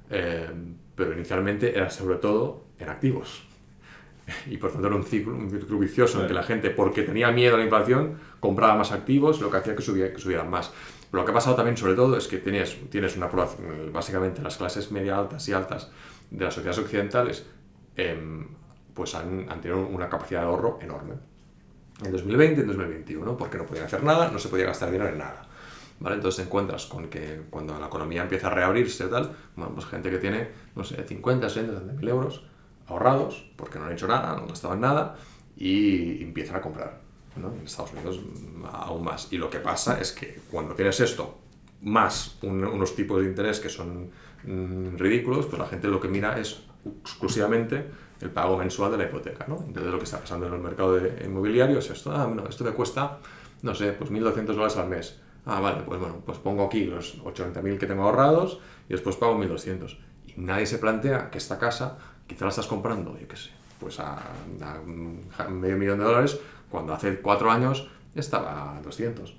em, 0.09 0.75
pero 0.95 1.13
inicialmente 1.13 1.77
era 1.77 1.89
sobre 1.89 2.17
todo 2.17 2.65
en 2.79 2.89
activos. 2.89 3.47
Y 4.47 4.57
por 4.57 4.71
tanto 4.71 4.87
era 4.87 4.95
un 4.95 5.03
ciclo, 5.03 5.33
un 5.35 5.49
ciclo 5.49 5.79
vicioso 5.79 6.21
en 6.21 6.27
que 6.27 6.33
la 6.33 6.43
gente, 6.43 6.69
porque 6.69 7.03
tenía 7.03 7.31
miedo 7.31 7.55
a 7.55 7.57
la 7.57 7.63
inflación, 7.63 8.17
compraba 8.39 8.75
más 8.75 8.91
activos, 8.91 9.41
lo 9.41 9.49
que 9.49 9.57
hacía 9.57 9.75
que, 9.75 9.81
subía, 9.81 10.13
que 10.13 10.19
subieran 10.19 10.49
más. 10.49 10.71
Pero 11.09 11.21
lo 11.21 11.25
que 11.25 11.31
ha 11.31 11.33
pasado 11.33 11.55
también, 11.55 11.77
sobre 11.77 11.95
todo, 11.95 12.17
es 12.17 12.27
que 12.27 12.37
tienes, 12.37 12.77
tienes 12.89 13.15
una 13.15 13.29
básicamente 13.91 14.41
las 14.41 14.57
clases 14.57 14.91
media 14.91 15.17
altas 15.17 15.47
y 15.47 15.53
altas 15.53 15.89
de 16.29 16.43
las 16.43 16.53
sociedades 16.53 16.79
occidentales, 16.79 17.45
em, 17.95 18.47
pues 18.93 19.15
han, 19.15 19.49
han 19.49 19.61
tenido 19.61 19.87
una 19.87 20.09
capacidad 20.09 20.41
de 20.41 20.47
ahorro 20.47 20.79
enorme. 20.81 21.15
En 22.03 22.11
2020 22.11 22.59
y 22.59 22.61
en 22.61 22.67
2021, 22.67 23.37
porque 23.37 23.57
no 23.57 23.65
podían 23.65 23.85
hacer 23.85 24.03
nada, 24.03 24.29
no 24.29 24.37
se 24.37 24.49
podía 24.49 24.65
gastar 24.65 24.91
dinero 24.91 25.09
en 25.09 25.17
nada. 25.17 25.43
¿Vale? 25.99 26.17
Entonces 26.17 26.43
te 26.43 26.47
encuentras 26.47 26.85
con 26.85 27.07
que 27.07 27.41
cuando 27.49 27.79
la 27.79 27.87
economía 27.87 28.21
empieza 28.21 28.47
a 28.47 28.49
reabrirse 28.51 29.07
tal, 29.07 29.35
bueno, 29.55 29.73
pues 29.73 29.87
gente 29.87 30.11
que 30.11 30.19
tiene, 30.19 30.47
no 30.75 30.83
sé, 30.83 31.01
50, 31.03 31.49
60, 31.49 31.73
70 31.73 31.93
mil 31.93 32.07
euros 32.07 32.43
ahorrados, 32.87 33.49
porque 33.55 33.79
no 33.79 33.85
han 33.85 33.93
hecho 33.93 34.07
nada, 34.07 34.35
no 34.39 34.47
gastaban 34.47 34.81
nada, 34.81 35.15
y 35.55 36.23
empiezan 36.23 36.55
a 36.57 36.61
comprar. 36.61 37.01
¿no? 37.35 37.53
En 37.53 37.61
Estados 37.65 37.93
Unidos 37.93 38.19
mm, 38.19 38.65
aún 38.71 39.03
más. 39.03 39.27
Y 39.31 39.37
lo 39.37 39.49
que 39.49 39.59
pasa 39.59 39.99
es 39.99 40.11
que 40.11 40.39
cuando 40.51 40.73
tienes 40.73 40.99
esto, 40.99 41.37
más 41.81 42.37
un- 42.41 42.63
unos 42.65 42.95
tipos 42.95 43.21
de 43.21 43.27
interés 43.27 43.59
que 43.59 43.69
son 43.69 44.09
mm, 44.43 44.97
ridículos, 44.97 45.45
pues 45.45 45.59
la 45.59 45.67
gente 45.67 45.87
lo 45.87 45.99
que 45.99 46.07
mira 46.07 46.39
es 46.39 46.63
exclusivamente 47.03 47.85
el 48.21 48.31
pago 48.31 48.57
mensual 48.57 48.91
de 48.91 48.97
la 48.97 49.03
hipoteca. 49.05 49.45
¿no? 49.47 49.57
Entonces 49.67 49.91
lo 49.91 49.97
que 49.99 50.05
está 50.05 50.19
pasando 50.19 50.47
en 50.47 50.53
el 50.53 50.59
mercado 50.59 50.99
inmobiliario 51.23 51.79
es 51.79 51.89
esto, 51.89 52.11
ah, 52.11 52.25
bueno, 52.25 52.47
esto 52.49 52.63
me 52.63 52.71
cuesta, 52.71 53.19
no 53.61 53.75
sé, 53.75 53.91
pues 53.93 54.09
1.200 54.09 54.45
dólares 54.55 54.77
al 54.77 54.87
mes. 54.89 55.19
Ah, 55.45 55.59
vale, 55.61 55.83
pues 55.85 55.99
bueno, 55.99 56.21
pues 56.25 56.37
pongo 56.39 56.65
aquí 56.65 56.85
los 56.85 57.19
80.000 57.23 57.77
que 57.77 57.85
tengo 57.85 58.03
ahorrados 58.03 58.59
y 58.89 58.93
después 58.93 59.15
pago 59.15 59.37
1.200. 59.37 59.97
Y 60.27 60.33
nadie 60.41 60.65
se 60.65 60.77
plantea 60.79 61.29
que 61.29 61.37
esta 61.37 61.57
casa 61.57 61.97
quizá 62.27 62.45
la 62.45 62.49
estás 62.49 62.67
comprando, 62.67 63.17
yo 63.19 63.27
qué 63.27 63.35
sé, 63.37 63.49
pues 63.79 63.99
a, 63.99 64.17
a 65.37 65.47
medio 65.49 65.77
millón 65.77 65.99
de 65.99 66.05
dólares, 66.05 66.39
cuando 66.69 66.93
hace 66.93 67.19
cuatro 67.21 67.49
años 67.51 67.87
estaba 68.15 68.77
a 68.77 68.81
200. 68.81 69.35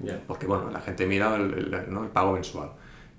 Ya. 0.00 0.20
Porque, 0.26 0.46
bueno, 0.46 0.70
la 0.70 0.80
gente 0.80 1.06
mira 1.06 1.36
el, 1.36 1.52
el- 1.74 1.92
¿no? 1.92 2.04
el 2.04 2.10
pago 2.10 2.32
mensual. 2.32 2.70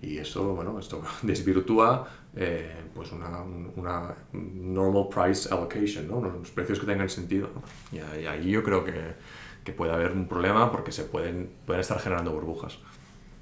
Y 0.02 0.18
eso, 0.20 0.54
bueno, 0.54 0.78
esto 0.80 1.02
desvirtúa 1.24 2.08
eh, 2.36 2.84
pues 2.94 3.12
una, 3.12 3.42
un- 3.42 3.72
una 3.76 4.14
normal 4.34 5.08
price 5.10 5.50
allocation, 5.52 6.08
¿no? 6.08 6.18
Unos 6.18 6.52
precios 6.52 6.80
que 6.80 6.86
tengan 6.86 7.10
sentido. 7.10 7.50
¿no? 7.56 7.98
Y, 7.98 8.00
ahí- 8.02 8.26
ahí 8.28 8.52
yo 8.52 8.64
creo 8.64 8.84
que, 8.86 9.16
que 9.64 9.72
puede 9.74 9.92
haber 9.92 10.12
un 10.12 10.28
problema 10.28 10.72
porque 10.72 10.92
se 10.92 11.04
pueden, 11.04 11.50
pueden 11.66 11.82
estar 11.82 12.00
generando 12.00 12.32
burbujas. 12.32 12.78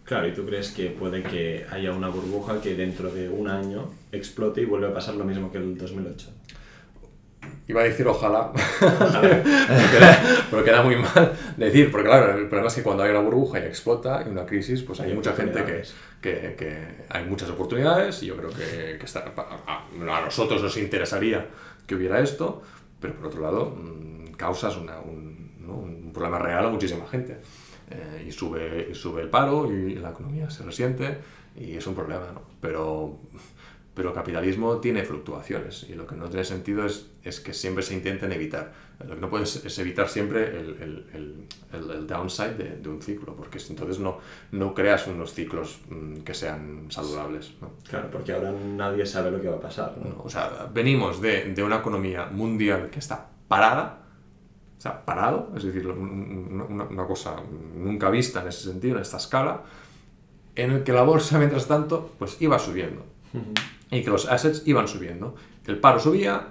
Claro, 0.05 0.27
¿y 0.27 0.33
tú 0.33 0.45
crees 0.45 0.71
que 0.71 0.91
puede 0.91 1.23
que 1.23 1.65
haya 1.71 1.91
una 1.91 2.09
burbuja 2.09 2.61
que 2.61 2.75
dentro 2.75 3.11
de 3.11 3.27
un 3.27 3.47
año 3.49 3.89
explote 4.11 4.61
y 4.61 4.65
vuelva 4.65 4.89
a 4.89 4.93
pasar 4.93 5.15
lo 5.15 5.25
mismo 5.25 5.51
que 5.51 5.57
el 5.57 5.77
2008? 5.77 6.29
Iba 7.67 7.81
a 7.81 7.83
decir 7.85 8.07
ojalá, 8.07 8.51
pero, 10.51 10.63
queda, 10.63 10.83
muy 10.83 10.95
mal 10.97 11.31
decir, 11.57 11.91
porque 11.91 12.07
claro, 12.07 12.37
el 12.37 12.47
problema 12.47 12.67
es 12.67 12.75
que 12.75 12.83
cuando 12.83 13.03
hay 13.03 13.09
una 13.11 13.19
burbuja 13.21 13.59
y 13.59 13.63
explota 13.63 14.23
y 14.25 14.29
una 14.29 14.45
crisis, 14.45 14.83
pues 14.83 14.99
hay 14.99 15.09
Hay 15.09 15.15
mucha 15.15 15.33
gente 15.33 15.63
que, 15.63 15.81
que, 16.21 16.55
que 16.55 16.77
hay 17.09 17.25
muchas 17.25 17.49
oportunidades 17.49 18.21
y 18.23 18.27
yo 18.27 18.37
creo 18.37 18.49
que, 18.49 18.97
que 18.99 19.05
está- 19.05 19.31
a, 19.35 19.85
a 19.87 20.21
nosotros 20.21 20.61
nos 20.61 20.77
interesaría 20.77 21.47
que 21.87 21.95
hubiera 21.95 22.19
esto, 22.19 22.61
pero 22.99 23.13
por 23.15 23.27
otro 23.27 23.41
lado 23.41 23.75
mm, 23.75 24.33
causas 24.33 24.77
una- 24.77 24.99
un, 24.99 25.53
¿no? 25.65 25.73
un 25.77 26.11
problema 26.13 26.37
real 26.39 26.65
a 26.65 26.69
muchísima 26.69 27.07
gente. 27.07 27.37
Eh, 27.91 28.25
y, 28.27 28.31
sube, 28.31 28.87
y 28.91 28.95
sube 28.95 29.21
el 29.21 29.29
paro 29.29 29.71
y 29.71 29.95
la 29.95 30.09
economía 30.09 30.49
se 30.49 30.63
resiente 30.63 31.19
y 31.55 31.75
es 31.75 31.85
un 31.85 31.93
problema, 31.95 32.31
¿no? 32.33 32.41
Pero, 32.59 33.19
pero 33.93 34.09
el 34.09 34.15
capitalismo 34.15 34.77
tiene 34.79 35.03
fluctuaciones 35.03 35.85
y 35.89 35.93
lo 35.93 36.05
que 36.05 36.15
no 36.15 36.27
tiene 36.27 36.43
sentido 36.43 36.85
es, 36.85 37.11
es 37.23 37.39
que 37.39 37.53
siempre 37.53 37.83
se 37.83 37.93
intenten 37.93 38.31
evitar. 38.33 38.73
Lo 39.07 39.15
que 39.15 39.21
no 39.21 39.29
puedes 39.29 39.63
es 39.65 39.79
evitar 39.79 40.09
siempre 40.09 40.49
el, 40.49 40.69
el, 40.81 41.05
el, 41.13 41.91
el- 41.91 42.07
downside 42.07 42.55
de, 42.57 42.77
de 42.77 42.89
un 42.89 43.01
ciclo, 43.01 43.35
porque 43.35 43.59
entonces 43.69 43.99
no, 43.99 44.17
no 44.51 44.73
creas 44.73 45.07
unos 45.07 45.33
ciclos 45.33 45.79
mm, 45.89 46.19
que 46.21 46.33
sean 46.33 46.87
saludables. 46.89 47.53
¿no? 47.61 47.71
Claro, 47.87 48.09
porque 48.11 48.33
ahora 48.33 48.51
nadie 48.51 49.05
sabe 49.05 49.31
lo 49.31 49.41
que 49.41 49.47
va 49.49 49.57
a 49.57 49.61
pasar, 49.61 49.97
¿no? 49.97 50.21
O 50.23 50.29
sea, 50.29 50.69
venimos 50.73 51.21
de, 51.21 51.53
de 51.53 51.63
una 51.63 51.77
economía 51.77 52.25
mundial 52.27 52.89
que 52.89 52.99
está 52.99 53.29
parada, 53.47 54.04
sea, 54.89 55.03
parado, 55.05 55.51
es 55.55 55.63
decir, 55.63 55.87
un- 55.87 56.65
una, 56.69 56.83
una 56.85 57.05
cosa 57.07 57.35
nunca 57.75 58.09
vista 58.09 58.41
en 58.41 58.47
ese 58.49 58.63
sentido, 58.69 58.95
en 58.97 59.01
esta 59.01 59.17
escala, 59.17 59.61
en 60.55 60.71
el 60.71 60.83
que 60.83 60.93
la 60.93 61.03
bolsa, 61.03 61.37
mientras 61.37 61.67
tanto, 61.67 62.11
pues 62.19 62.41
iba 62.41 62.57
subiendo 62.59 63.03
y 63.91 64.03
que 64.03 64.09
los 64.09 64.27
assets 64.29 64.63
iban 64.65 64.87
subiendo. 64.87 65.35
El 65.67 65.79
paro 65.79 65.99
subía 65.99 66.47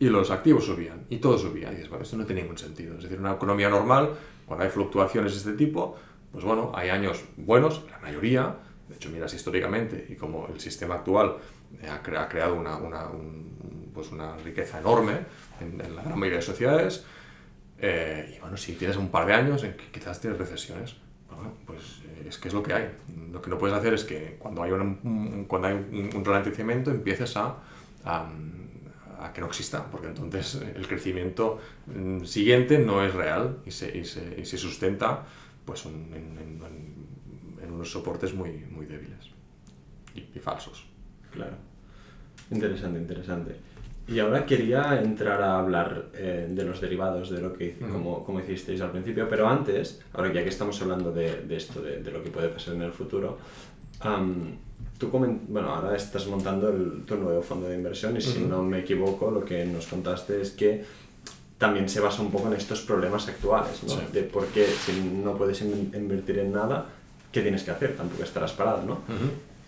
y 0.00 0.08
los 0.08 0.30
activos 0.30 0.64
subían 0.64 1.04
y 1.10 1.18
todo 1.18 1.38
subía. 1.38 1.68
Y 1.70 1.76
dices, 1.76 1.88
bueno, 1.88 2.02
esto 2.04 2.16
no 2.16 2.24
tiene 2.24 2.42
ningún 2.42 2.58
sentido. 2.58 2.96
Es 2.96 3.02
decir, 3.04 3.18
una 3.20 3.32
economía 3.32 3.68
normal, 3.68 4.10
cuando 4.46 4.64
hay 4.64 4.70
fluctuaciones 4.70 5.32
de 5.32 5.38
este 5.38 5.52
tipo, 5.52 5.94
pues 6.32 6.44
bueno, 6.44 6.72
hay 6.74 6.88
años 6.88 7.22
buenos, 7.36 7.82
la 7.90 7.98
mayoría, 7.98 8.56
de 8.88 8.94
hecho 8.96 9.10
miras 9.10 9.32
históricamente 9.34 10.06
y 10.08 10.14
como 10.16 10.48
el 10.52 10.58
sistema 10.60 10.96
actual 10.96 11.36
eh, 11.82 11.88
ha, 11.88 12.02
cre- 12.02 12.18
ha 12.18 12.28
creado 12.28 12.54
una, 12.54 12.76
una, 12.76 13.06
un- 13.08 13.90
pues 13.94 14.10
una 14.12 14.36
riqueza 14.38 14.78
enorme 14.80 15.12
en, 15.60 15.80
en 15.80 15.94
la 15.96 16.02
gran 16.02 16.18
mayoría 16.18 16.38
de 16.38 16.42
sociedades, 16.44 17.04
eh, 17.80 18.34
y 18.36 18.40
bueno, 18.40 18.56
si 18.56 18.74
tienes 18.74 18.96
un 18.96 19.08
par 19.08 19.26
de 19.26 19.34
años 19.34 19.62
en 19.64 19.74
que 19.76 19.86
quizás 19.92 20.20
tienes 20.20 20.38
recesiones, 20.38 20.96
pues 21.66 22.00
eh, 22.04 22.26
es 22.28 22.38
que 22.38 22.48
es 22.48 22.54
lo 22.54 22.62
que 22.62 22.72
hay. 22.72 22.90
Lo 23.32 23.40
que 23.40 23.50
no 23.50 23.58
puedes 23.58 23.76
hacer 23.76 23.94
es 23.94 24.04
que 24.04 24.36
cuando 24.38 24.62
hay 24.62 24.72
un, 24.72 25.44
cuando 25.48 25.68
hay 25.68 25.74
un, 25.74 26.10
un 26.14 26.24
empieces 26.90 27.36
a, 27.36 27.56
a, 28.04 28.28
que 29.32 29.40
no 29.40 29.46
exista, 29.46 29.84
porque 29.90 30.08
entonces 30.08 30.60
el 30.74 30.86
crecimiento 30.88 31.58
mm, 31.86 32.24
siguiente 32.24 32.78
no 32.78 33.04
es 33.04 33.14
real 33.14 33.58
y 33.66 33.70
se, 33.70 33.96
y 33.96 34.04
se, 34.04 34.40
y 34.40 34.44
se 34.44 34.58
sustenta 34.58 35.24
pues, 35.64 35.86
en- 35.86 36.58
en 37.62 37.70
unos 37.72 37.90
soportes 37.90 38.34
muy, 38.34 38.50
muy 38.70 38.86
débiles 38.86 39.30
y, 40.14 40.20
y 40.34 40.40
falsos. 40.40 40.86
Claro. 41.32 41.56
Interesante, 42.50 42.98
interesante. 42.98 43.56
Y 44.08 44.18
ahora 44.20 44.46
quería 44.46 45.00
entrar 45.02 45.42
a 45.42 45.58
hablar 45.58 46.06
eh, 46.14 46.46
de 46.48 46.64
los 46.64 46.80
derivados, 46.80 47.28
de 47.30 47.40
lo 47.42 47.52
que 47.52 47.76
como, 47.78 48.24
como 48.24 48.40
hicisteis 48.40 48.80
al 48.80 48.90
principio, 48.90 49.28
pero 49.28 49.46
antes, 49.46 50.00
ahora 50.14 50.32
ya 50.32 50.42
que 50.42 50.48
estamos 50.48 50.80
hablando 50.80 51.12
de, 51.12 51.42
de 51.42 51.56
esto, 51.56 51.82
de, 51.82 52.02
de 52.02 52.10
lo 52.10 52.22
que 52.22 52.30
puede 52.30 52.48
pasar 52.48 52.74
en 52.74 52.82
el 52.82 52.92
futuro, 52.92 53.36
am, 54.00 54.52
tú 54.98 55.08
bueno, 55.10 55.68
ahora 55.74 55.94
estás 55.94 56.26
montando 56.26 56.70
el- 56.70 57.02
tu 57.04 57.16
nuevo 57.16 57.42
fondo 57.42 57.68
de 57.68 57.74
inversión 57.76 58.16
y 58.16 58.20
si 58.22 58.40
no 58.40 58.62
me 58.62 58.78
equivoco, 58.80 59.30
lo 59.30 59.44
que 59.44 59.64
nos 59.66 59.86
contaste 59.86 60.40
es 60.40 60.52
que 60.52 60.84
también 61.58 61.88
se 61.88 62.00
basa 62.00 62.22
un 62.22 62.30
poco 62.30 62.46
en 62.48 62.54
estos 62.54 62.80
problemas 62.82 63.28
actuales, 63.28 63.82
¿no? 63.82 63.90
Sí. 63.90 64.00
De 64.12 64.22
por 64.22 64.46
qué 64.46 64.64
si 64.64 64.92
no 65.22 65.36
puedes 65.36 65.60
in- 65.60 65.92
invertir 65.94 66.38
en 66.38 66.52
nada, 66.52 66.86
¿qué 67.30 67.42
tienes 67.42 67.62
que 67.62 67.72
hacer? 67.72 67.96
Tampoco 67.96 68.22
estarás 68.22 68.52
parado, 68.52 68.82
¿no? 68.86 69.00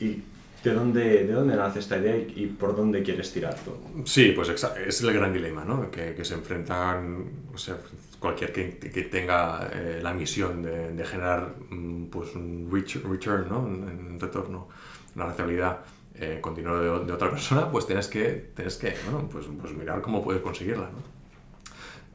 ¿Y 0.01 0.23
de 0.63 0.75
dónde, 0.75 1.25
de 1.25 1.33
dónde 1.33 1.57
nace 1.57 1.79
esta 1.79 1.99
idea 1.99 2.17
y, 2.17 2.47
por 2.47 2.77
dónde 2.77 3.03
quieres 3.03 3.33
tirar 3.33 3.55
tú? 3.55 3.73
Sí, 4.05 4.33
pues 4.33 4.49
es 4.49 5.03
el 5.03 5.13
gran 5.13 5.33
dilema, 5.33 5.65
¿no? 5.65 5.91
Que, 5.91 6.15
que 6.15 6.25
se 6.25 6.35
enfrentan, 6.35 7.25
o 7.55 7.59
sea, 7.59 7.79
cualquier 8.19 8.53
que, 8.53 8.79
que 8.79 9.03
tenga 9.05 9.71
eh, 9.73 10.01
la 10.03 10.13
misión 10.13 10.63
de, 10.63 10.93
de 10.93 11.05
generar 11.05 11.55
mm, 11.71 12.05
pues 12.07 12.35
un 12.35 12.69
return, 12.71 13.49
¿no? 13.49 13.61
Un, 13.61 14.19
retorno, 14.21 14.69
una 15.17 15.27
rentabilidad 15.27 15.79
eh, 16.15 16.39
con 16.41 16.55
dinero 16.55 17.01
de, 17.01 17.07
de 17.07 17.13
otra 17.13 17.31
persona, 17.31 17.71
pues 17.71 17.87
tienes 17.87 18.07
que, 18.09 18.51
tienes 18.55 18.77
que 18.77 18.95
bueno, 19.11 19.29
pues, 19.31 19.47
pues 19.61 19.73
mirar 19.73 20.03
cómo 20.03 20.23
puedes 20.23 20.43
conseguirla, 20.43 20.91
¿no? 20.91 21.21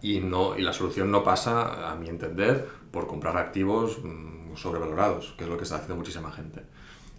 Y, 0.02 0.20
no, 0.20 0.56
y 0.56 0.62
la 0.62 0.72
solución 0.72 1.10
no 1.10 1.24
pasa, 1.24 1.92
a 1.92 1.96
mi 1.96 2.10
entender, 2.10 2.68
por 2.92 3.08
comprar 3.08 3.38
activos 3.38 3.98
mm, 4.04 4.56
sobrevalorados, 4.56 5.34
que 5.36 5.46
es 5.46 5.50
lo 5.50 5.58
que 5.58 5.64
está 5.64 5.78
haciendo 5.78 5.96
muchísima 5.96 6.32
gente. 6.32 6.62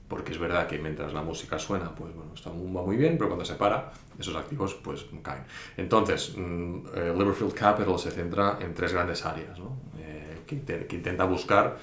Porque 0.08 0.32
es 0.32 0.38
verdad 0.38 0.68
que 0.68 0.78
mientras 0.78 1.12
la 1.12 1.22
música 1.22 1.58
suena, 1.58 1.92
pues 1.92 2.14
bueno, 2.14 2.32
está, 2.34 2.50
va 2.50 2.82
muy 2.82 2.96
bien, 2.96 3.16
pero 3.18 3.28
cuando 3.28 3.44
se 3.44 3.54
para, 3.54 3.90
esos 4.18 4.36
activos 4.36 4.74
pues 4.74 5.04
caen. 5.22 5.42
Entonces, 5.76 6.32
mm, 6.36 6.76
eh, 6.94 7.12
Liverfield 7.16 7.52
Capital 7.54 7.98
se 7.98 8.12
centra 8.12 8.58
en 8.60 8.72
tres 8.72 8.92
grandes 8.92 9.24
áreas, 9.26 9.58
¿no? 9.58 9.76
Eh, 9.98 10.42
que, 10.46 10.60
que 10.86 10.94
intenta 10.96 11.24
buscar, 11.24 11.76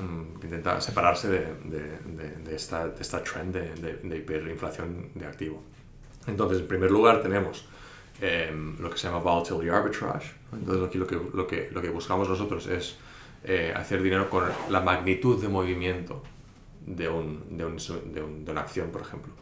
mm, 0.00 0.38
que 0.38 0.46
intenta 0.46 0.80
separarse 0.80 1.28
de, 1.28 1.38
de- 1.64 1.98
de- 2.16 2.36
de 2.44 2.54
esta, 2.56 2.88
esta 3.00 3.22
trend 3.24 3.54
de, 3.56 4.16
hiperinflación 4.18 5.10
de 5.14 5.26
activo. 5.26 5.62
Entonces, 6.28 6.60
en 6.60 6.68
primer 6.68 6.92
lugar, 6.92 7.20
tenemos 7.22 7.64
eh, 8.20 8.52
lo 8.78 8.88
que 8.88 8.96
se 8.98 9.08
llama 9.08 9.18
volatility 9.18 9.68
arbitrage. 9.68 10.32
Entonces, 10.52 10.84
aquí 10.88 10.96
lo 10.96 11.08
que, 11.08 11.16
lo 11.34 11.46
que, 11.48 11.70
lo 11.72 11.82
que 11.82 11.88
buscamos 11.90 12.28
nosotros 12.28 12.68
es 12.68 12.96
eh, 13.42 13.72
hacer 13.74 14.00
dinero 14.00 14.30
con 14.30 14.44
la 14.70 14.80
magnitud 14.80 15.42
de 15.42 15.48
movimiento 15.48 16.22
de, 16.86 17.08
un, 17.08 17.56
de, 17.56 17.64
un- 17.64 17.76
de 18.12 18.22
un- 18.22 18.44
de 18.44 18.50
una 18.52 18.60
acción, 18.62 18.90
por 18.90 19.02
ejemplo, 19.02 19.32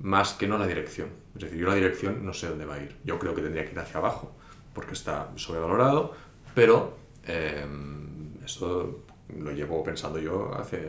más 0.00 0.32
que 0.34 0.46
no 0.46 0.56
la 0.58 0.66
dirección. 0.66 1.08
Es 1.34 1.42
decir, 1.42 1.58
yo 1.58 1.68
la 1.68 1.74
dirección 1.74 2.24
no 2.24 2.32
sé 2.32 2.48
dónde 2.48 2.64
va 2.64 2.74
a 2.76 2.82
ir. 2.82 2.96
Yo 3.04 3.18
creo 3.18 3.34
que 3.34 3.42
tendría 3.42 3.64
que 3.66 3.72
ir 3.72 3.78
hacia 3.78 3.98
abajo, 3.98 4.34
porque 4.74 4.92
está 4.94 5.30
sobrevalorado, 5.36 6.14
pero 6.54 6.96
eh, 7.26 7.64
Esto 8.44 9.04
lo 9.38 9.52
llevo 9.52 9.84
pensando 9.84 10.18
yo 10.18 10.52
hace 10.58 10.80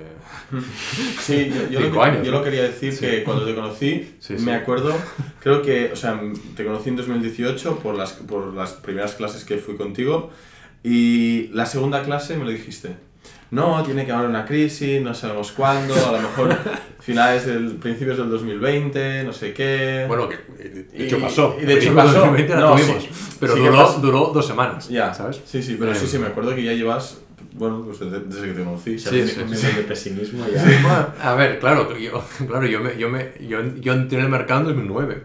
Sí, 1.22 1.50
yo, 1.54 1.70
yo 1.70 1.80
Cinco 1.82 1.96
lo, 1.98 2.02
que- 2.02 2.10
años, 2.10 2.26
yo 2.26 2.32
¿no? 2.32 2.38
lo 2.40 2.44
quería 2.44 2.64
decir 2.64 2.98
que 2.98 3.24
cuando 3.24 3.46
te 3.46 3.54
conocí, 3.54 4.16
Sí, 4.20 4.38
sí. 4.38 4.44
me 4.44 4.54
acuerdo, 4.56 4.94
creo 5.40 5.62
que, 5.62 5.92
o 5.92 5.96
sea, 5.96 6.20
te 6.56 6.66
conocí 6.66 6.90
en 6.90 6.96
2018 6.96 7.80
por 7.80 7.94
las, 7.96 8.14
por 8.14 8.54
las 8.54 8.74
primeras 8.74 9.14
clases 9.14 9.46
que 9.46 9.58
fui 9.58 9.76
contigo 9.78 10.32
y 10.84 11.50
la 11.54 11.66
segunda 11.68 12.02
clase 12.04 12.36
me 12.38 12.46
lo 12.46 12.50
dijiste. 12.52 12.96
No, 13.52 13.84
tiene 13.84 14.06
que 14.06 14.14
haber 14.14 14.30
una 14.30 14.46
crisis, 14.46 15.02
no 15.02 15.14
sabemos 15.14 15.52
cuándo, 15.52 15.94
a 15.94 16.14
lo 16.14 16.22
mejor 16.22 16.58
finales 17.02 17.46
del, 17.46 17.76
principios 17.76 18.18
del 18.18 18.30
2020, 18.30 19.26
no 19.26 19.34
sé 19.34 19.54
qué. 19.54 20.06
Bueno, 20.08 20.30
que 20.30 20.38
de 20.38 21.06
hecho 21.06 21.20
pasó. 21.20 21.58
y 21.62 21.66
de 21.66 21.74
hecho 21.74 21.94
pasó. 21.94 22.20
2020 22.20 22.54
la 22.54 22.60
No, 22.62 22.76
tuvimos, 22.76 23.04
sí, 23.04 23.10
pero 23.42 23.54
sí 23.56 23.60
duró, 23.60 23.94
duró 24.02 24.32
dos 24.34 24.48
semanas, 24.48 24.88
ya, 24.88 25.14
¿sabes? 25.14 25.42
Sí, 25.46 25.62
sí, 25.62 25.76
pero 25.78 25.94
sí, 25.94 26.06
Eh, 26.06 26.08
sí, 26.08 26.18
me 26.18 26.28
acuerdo 26.28 26.56
que 26.56 26.64
ya 26.64 26.72
llevas, 26.72 27.20
bueno, 27.52 27.84
pues 27.84 28.00
desde, 28.00 28.48
que 28.48 28.54
te 28.54 28.64
conocí. 28.64 28.98
Sí, 28.98 29.10
sí, 29.28 29.42
un 29.42 29.50
sí. 29.50 29.56
nivel 29.58 29.76
de 29.76 29.84
pesimismo 29.84 30.46
ya. 30.48 30.64
Bueno, 30.64 31.08
a 31.22 31.34
ver, 31.36 31.60
claro, 31.60 31.98
yo, 31.98 32.24
claro, 32.48 32.66
yo, 32.66 32.80
me, 32.80 32.98
yo, 32.98 33.10
me, 33.10 33.34
yo, 33.46 33.60
yo 33.82 33.92
entré 33.94 34.20
en 34.20 34.24
el 34.24 34.32
mercado 34.32 34.62
en 34.62 34.68
2009 34.68 35.24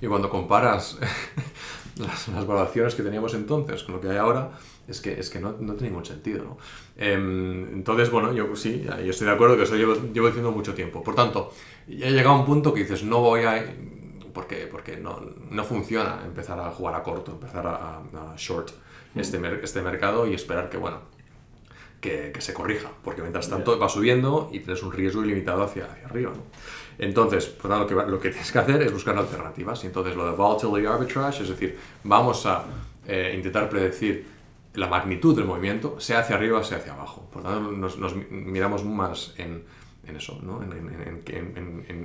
y 0.00 0.06
cuando 0.06 0.30
comparas 0.30 0.96
las, 1.96 2.28
las 2.28 2.46
valoraciones 2.46 2.94
que 2.94 3.02
teníamos 3.02 3.34
entonces 3.34 3.82
con 3.82 3.96
lo 3.96 4.00
que 4.00 4.10
hay 4.10 4.16
ahora, 4.18 4.50
es 4.88 5.00
que, 5.00 5.18
es 5.18 5.30
que 5.30 5.40
no, 5.40 5.52
no 5.58 5.74
tiene 5.74 5.88
ningún 5.90 6.04
sentido, 6.04 6.44
¿no? 6.44 6.58
Em, 6.96 7.68
entonces, 7.74 8.10
bueno, 8.10 8.32
yo 8.32 8.54
sí, 8.56 8.82
ya- 8.86 9.00
yo 9.00 9.10
estoy 9.10 9.26
de 9.26 9.32
acuerdo 9.32 9.56
que 9.56 9.62
eso 9.64 9.76
llevo, 9.76 9.94
llevo 10.12 10.26
diciendo 10.26 10.50
mucho 10.52 10.74
tiempo. 10.74 11.02
Por 11.02 11.14
tanto, 11.14 11.52
ya 11.88 12.06
he 12.08 12.12
llegado 12.12 12.36
a 12.36 12.38
un 12.40 12.46
punto 12.46 12.72
que 12.74 12.80
dices, 12.80 13.02
no 13.04 13.20
voy 13.20 13.42
a... 13.42 13.64
Porque, 14.32 14.66
porque 14.70 14.96
no, 14.96 15.20
no 15.50 15.64
funciona 15.64 16.22
empezar 16.24 16.58
a 16.58 16.70
jugar 16.72 16.94
a 16.96 17.02
corto, 17.04 17.30
empezar 17.32 17.66
a, 17.66 17.98
a 17.98 18.34
short 18.36 18.70
este, 19.14 19.38
mer- 19.38 19.60
este 19.62 19.80
mercado 19.80 20.26
y 20.26 20.34
esperar 20.34 20.68
que, 20.68 20.76
bueno, 20.76 20.98
que, 22.00 22.32
que 22.34 22.40
se 22.40 22.52
corrija, 22.52 22.90
porque 23.02 23.22
mientras 23.22 23.48
tanto 23.48 23.78
va 23.78 23.88
subiendo 23.88 24.50
y 24.52 24.58
tienes 24.60 24.82
un 24.82 24.92
riesgo 24.92 25.24
ilimitado 25.24 25.62
hacia, 25.62 25.84
hacia 25.86 26.06
arriba. 26.06 26.32
¿no? 26.34 26.42
Entonces, 26.98 27.46
por 27.46 27.70
tanto, 27.70 27.94
lo 27.94 28.04
que, 28.04 28.10
lo 28.10 28.20
que 28.20 28.30
tienes 28.30 28.52
que 28.52 28.58
hacer 28.58 28.82
es 28.82 28.92
buscar 28.92 29.16
alternativas. 29.16 29.82
Y 29.84 29.86
entonces, 29.86 30.14
lo 30.16 30.26
de 30.26 30.32
volatility 30.32 30.86
arbitrage, 30.86 31.42
es 31.44 31.48
decir, 31.48 31.78
vamos 32.02 32.44
a 32.46 32.64
eh, 33.06 33.32
intentar 33.36 33.68
predecir 33.70 34.26
la 34.74 34.88
magnitud 34.88 35.34
del 35.36 35.44
movimiento, 35.46 35.98
sea 36.00 36.20
hacia 36.20 36.36
arriba, 36.36 36.62
sea 36.64 36.78
hacia 36.78 36.92
abajo. 36.94 37.28
Por 37.32 37.42
tanto, 37.42 37.70
nos, 37.72 37.98
nos 37.98 38.14
mi- 38.16 38.26
miramos 38.30 38.84
más 38.84 39.34
en, 39.38 39.64
en 40.06 40.16
eso, 40.16 40.38
¿no? 40.42 40.62
en, 40.62 40.72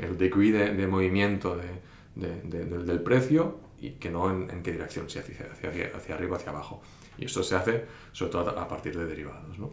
el 0.03 0.17
degree 0.17 0.51
de, 0.51 0.87
movimiento 0.87 1.57
de- 1.57 1.81
de- 2.15 2.41
de- 2.43 2.65
del- 2.65 3.01
precio 3.01 3.57
y 3.81 3.91
que 3.91 4.09
no 4.11 4.29
en, 4.29 4.49
qué 4.63 4.71
dirección, 4.71 5.09
si 5.09 5.19
hacia, 5.19 5.35
hacia, 5.51 5.91
hacia, 5.95 6.15
arriba 6.15 6.33
o 6.33 6.35
hacia 6.35 6.51
abajo. 6.51 6.81
Y 7.17 7.25
esto 7.25 7.43
se 7.43 7.55
hace 7.55 7.85
sobre 8.11 8.31
todo 8.31 8.49
a 8.59 8.67
partir 8.67 8.97
de 8.97 9.05
derivados. 9.05 9.57
¿no? 9.57 9.71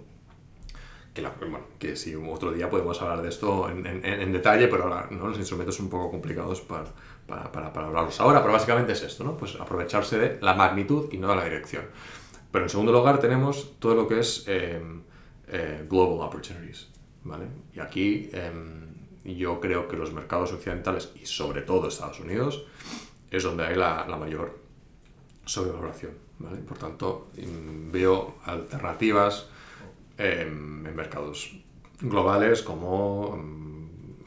que, 1.13 1.23
la- 1.23 1.33
que 1.79 1.97
si 1.97 2.15
otro 2.15 2.53
día 2.53 2.69
podemos 2.69 3.01
hablar 3.01 3.23
de 3.23 3.31
esto 3.31 3.71
en 3.71 4.33
detalle, 4.33 4.69
pero 4.69 4.85
ahora, 4.85 5.09
¿no? 5.11 5.29
los 5.29 5.39
instrumentos 5.39 5.75
son 5.77 5.87
un 5.87 5.91
poco 5.91 6.11
complicados 6.11 6.61
para, 6.61 6.85
para, 7.27 7.51
para, 7.51 7.73
para 7.73 7.87
hablarlos 7.87 8.21
ahora, 8.21 8.41
pero 8.43 8.53
básicamente 8.53 8.93
es 8.93 9.03
esto, 9.03 9.25
¿no? 9.25 9.35
pues 9.37 9.57
aprovecharse 9.59 10.19
de 10.19 10.39
la 10.43 10.53
magnitud 10.53 11.09
y 11.13 11.17
no 11.17 11.29
de 11.29 11.37
la 11.37 11.45
dirección. 11.45 11.85
Pero 12.51 12.65
en 12.65 12.69
segundo 12.69 12.93
lugar 12.93 13.21
tenemos 13.21 13.79
todo 13.79 13.95
lo 13.95 14.09
que 14.09 14.21
es 14.21 14.45
eh, 14.47 14.81
eh, 15.49 15.87
global 15.89 16.27
opportunities. 16.27 16.89
¿vale? 17.25 17.47
Y 17.75 17.81
aquí 17.81 18.31
eh, 18.33 18.53
yo 19.25 19.61
creo 19.61 19.89
que 19.89 19.97
los 19.97 20.13
mercados 20.13 20.53
occidentales 20.53 21.13
y 21.21 21.27
sobre 21.27 21.63
todo 21.63 21.89
Estados 21.89 22.21
Unidos 22.21 22.65
es 23.31 23.43
donde 23.43 23.65
hay 23.67 23.77
la, 23.77 24.05
mayor 24.19 24.59
sobrevaloración. 25.45 26.13
¿vale? 26.39 26.59
Por 26.59 26.79
tanto, 26.79 27.29
mm, 27.37 27.91
veo 27.91 28.37
alternativas 28.45 29.49
em, 30.19 30.87
en 30.87 30.97
mercados 30.97 31.57
globales 32.01 32.63
como 32.63 33.39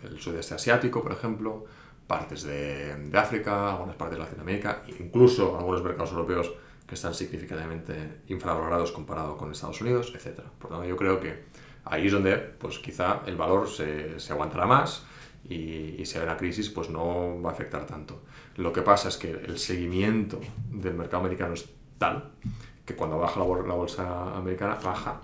el 0.03 0.19
sudeste 0.19 0.55
asiático, 0.55 1.01
por 1.01 1.11
ejemplo, 1.11 1.65
partes 2.07 2.43
de 2.43 3.11
África, 3.13 3.71
algunas 3.73 3.95
partes 3.95 4.17
de 4.17 4.23
Latinoamérica, 4.23 4.83
incluso 4.99 5.57
algunos 5.57 5.83
mercados 5.83 6.11
europeos 6.11 6.51
que 6.89 6.95
están 6.95 7.13
significativamente 7.13 8.21
infravalorados 8.27 8.91
comparado 8.91 9.37
con 9.37 9.51
Estados 9.51 9.79
Unidos, 9.81 10.11
etc. 10.15 10.39
Por 10.59 10.71
tanto, 10.71 10.85
yo 10.85 10.97
creo 10.97 11.19
que 11.19 11.43
ahí 11.85 12.07
es 12.07 12.13
donde 12.13 12.35
pues, 12.37 12.79
quizá 12.79 13.21
el 13.27 13.35
valor 13.37 13.69
se, 13.69 14.19
se 14.19 14.33
aguantará 14.33 14.65
más 14.65 15.03
y, 15.47 15.95
y 16.01 16.05
si 16.05 16.17
hay 16.17 16.23
una 16.23 16.35
crisis 16.35 16.69
pues 16.69 16.89
no 16.89 17.41
va 17.41 17.51
a 17.51 17.53
afectar 17.53 17.85
tanto. 17.85 18.23
Lo 18.57 18.73
que 18.73 18.81
pasa 18.81 19.07
es 19.09 19.17
que 19.17 19.29
el 19.31 19.59
seguimiento 19.59 20.39
del 20.71 20.95
mercado 20.95 21.21
americano 21.23 21.53
es 21.53 21.69
tal 21.99 22.31
que 22.85 22.95
cuando 22.95 23.19
baja 23.19 23.39
la, 23.39 23.45
bol- 23.45 23.67
la 23.67 23.75
bolsa 23.75 24.35
americana, 24.35 24.75
baja 24.83 25.21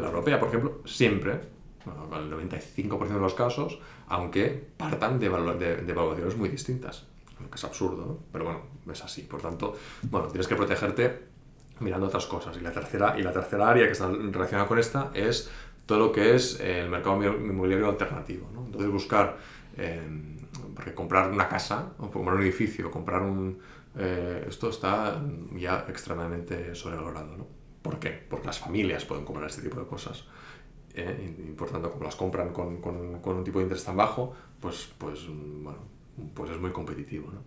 la 0.00 0.06
europea, 0.06 0.38
por 0.38 0.48
ejemplo, 0.48 0.80
siempre, 0.86 1.40
bueno, 1.84 2.08
el 2.18 2.30
95% 2.48 3.14
de 3.14 3.20
los 3.20 3.34
casos, 3.34 3.78
aunque 4.08 4.68
partan 4.76 5.18
de, 5.18 5.28
de, 5.28 5.76
de 5.76 5.92
evaluaciones 5.92 6.36
muy 6.36 6.48
distintas, 6.48 7.06
que 7.48 7.54
es 7.56 7.64
absurdo, 7.64 8.04
¿no? 8.06 8.18
pero 8.32 8.44
bueno, 8.44 8.60
es 8.92 9.02
así. 9.04 9.22
Por 9.22 9.40
tanto, 9.40 9.76
bueno, 10.10 10.28
tienes 10.28 10.46
que 10.48 10.56
protegerte 10.56 11.24
mirando 11.80 12.06
otras 12.06 12.26
cosas. 12.26 12.56
Y 12.56 12.60
la 12.60 12.72
tercera, 12.72 13.18
y 13.18 13.22
la 13.22 13.32
tercera 13.32 13.68
área 13.70 13.86
que 13.86 13.92
está 13.92 14.08
relacionada 14.10 14.68
con 14.68 14.78
esta 14.78 15.10
es 15.14 15.50
todo 15.86 15.98
lo 15.98 16.12
que 16.12 16.34
es 16.34 16.60
el 16.60 16.88
mercado 16.90 17.22
inmobiliario 17.24 17.88
alternativo. 17.88 18.48
¿no? 18.52 18.66
Entonces 18.66 18.90
buscar, 18.90 19.36
eh, 19.76 20.00
porque 20.74 20.94
comprar 20.94 21.30
una 21.30 21.48
casa, 21.48 21.92
o 21.98 22.10
comprar 22.10 22.36
un 22.36 22.42
edificio, 22.42 22.90
comprar 22.90 23.22
un... 23.22 23.58
eh, 23.96 24.44
esto 24.48 24.68
está 24.70 25.20
ya 25.56 25.86
extremadamente 25.88 26.74
sobrevalorado. 26.74 27.36
¿no? 27.36 27.46
¿Por 27.82 27.98
qué? 27.98 28.10
Porque 28.28 28.46
las 28.46 28.58
familias 28.58 29.04
pueden 29.04 29.24
comprar 29.24 29.48
este 29.48 29.62
tipo 29.62 29.80
de 29.80 29.86
cosas. 29.86 30.24
eh, 30.94 31.34
y, 31.38 31.50
y 31.50 31.52
por 31.52 31.70
tanto, 31.70 31.90
como 31.92 32.04
las 32.04 32.16
compran 32.16 32.52
con, 32.52 32.80
con- 32.80 33.20
con 33.20 33.36
un 33.36 33.44
tipo 33.44 33.58
de 33.58 33.64
interés 33.64 33.84
tan 33.84 33.96
bajo, 33.96 34.34
pues, 34.60 34.92
pues, 34.98 35.28
mm, 35.28 35.64
bueno, 35.64 35.78
pues 36.34 36.50
es 36.50 36.60
muy 36.60 36.70
competitivo. 36.70 37.30
¿no? 37.32 37.42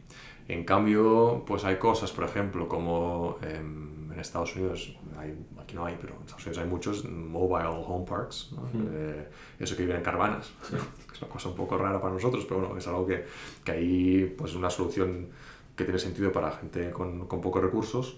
En 0.47 0.65
cambio, 0.65 1.43
pues 1.45 1.63
hay 1.63 1.78
cosas, 1.78 2.11
por 2.11 2.26
ejemplo, 2.26 2.67
como 2.67 3.38
em, 3.41 4.11
en 4.11 4.19
Estados 4.19 4.55
Unidos, 4.55 4.95
hay, 5.17 5.38
aquí 5.59 5.76
no 5.76 5.86
hay, 5.86 5.97
pero 5.99 6.15
en 6.15 6.21
Estados 6.21 6.45
Unidos 6.45 6.63
hay 6.63 6.69
muchos 6.69 7.05
mobile 7.05 7.67
home 7.67 8.05
parks, 8.05 8.51
¿no? 8.51 8.69
Eh, 8.91 9.30
eso 9.59 9.76
que 9.76 9.84
viven 9.84 9.97
en 9.97 10.03
caravanas, 10.03 10.51
que 10.69 10.76
es 11.15 11.21
una 11.21 11.32
cosa 11.32 11.49
un 11.49 11.55
poco 11.55 11.78
rara 11.78 12.01
para 12.01 12.13
nosotros, 12.13 12.45
pero 12.45 12.59
bueno, 12.61 12.78
es 12.78 12.88
algo 12.88 13.07
que, 13.07 13.26
que 13.63 13.71
ahí 13.71 14.36
pues 14.38 14.53
una 14.55 14.69
solución 14.69 15.30
que 15.76 15.86
tiene 15.86 15.99
sentido 15.99 16.32
para 16.32 16.51
gente 16.51 16.91
con, 16.91 17.28
con 17.28 17.41
pocos 17.41 17.63
recursos. 17.63 18.17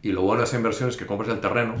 Y 0.00 0.12
lo 0.12 0.22
bueno 0.22 0.42
de 0.42 0.46
esa 0.46 0.56
inversión 0.56 0.88
es 0.88 0.96
que 0.96 1.06
compras 1.06 1.30
el 1.30 1.40
terreno 1.40 1.74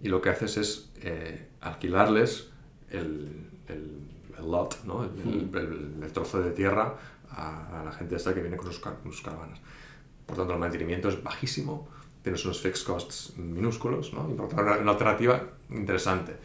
y 0.00 0.08
lo 0.08 0.20
que 0.22 0.30
haces 0.30 0.56
es 0.56 0.92
eh, 1.02 1.48
alquilarles 1.60 2.50
el, 2.90 3.50
el, 3.68 4.00
el 4.38 4.50
lot, 4.50 4.82
¿no? 4.84 5.04
el, 5.04 5.10
el- 5.24 5.56
el- 5.58 6.02
el 6.02 6.12
trozo 6.12 6.40
de 6.42 6.50
tierra 6.52 6.94
a, 7.30 7.80
a 7.80 7.84
la 7.84 7.92
gente 7.92 8.16
esta 8.16 8.34
que 8.34 8.40
viene 8.40 8.56
con 8.56 8.66
sus, 8.66 8.80
car- 8.80 8.96
sus 9.04 9.22
caravanas. 9.22 9.60
Por 10.26 10.36
tanto, 10.36 10.52
el 10.54 10.58
mantenimiento 10.58 11.08
es 11.08 11.22
bajísimo, 11.22 11.88
tienes 12.22 12.44
unos 12.44 12.60
fixed 12.60 12.86
costs 12.86 13.32
minúsculos, 13.36 14.12
¿no? 14.12 14.28
y 14.30 14.34
por 14.34 14.48
tanto, 14.48 14.62
una, 14.62 14.76
una 14.78 14.90
alternativa 14.92 15.42
interesante, 15.70 16.36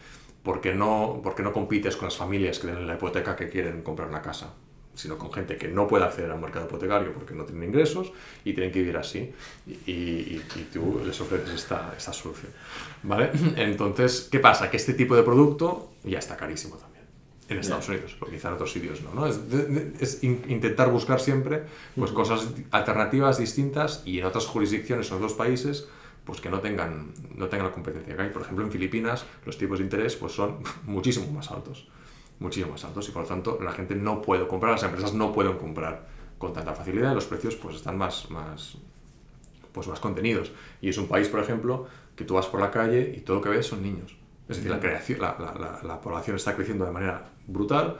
porque 0.42 0.74
no, 0.74 1.20
porque 1.22 1.42
no 1.42 1.52
compites 1.52 1.96
con 1.96 2.06
las 2.06 2.16
familias 2.16 2.58
que 2.58 2.66
tienen 2.68 2.86
la 2.86 2.94
hipoteca 2.94 3.36
que 3.36 3.48
quieren 3.48 3.82
comprar 3.82 4.08
una 4.08 4.22
casa, 4.22 4.52
sino 4.94 5.16
con 5.16 5.32
gente 5.32 5.56
que 5.56 5.68
no 5.68 5.86
puede 5.86 6.04
acceder 6.04 6.30
al 6.32 6.40
mercado 6.40 6.66
hipotecario 6.66 7.12
porque 7.12 7.32
no 7.32 7.44
tienen 7.44 7.68
ingresos 7.68 8.10
y 8.44 8.52
tienen 8.52 8.72
que 8.72 8.80
vivir 8.80 8.96
así, 8.96 9.32
y, 9.66 9.70
y- 9.92 10.42
y 10.56 10.68
tú 10.72 11.00
les 11.06 11.20
ofreces 11.20 11.50
esta, 11.54 11.94
esta 11.96 12.12
solución. 12.12 12.50
¿Vale? 13.04 13.30
Entonces, 13.56 14.28
¿qué 14.30 14.40
pasa? 14.40 14.68
Que 14.70 14.76
este 14.76 14.94
tipo 14.94 15.14
de 15.14 15.22
producto 15.22 15.92
ya 16.02 16.18
está 16.18 16.36
carísimo 16.36 16.76
en 17.48 17.58
Estados 17.58 17.88
Unidos, 17.88 18.14
pero 18.18 18.30
quizá 18.30 18.48
en 18.48 18.54
otros 18.54 18.72
sitios 18.72 19.00
no. 19.02 19.14
¿no? 19.14 19.26
Es, 19.26 19.50
de- 19.50 19.64
de- 19.64 19.92
es 20.04 20.22
in- 20.22 20.42
intentar 20.48 20.90
buscar 20.90 21.18
siempre 21.20 21.64
pues, 21.96 22.10
cosas 22.12 22.48
alternativas 22.70 23.38
distintas 23.38 24.02
y 24.04 24.18
en 24.18 24.26
otras 24.26 24.46
jurisdicciones, 24.46 25.10
en 25.10 25.16
otros 25.16 25.32
países, 25.32 25.88
pues 26.24 26.40
que 26.42 26.50
no 26.50 26.60
tengan, 26.60 27.12
no 27.34 27.48
tengan 27.48 27.68
la 27.68 27.72
competencia 27.72 28.14
que 28.14 28.20
hay. 28.22 28.28
Por 28.30 28.42
ejemplo, 28.42 28.64
en 28.64 28.70
Filipinas 28.70 29.24
los 29.46 29.56
tipos 29.56 29.78
de 29.78 29.84
interés 29.84 30.14
pues, 30.16 30.32
son 30.32 30.58
muchísimo 30.84 31.30
más 31.32 31.50
altos, 31.50 31.88
muchísimo 32.38 32.72
más 32.72 32.84
altos 32.84 33.08
y 33.08 33.12
por 33.12 33.22
lo 33.22 33.28
tanto 33.28 33.58
la 33.62 33.72
gente 33.72 33.94
no 33.94 34.20
puede 34.20 34.46
comprar, 34.46 34.72
las 34.72 34.82
empresas 34.82 35.14
no 35.14 35.32
pueden 35.32 35.56
comprar 35.56 36.06
con 36.36 36.52
tanta 36.52 36.74
facilidad 36.74 37.12
y 37.12 37.14
los 37.14 37.24
precios 37.24 37.56
pues, 37.56 37.76
están 37.76 37.96
más, 37.96 38.30
más, 38.30 38.76
pues 39.72 39.88
más 39.88 40.00
contenidos. 40.00 40.52
Y 40.82 40.90
es 40.90 40.98
un 40.98 41.08
país, 41.08 41.28
por 41.28 41.40
ejemplo, 41.40 41.86
que 42.14 42.24
tú 42.24 42.34
vas 42.34 42.46
por 42.46 42.60
la 42.60 42.70
calle 42.70 43.14
y 43.16 43.20
todo 43.22 43.36
lo 43.38 43.42
que 43.42 43.48
ves 43.48 43.66
son 43.66 43.82
niños. 43.82 44.14
Es 44.48 44.56
decir, 44.56 44.70
la, 44.70 44.80
creación, 44.80 45.20
la, 45.20 45.36
la- 45.38 45.54
la- 45.54 45.80
la 45.82 46.00
población 46.00 46.36
está 46.36 46.54
creciendo 46.56 46.84
de 46.86 46.92
manera 46.92 47.22
brutal 47.46 47.98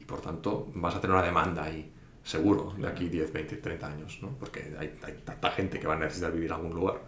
y 0.00 0.04
por 0.04 0.20
tanto 0.20 0.70
vas 0.74 0.94
a 0.96 1.00
tener 1.00 1.14
una 1.16 1.24
demanda 1.24 1.64
ahí, 1.64 1.92
seguro, 2.22 2.74
de 2.78 2.88
aquí 2.88 3.08
10, 3.08 3.32
20, 3.32 3.56
30 3.58 3.86
años, 3.88 4.18
¿no? 4.22 4.30
porque 4.40 4.74
hay, 4.78 4.94
hay 5.02 5.12
tanta 5.24 5.50
gente 5.52 5.78
que 5.80 5.86
va 5.86 5.94
a 5.94 5.98
necesitar 5.98 6.32
vivir 6.32 6.50
en 6.50 6.56
algún 6.56 6.74
lugar. 6.74 7.00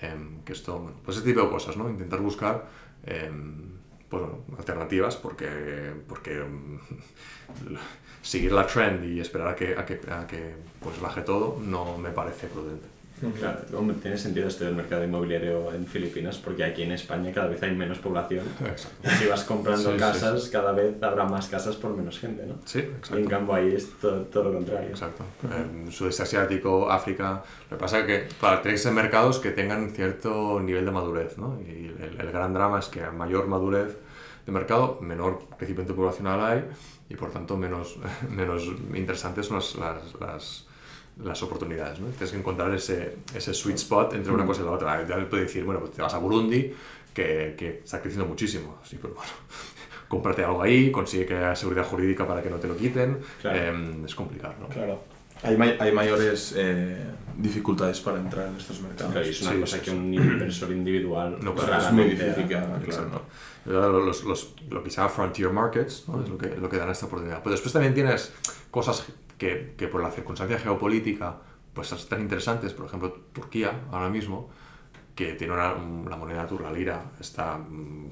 em, 0.00 0.42
que 0.44 0.52
esto, 0.52 0.78
bueno, 0.80 0.96
pues 1.04 1.16
ese 1.18 1.26
tipo 1.26 1.42
de 1.42 1.48
cosas, 1.50 1.76
¿no? 1.76 1.88
Intentar 1.88 2.20
buscar 2.20 2.66
em, 3.06 3.78
pues, 4.08 4.22
bueno, 4.22 4.38
alternativas 4.58 5.16
porque, 5.16 5.92
porque 6.08 6.40
em, 6.40 6.78
seguir 8.22 8.52
la 8.52 8.66
trend 8.66 9.04
y 9.04 9.20
esperar 9.20 9.48
a 9.48 9.54
que, 9.56 9.76
a 9.76 9.84
que, 9.86 10.00
a 10.10 10.26
que 10.26 10.54
pues 10.80 11.00
baje 11.00 11.22
todo 11.22 11.58
no 11.60 11.96
me 11.98 12.10
parece 12.10 12.46
prudente. 12.48 12.88
Claro, 13.32 13.60
hombre, 13.76 13.96
tiene 14.00 14.16
sentido 14.16 14.48
esto 14.48 14.64
del 14.64 14.74
mercado 14.74 15.04
inmobiliario 15.04 15.72
en 15.72 15.86
Filipinas 15.86 16.38
porque 16.38 16.64
aquí 16.64 16.82
en 16.82 16.92
España 16.92 17.32
cada 17.32 17.48
vez 17.48 17.62
hay 17.62 17.74
menos 17.74 17.98
población. 17.98 18.44
Exacto. 18.66 19.08
Y 19.08 19.10
si 19.10 19.26
vas 19.26 19.44
comprando 19.44 19.90
Sí, 19.90 19.94
sí, 19.94 19.98
casas, 19.98 20.48
cada 20.48 20.72
vez 20.72 21.02
habrá 21.02 21.24
más 21.24 21.48
casas 21.48 21.76
por 21.76 21.96
menos 21.96 22.18
gente, 22.18 22.46
¿no? 22.46 22.56
Sí, 22.64 22.78
Y 22.78 22.82
en 22.82 22.94
exacto. 22.96 23.28
cambio 23.28 23.54
ahí 23.54 23.74
es 23.74 23.90
todo, 24.00 24.22
todo 24.22 24.44
lo 24.44 24.52
contrario. 24.54 24.90
Exacto. 24.90 25.24
Eh, 25.44 25.90
sudeste 25.90 26.22
asiático, 26.22 26.90
África. 26.90 27.42
Lo 27.70 27.76
que 27.76 27.80
pasa 27.80 28.00
es 28.00 28.06
que, 28.06 28.28
claro, 28.38 28.60
tenéis 28.60 28.80
que 28.80 28.84
ser 28.84 28.92
mercados 28.92 29.38
que 29.38 29.50
tengan 29.50 29.90
cierto 29.90 30.60
nivel 30.60 30.84
de 30.84 30.90
madurez, 30.90 31.38
¿no? 31.38 31.58
Y 31.60 31.86
el, 31.86 32.16
el 32.20 32.30
gran 32.32 32.52
drama 32.52 32.78
es 32.78 32.86
que 32.86 33.02
a 33.02 33.10
mayor 33.10 33.46
madurez 33.46 33.96
de 34.46 34.52
mercado, 34.52 34.98
menor 35.00 35.40
crecimiento 35.56 35.94
poblacional 35.94 36.44
hay 36.44 36.64
y 37.08 37.16
por 37.16 37.30
tanto 37.30 37.56
menos, 37.56 37.98
menos 38.30 38.64
interesantes 38.94 39.46
son 39.46 39.56
las, 39.56 39.74
las, 39.76 40.20
las, 40.20 40.66
las 41.22 41.42
oportunidades, 41.42 42.00
¿no? 42.00 42.08
Tienes 42.08 42.32
que 42.32 42.38
encontrar 42.38 42.74
ese, 42.74 43.16
ese 43.34 43.54
sweet 43.54 43.76
spot 43.76 44.14
entre 44.14 44.32
una 44.32 44.44
cosa 44.44 44.62
y 44.62 44.64
la 44.64 44.70
otra. 44.72 45.06
Ya 45.06 45.16
le 45.16 45.26
puedes 45.26 45.46
decir, 45.46 45.64
bueno, 45.64 45.80
pues 45.80 45.92
te 45.92 46.02
vas 46.02 46.12
a 46.14 46.18
Burundi, 46.18 46.72
que, 47.12 47.54
que 47.56 47.80
está 47.84 48.00
creciendo 48.00 48.26
muchísimo. 48.26 48.80
Sí, 48.84 48.98
pero 49.00 49.14
bueno, 49.14 49.30
cómprate 50.08 50.44
algo 50.44 50.62
ahí, 50.62 50.90
consigue 50.90 51.26
que 51.26 51.36
haya 51.36 51.54
seguridad 51.54 51.84
jurídica 51.86 52.26
para 52.26 52.42
que 52.42 52.50
no 52.50 52.56
te 52.56 52.66
lo 52.68 52.76
quiten. 52.76 53.18
Claro. 53.40 53.58
Em, 53.58 54.04
es 54.04 54.14
complicado, 54.14 54.54
¿no? 54.60 54.68
Claro. 54.68 55.02
Hay, 55.42 55.56
may- 55.58 55.76
hay 55.78 55.92
mayores 55.92 56.54
eh, 56.56 57.04
dificultades 57.36 58.00
para 58.00 58.18
entrar 58.18 58.48
en 58.48 58.56
estos 58.56 58.80
mercados. 58.80 59.12
Claro, 59.12 59.26
y 59.26 59.30
es 59.30 59.42
una 59.42 59.52
Sí, 59.52 59.60
cosa 59.60 59.76
sí, 59.76 59.82
que 59.84 59.90
sí. 59.90 59.96
un 59.96 60.14
inversor 60.14 60.70
individual 60.72 61.36
No, 61.42 61.54
pues, 61.54 61.66
claro, 61.66 61.84
es 61.86 61.92
muy 61.92 62.04
difícil 62.04 62.46
claro. 62.46 62.76
Exacto. 62.82 63.22
Los, 63.66 64.24
los- 64.24 64.54
lo 64.70 64.82
que 64.82 64.90
se 64.90 64.96
llama 64.96 65.08
frontier 65.10 65.50
markets 65.50 66.04
¿no? 66.08 66.22
es 66.22 66.28
lo 66.28 66.38
que, 66.38 66.48
lo 66.56 66.68
que 66.68 66.76
dan 66.78 66.88
esta 66.90 67.06
oportunidad. 67.06 67.42
Pero 67.42 67.52
después 67.52 67.72
también 67.72 67.94
tienes 67.94 68.32
cosas 68.70 69.04
que, 69.38 69.74
que 69.76 69.88
por 69.88 70.02
la 70.02 70.10
circunstancia 70.10 70.58
geopolítica 70.58 71.38
pues 71.72 71.90
están 71.92 72.20
interesantes. 72.20 72.72
Por 72.72 72.86
ejemplo, 72.86 73.12
Turquía 73.32 73.82
ahora 73.90 74.08
mismo, 74.08 74.50
que 75.14 75.32
tiene 75.34 75.52
una, 75.54 75.74
un- 75.74 76.06
la 76.08 76.16
moneda 76.16 76.46
turca, 76.46 76.64
la 76.64 76.72
lira, 76.72 77.12
está 77.20 77.58
mm, 77.58 78.08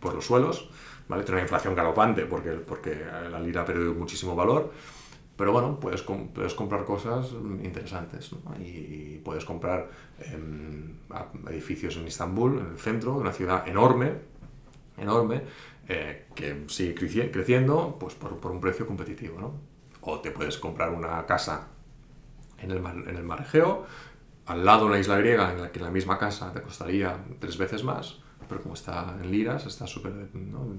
por 0.00 0.14
los 0.14 0.24
suelos, 0.26 0.68
¿vale? 1.08 1.22
Tiene 1.24 1.36
una 1.38 1.42
inflación 1.42 1.74
galopante 1.74 2.26
porque, 2.26 2.50
porque 2.52 3.04
la 3.30 3.40
lira 3.40 3.62
ha 3.62 3.64
perdido 3.64 3.92
muchísimo 3.94 4.34
valor. 4.36 4.72
Pero 5.36 5.50
bueno, 5.50 5.80
puedes, 5.80 6.02
puedes 6.02 6.54
comprar 6.54 6.84
cosas 6.84 7.32
interesantes 7.64 8.30
¿no? 8.32 8.40
y, 8.62 9.20
puedes 9.24 9.44
comprar 9.44 9.90
a- 11.10 11.26
edificios 11.50 11.96
en 11.96 12.06
Estambul, 12.06 12.58
en 12.58 12.66
el 12.72 12.78
centro, 12.78 13.14
una 13.14 13.32
ciudad 13.32 13.66
enorme, 13.66 14.12
enorme, 14.98 15.42
eh, 15.88 16.26
que 16.34 16.64
sigue 16.68 16.94
creci- 16.94 17.30
creciendo 17.32 17.96
pues 17.98 18.14
por, 18.14 18.36
por 18.38 18.52
un 18.52 18.60
precio 18.60 18.86
competitivo. 18.86 19.40
¿no? 19.40 19.54
O 20.02 20.20
te 20.20 20.30
puedes 20.30 20.58
comprar 20.58 20.90
una 20.90 21.24
casa 21.26 21.68
en 22.58 22.70
el, 22.70 22.80
mar, 22.80 22.94
en 22.94 23.16
el 23.16 23.24
mar 23.24 23.40
Egeo, 23.40 23.86
al 24.46 24.64
lado 24.64 24.86
una 24.86 24.98
isla 24.98 25.16
griega 25.16 25.52
en 25.52 25.62
la 25.62 25.72
que 25.72 25.80
la 25.80 25.90
misma 25.90 26.18
casa 26.18 26.52
te 26.52 26.60
costaría 26.62 27.16
tres 27.38 27.56
veces 27.56 27.84
más, 27.84 28.18
pero 28.48 28.60
como 28.60 28.74
está 28.74 29.16
en 29.22 29.30
liras, 29.30 29.66
está 29.66 29.86
súper, 29.86 30.12
¿no? 30.34 30.74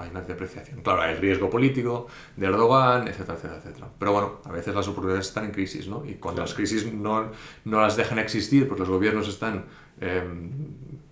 hay 0.00 0.10
una 0.10 0.20
depreciación. 0.20 0.82
Claro, 0.82 1.02
hay 1.02 1.14
el 1.14 1.20
riesgo 1.20 1.50
político 1.50 2.06
de 2.36 2.46
Erdogan, 2.46 3.08
etcétera, 3.08 3.34
etcétera, 3.34 3.56
etcétera. 3.58 3.88
Pero 3.98 4.12
bueno, 4.12 4.40
a 4.44 4.52
veces 4.52 4.74
las 4.74 4.86
oportunidades 4.86 5.26
están 5.28 5.46
en 5.46 5.50
crisis, 5.50 5.88
¿no? 5.88 6.04
Y 6.04 6.14
cuando 6.14 6.42
las 6.42 6.54
crisis 6.54 6.92
no, 6.92 7.30
no 7.64 7.80
las 7.80 7.96
dejan 7.96 8.18
existir 8.18 8.68
porque 8.68 8.80
los 8.80 8.90
gobiernos 8.90 9.28
están 9.28 9.64
em, 10.00 10.50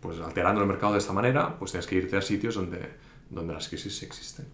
pues 0.01 0.21
alterando 0.21 0.61
el 0.61 0.67
mercado 0.69 0.93
de 0.93 0.99
esta 0.99 1.13
manera, 1.13 1.59
pues 1.59 1.73
tienes 1.73 1.87
que 1.87 1.97
irte 1.97 2.17
a 2.17 2.23
sitios 2.23 2.55
donde, 2.55 2.81
donde 3.31 3.55
las 3.55 3.69
crisis 3.69 4.03
existen. 4.03 4.47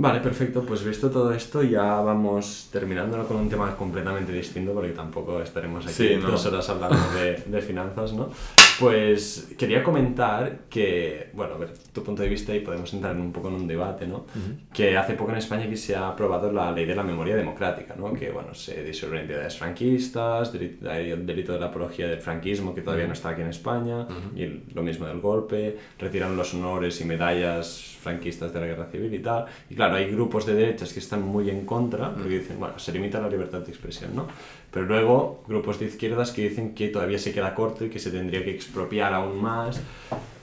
Vale, 0.00 0.20
perfecto. 0.20 0.62
Pues 0.62 0.84
visto 0.84 1.10
todo 1.10 1.32
esto, 1.32 1.60
ya 1.62 2.00
vamos 2.00 2.68
terminándolo 2.70 3.26
con 3.26 3.36
un 3.38 3.48
tema 3.48 3.74
completamente 3.76 4.32
distinto, 4.32 4.72
porque 4.72 4.90
tampoco 4.90 5.42
estaremos 5.42 5.84
aquí 5.84 5.92
Sí, 5.94 6.16
no. 6.22 6.30
dos 6.30 6.46
horas 6.46 6.68
hablando 6.68 6.96
de, 7.18 7.42
de 7.44 7.60
finanzas, 7.60 8.12
¿no? 8.12 8.30
Pues 8.78 9.54
quería 9.58 9.82
comentar 9.82 10.60
que, 10.70 11.30
bueno, 11.32 11.54
a 11.54 11.58
ver 11.58 11.70
tu 11.92 12.04
punto 12.04 12.22
de 12.22 12.28
vista 12.28 12.54
y 12.54 12.60
podemos 12.60 12.92
entrar 12.94 13.16
en 13.16 13.22
un 13.22 13.32
poco 13.32 13.48
en 13.48 13.54
un 13.54 13.66
debate, 13.66 14.06
¿no? 14.06 14.26
Que 14.72 14.96
hace 14.96 15.14
poco 15.14 15.32
en 15.32 15.38
España 15.38 15.64
aquí 15.64 15.76
se 15.76 15.96
ha 15.96 16.08
aprobado 16.08 16.52
la 16.52 16.70
ley 16.70 16.84
de 16.86 16.94
la 16.94 17.02
memoria 17.02 17.34
democrática, 17.34 17.96
¿no? 17.98 18.12
Que, 18.12 18.30
bueno, 18.30 18.54
se 18.54 18.84
disuelven 18.84 19.22
entidades 19.22 19.56
franquistas, 19.58 20.52
delito, 20.52 20.88
hay 20.88 21.10
el 21.10 21.26
delito 21.26 21.52
de 21.54 21.58
la 21.60 21.66
apología 21.66 22.06
del 22.06 22.20
franquismo, 22.20 22.72
que 22.72 22.82
todavía 22.82 23.06
no 23.08 23.14
está 23.14 23.30
aquí 23.30 23.42
en 23.42 23.48
España, 23.48 24.06
y 24.36 24.42
el- 24.44 24.62
lo 24.72 24.82
mismo 24.84 25.06
del 25.06 25.20
golpe, 25.20 25.76
retiran 25.98 26.36
los 26.36 26.54
honores 26.54 27.00
y 27.00 27.04
medallas 27.04 27.96
franquistas 28.00 28.52
de 28.52 28.60
la 28.60 28.66
guerra 28.66 28.86
civil 28.86 29.12
y 29.12 29.18
tal. 29.18 29.46
Y 29.68 29.74
claro, 29.74 29.96
hay 29.96 30.08
grupos 30.10 30.46
de 30.46 30.54
derechas 30.54 30.92
que 30.92 31.00
están 31.00 31.22
muy 31.22 31.50
en 31.50 31.66
contra, 31.66 32.14
porque 32.14 32.38
dicen, 32.38 32.60
bueno, 32.60 32.78
se 32.78 32.92
limita 32.92 33.20
la 33.20 33.28
libertad 33.28 33.60
de 33.60 33.70
expresión, 33.70 34.14
¿no? 34.14 34.28
Pero 34.70 34.86
luego 34.86 35.42
grupos 35.46 35.78
de 35.78 35.86
izquierdas 35.86 36.30
que 36.30 36.48
dicen 36.48 36.74
que 36.74 36.88
todavía 36.88 37.18
se 37.18 37.32
queda 37.32 37.54
corto 37.54 37.84
y 37.84 37.90
que 37.90 37.98
se 37.98 38.10
tendría 38.10 38.44
que 38.44 38.50
expropiar 38.50 39.14
aún 39.14 39.40
más, 39.40 39.80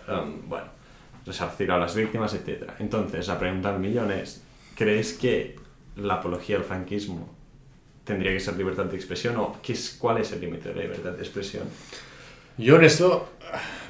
um, 0.08 0.50
bueno, 0.50 0.68
resarcir 1.26 1.72
a 1.72 1.78
las 1.78 1.96
víctimas, 1.96 2.34
etc. 2.34 2.72
Entonces, 2.80 3.28
la 3.28 3.38
pregunta 3.38 3.72
del 3.72 3.82
millón 3.82 4.12
es, 4.12 4.44
¿crees 4.76 5.14
que 5.14 5.56
la 5.96 6.16
apología 6.16 6.58
al 6.58 6.64
franquismo 6.64 7.30
tendría 8.04 8.32
que 8.32 8.40
ser 8.40 8.58
libertad 8.58 8.86
de 8.86 8.96
expresión 8.96 9.38
o 9.38 9.58
qué 9.62 9.74
es, 9.74 9.96
cuál 10.00 10.20
es 10.20 10.32
el 10.32 10.42
límite 10.42 10.70
de 10.70 10.76
la 10.76 10.82
libertad 10.82 11.12
de 11.12 11.22
expresión? 11.22 11.68
Yo 12.58 12.78
en 12.78 12.84
esto 12.84 13.30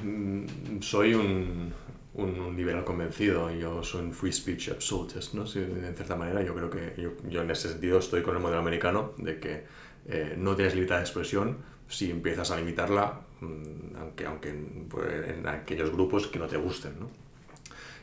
mm, 0.04 0.82
soy 0.82 1.14
un, 1.14 1.72
un, 2.16 2.40
un 2.40 2.58
liberal 2.58 2.84
convencido, 2.84 3.52
yo 3.52 3.84
soy 3.84 4.02
un 4.02 4.14
free 4.14 4.32
speech 4.32 4.70
absolutist, 4.70 5.34
¿no? 5.34 5.46
Sí, 5.46 5.60
en 5.60 5.94
cierta 5.96 6.16
manera 6.16 6.42
yo 6.42 6.56
creo 6.56 6.70
que 6.70 6.94
yo, 7.02 7.12
yo 7.30 7.42
en 7.42 7.52
ese 7.52 7.70
sentido 7.70 8.00
estoy 8.00 8.22
con 8.22 8.36
el 8.36 8.42
modelo 8.42 8.60
americano 8.60 9.14
de 9.18 9.40
que 9.40 9.64
eh, 10.08 10.36
no 10.38 10.56
tienes 10.56 10.76
libertad 10.76 10.98
de 10.98 11.02
expresión 11.02 11.58
si 11.88 12.12
empiezas 12.12 12.52
a 12.52 12.58
limitarla, 12.58 13.22
mm, 13.42 13.96
aunque, 14.00 14.26
aunque 14.26 14.50
en, 14.50 14.88
pues, 14.90 15.30
en 15.30 15.48
aquellos 15.48 15.92
grupos 15.92 16.28
que 16.28 16.40
no 16.40 16.48
te 16.48 16.58
gusten, 16.58 16.94
¿no? 17.00 17.10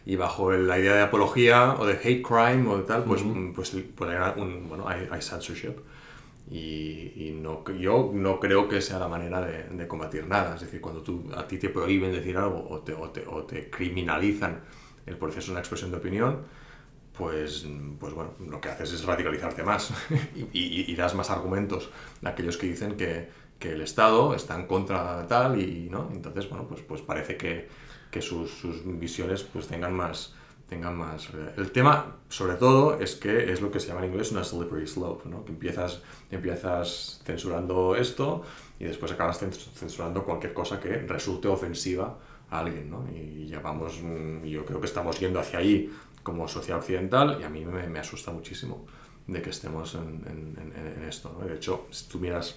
Y 0.04 0.16
bajo 0.16 0.52
la 0.52 0.78
idea 0.78 0.94
de 0.94 1.02
apología 1.02 1.76
o 1.78 1.86
de 1.86 1.94
hate 1.94 2.22
crime 2.22 2.68
o 2.68 2.78
de 2.78 2.84
tal, 2.84 3.04
pues, 3.04 3.24
mm, 3.24 3.52
pues, 3.52 3.76
pues 3.94 4.10
hay, 4.10 4.40
un, 4.40 4.68
bueno, 4.68 4.88
hay, 4.88 5.08
hay 5.10 5.22
censorship. 5.22 5.74
Y, 6.50 7.12
y 7.16 7.38
no, 7.40 7.64
yo 7.78 8.10
no 8.12 8.38
creo 8.40 8.68
que 8.68 8.82
sea 8.82 8.98
la 8.98 9.08
manera 9.08 9.40
de, 9.40 9.64
de 9.64 9.88
combatir 9.88 10.26
nada. 10.26 10.56
Es 10.56 10.62
decir, 10.62 10.80
cuando 10.80 11.02
tú, 11.02 11.30
a 11.36 11.46
ti 11.46 11.56
te 11.58 11.68
prohíben 11.68 12.12
decir 12.12 12.36
algo 12.36 12.66
o 12.68 12.80
te, 12.80 12.92
o 12.94 13.10
te, 13.10 13.24
o 13.26 13.44
te 13.44 13.70
criminalizan 13.70 14.60
el 15.06 15.16
proceso 15.16 15.46
de 15.46 15.52
una 15.52 15.60
expresión 15.60 15.90
de 15.90 15.96
opinión, 15.98 16.40
pues, 17.22 17.66
pues 18.00 18.12
bueno, 18.14 18.32
lo 18.48 18.60
que 18.60 18.68
haces 18.68 18.92
es 18.92 19.04
radicalizarte 19.04 19.62
más 19.62 19.92
y, 20.52 20.90
y- 20.92 20.94
das 20.96 21.14
más 21.14 21.30
argumentos 21.30 21.90
a 22.24 22.28
aquellos 22.30 22.56
que 22.56 22.66
dicen 22.66 22.96
que, 22.96 23.28
que 23.58 23.72
el 23.72 23.80
Estado 23.82 24.34
está 24.34 24.54
en 24.56 24.66
contra 24.66 25.26
tal 25.28 25.60
y, 25.60 25.88
¿no? 25.90 26.08
Entonces, 26.12 26.48
bueno, 26.48 26.66
pues, 26.68 26.80
pues 26.82 27.00
parece 27.02 27.36
que, 27.36 27.68
que 28.10 28.20
sus, 28.22 28.50
sus 28.50 28.76
visiones 28.98 29.42
pues 29.44 29.66
tengan 29.68 29.94
más, 29.94 30.34
tengan 30.68 30.96
más... 30.96 31.28
El 31.56 31.70
tema, 31.72 32.16
sobre 32.28 32.56
todo, 32.56 32.98
es 33.00 33.14
que 33.16 33.52
es 33.52 33.60
lo 33.60 33.70
que 33.70 33.80
se 33.80 33.88
llama 33.88 34.00
en 34.04 34.10
inglés 34.10 34.32
una 34.32 34.44
slippery 34.44 34.86
slope, 34.86 35.28
¿no? 35.28 35.44
Que 35.44 35.52
empiezas, 35.52 36.02
empiezas 36.30 37.20
censurando 37.24 37.94
esto 37.96 38.42
y 38.78 38.84
después 38.84 39.12
acabas 39.12 39.40
cens- 39.42 39.70
censurando 39.74 40.24
cualquier 40.24 40.52
cosa 40.54 40.80
que 40.80 40.88
resulte 41.06 41.48
ofensiva 41.48 42.18
a 42.50 42.58
alguien, 42.60 42.90
¿no? 42.90 43.04
Y 43.14 43.46
ya 43.46 43.60
vamos, 43.60 44.00
yo 44.44 44.64
creo 44.66 44.80
que 44.80 44.86
estamos 44.86 45.18
yendo 45.20 45.40
hacia 45.40 45.58
ahí 45.60 45.90
como 46.22 46.46
sociedad 46.48 46.78
occidental 46.80 47.38
y 47.40 47.44
a 47.44 47.48
mí 47.48 47.64
me, 47.64 47.88
me 47.88 47.98
asusta 47.98 48.30
muchísimo 48.30 48.86
de 49.26 49.40
que 49.42 49.50
estemos 49.50 49.94
en, 49.94 50.22
en- 50.26 50.72
en- 50.76 51.04
esto, 51.08 51.36
¿no? 51.38 51.46
De 51.46 51.54
hecho, 51.54 51.86
si 51.90 52.08
tú 52.08 52.18
miras 52.18 52.56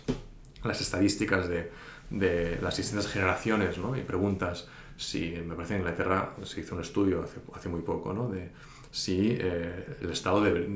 las 0.64 0.82
estadísticas 0.82 1.48
de, 1.48 1.72
de 2.10 2.58
las 2.62 2.78
distintas 2.78 3.08
generaciones 3.08 3.78
¿no? 3.78 3.96
y 3.96 4.02
preguntas 4.02 4.68
si, 4.98 5.32
me 5.46 5.56
parece 5.56 5.74
en 5.76 5.82
Inglaterra 5.82 6.34
se 6.44 6.62
hizo 6.62 6.76
un 6.76 6.82
estudio 6.82 7.24
hace, 7.24 7.40
hace 7.54 7.70
muy 7.70 7.82
poco, 7.82 8.14
¿no? 8.14 8.30
de 8.30 8.50
si 8.92 9.36
eh, 9.40 9.98
el 10.02 10.10
Estado 10.12 10.42
debe- 10.44 10.68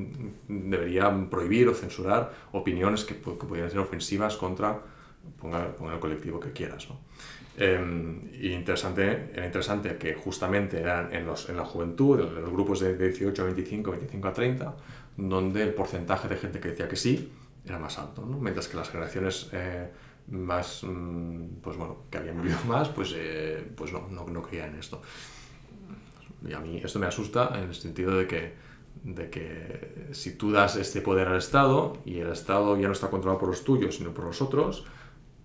debería 0.48 1.10
prohibir 1.30 1.70
o 1.70 1.74
censurar 1.74 2.34
opiniones 2.52 3.06
que, 3.06 3.16
que 3.16 3.22
pudieran 3.48 3.70
ser 3.72 3.80
ofensivas 3.80 4.36
contra, 4.36 4.80
ponga, 5.40 5.74
ponga 5.76 5.94
el 5.94 6.00
colectivo 6.00 6.40
que 6.40 6.52
quieras. 6.52 6.88
¿no? 6.90 7.00
Y 7.60 8.54
interesante, 8.54 9.32
era 9.34 9.46
interesante 9.46 9.98
que 9.98 10.14
justamente 10.14 10.80
eran 10.80 11.14
en, 11.14 11.26
los, 11.26 11.50
en 11.50 11.58
la 11.58 11.66
juventud, 11.66 12.20
en 12.22 12.42
los 12.42 12.52
grupos 12.52 12.80
de 12.80 12.98
18 12.98 13.42
a 13.42 13.46
25, 13.46 13.92
25 13.92 14.28
a 14.28 14.34
30, 14.34 14.76
donde 15.18 15.64
el 15.64 15.74
porcentaje 15.74 16.30
de 16.30 16.38
gente 16.38 16.60
que 16.62 16.70
decía 16.70 16.88
que 16.88 16.96
sí 16.96 17.34
era 17.66 17.78
más 17.78 18.00
alto, 18.00 18.26
¿no? 18.26 18.38
mientras 18.38 18.68
que 18.68 18.78
las 18.78 18.90
generaciones 18.90 19.50
eh, 19.52 19.90
más, 20.30 20.84
mm, 20.84 21.60
pues 21.62 21.78
bueno, 21.78 22.04
que 22.10 22.18
habían 22.18 22.42
vivido 22.42 22.58
más, 22.68 22.90
pues, 22.90 23.14
eh, 23.16 23.62
pues 23.76 23.92
no, 23.92 24.08
no, 24.10 24.26
no 24.28 24.42
creían 24.42 24.70
en 24.70 24.80
esto. 24.80 25.02
Y 26.48 26.54
a 26.54 26.60
mí 26.60 26.80
esto 26.84 27.00
me 27.00 27.08
asusta 27.08 27.52
en 27.56 27.66
el 27.66 27.76
sentido 27.76 28.16
de 28.16 28.26
que, 28.26 28.54
de 29.04 29.30
que 29.30 30.08
si 30.12 30.36
tú 30.36 30.52
das 30.52 30.78
este 30.78 31.02
poder 31.02 31.28
al 31.28 31.38
Estado 31.38 31.98
y 32.06 32.20
el 32.20 32.32
Estado 32.32 32.78
ya 32.78 32.88
no 32.88 32.94
está 32.94 33.10
controlado 33.10 33.40
por 33.40 33.50
los 33.50 33.64
tuyos, 33.64 33.96
sino 33.96 34.14
por 34.14 34.26
los 34.26 34.42
otros, 34.42 34.86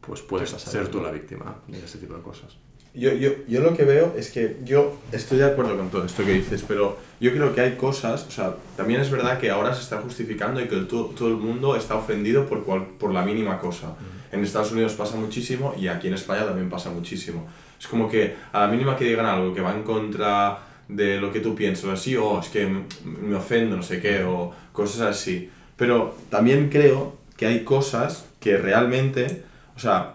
pues 0.07 0.23
puedes 0.23 0.51
ser 0.51 0.89
tú 0.89 1.01
la 1.01 1.11
víctima 1.11 1.57
de 1.67 1.79
este 1.79 1.99
tipo 1.99 2.15
de 2.15 2.23
cosas. 2.23 2.57
yo, 2.95 3.13
yo, 3.13 3.31
yo 3.49 3.61
lo 3.61 3.77
que 3.77 3.85
veo 3.85 4.15
es 4.17 4.31
que 4.31 4.59
yo 4.65 4.97
estoy 5.13 5.39
de 5.39 5.47
acuerdo 5.47 5.77
con 5.77 5.91
todo 5.91 6.05
esto 6.05 6.25
que 6.25 6.33
dices, 6.33 6.65
pero 6.67 6.97
yo 7.21 7.33
creo 7.33 7.55
que 7.55 7.61
hay 7.61 7.77
cosas, 7.77 8.27
o 8.27 8.31
sea, 8.31 8.55
también 8.77 9.01
es 9.01 9.11
verdad 9.11 9.39
que 9.39 9.51
ahora 9.51 9.75
se 9.75 9.83
está 9.83 10.01
justificando 10.01 10.61
y 10.61 10.69
que 10.69 10.77
todo, 10.83 11.07
todo 11.07 11.29
el 11.29 11.37
mundo 11.37 11.77
está 11.77 11.97
ofendido 11.97 12.47
por, 12.47 12.65
cual, 12.65 12.87
por 12.99 13.13
la 13.13 13.25
mínima 13.25 13.59
cosa. 13.59 13.95
En 14.31 14.43
Estados 14.43 14.73
Unidos 14.73 14.95
pasa 14.95 15.17
muchísimo 15.17 15.75
y 15.79 15.89
aquí 15.89 16.09
en 16.09 16.15
España 16.15 16.45
también 16.45 16.69
pasa 16.69 16.91
muchísimo. 16.91 17.47
Es 17.79 17.87
como 17.87 18.09
que 18.09 18.35
a 18.53 18.61
la 18.61 18.69
mínima 18.69 18.97
que 18.97 19.05
digan 19.05 19.27
algo 19.27 19.55
que 19.55 19.61
va 19.61 19.75
en 19.75 19.83
contra 19.83 20.59
de 20.89 21.21
lo 21.21 21.33
que 21.33 21.41
tú 21.41 21.55
piensas, 21.55 21.91
así, 21.91 22.17
o 22.17 22.41
es 22.41 22.49
que 22.49 22.67
me 23.05 23.37
ofendo, 23.37 23.77
no 23.77 23.83
sé 23.83 24.01
qué, 24.01 24.25
o 24.25 24.53
cosas 24.73 25.03
así. 25.03 25.51
Pero 25.77 26.17
también 26.31 26.69
creo 26.69 27.17
que 27.37 27.47
hay 27.47 27.65
cosas 27.65 28.27
que 28.41 28.57
realmente, 28.57 29.43
o 29.77 29.79
sea, 29.79 30.15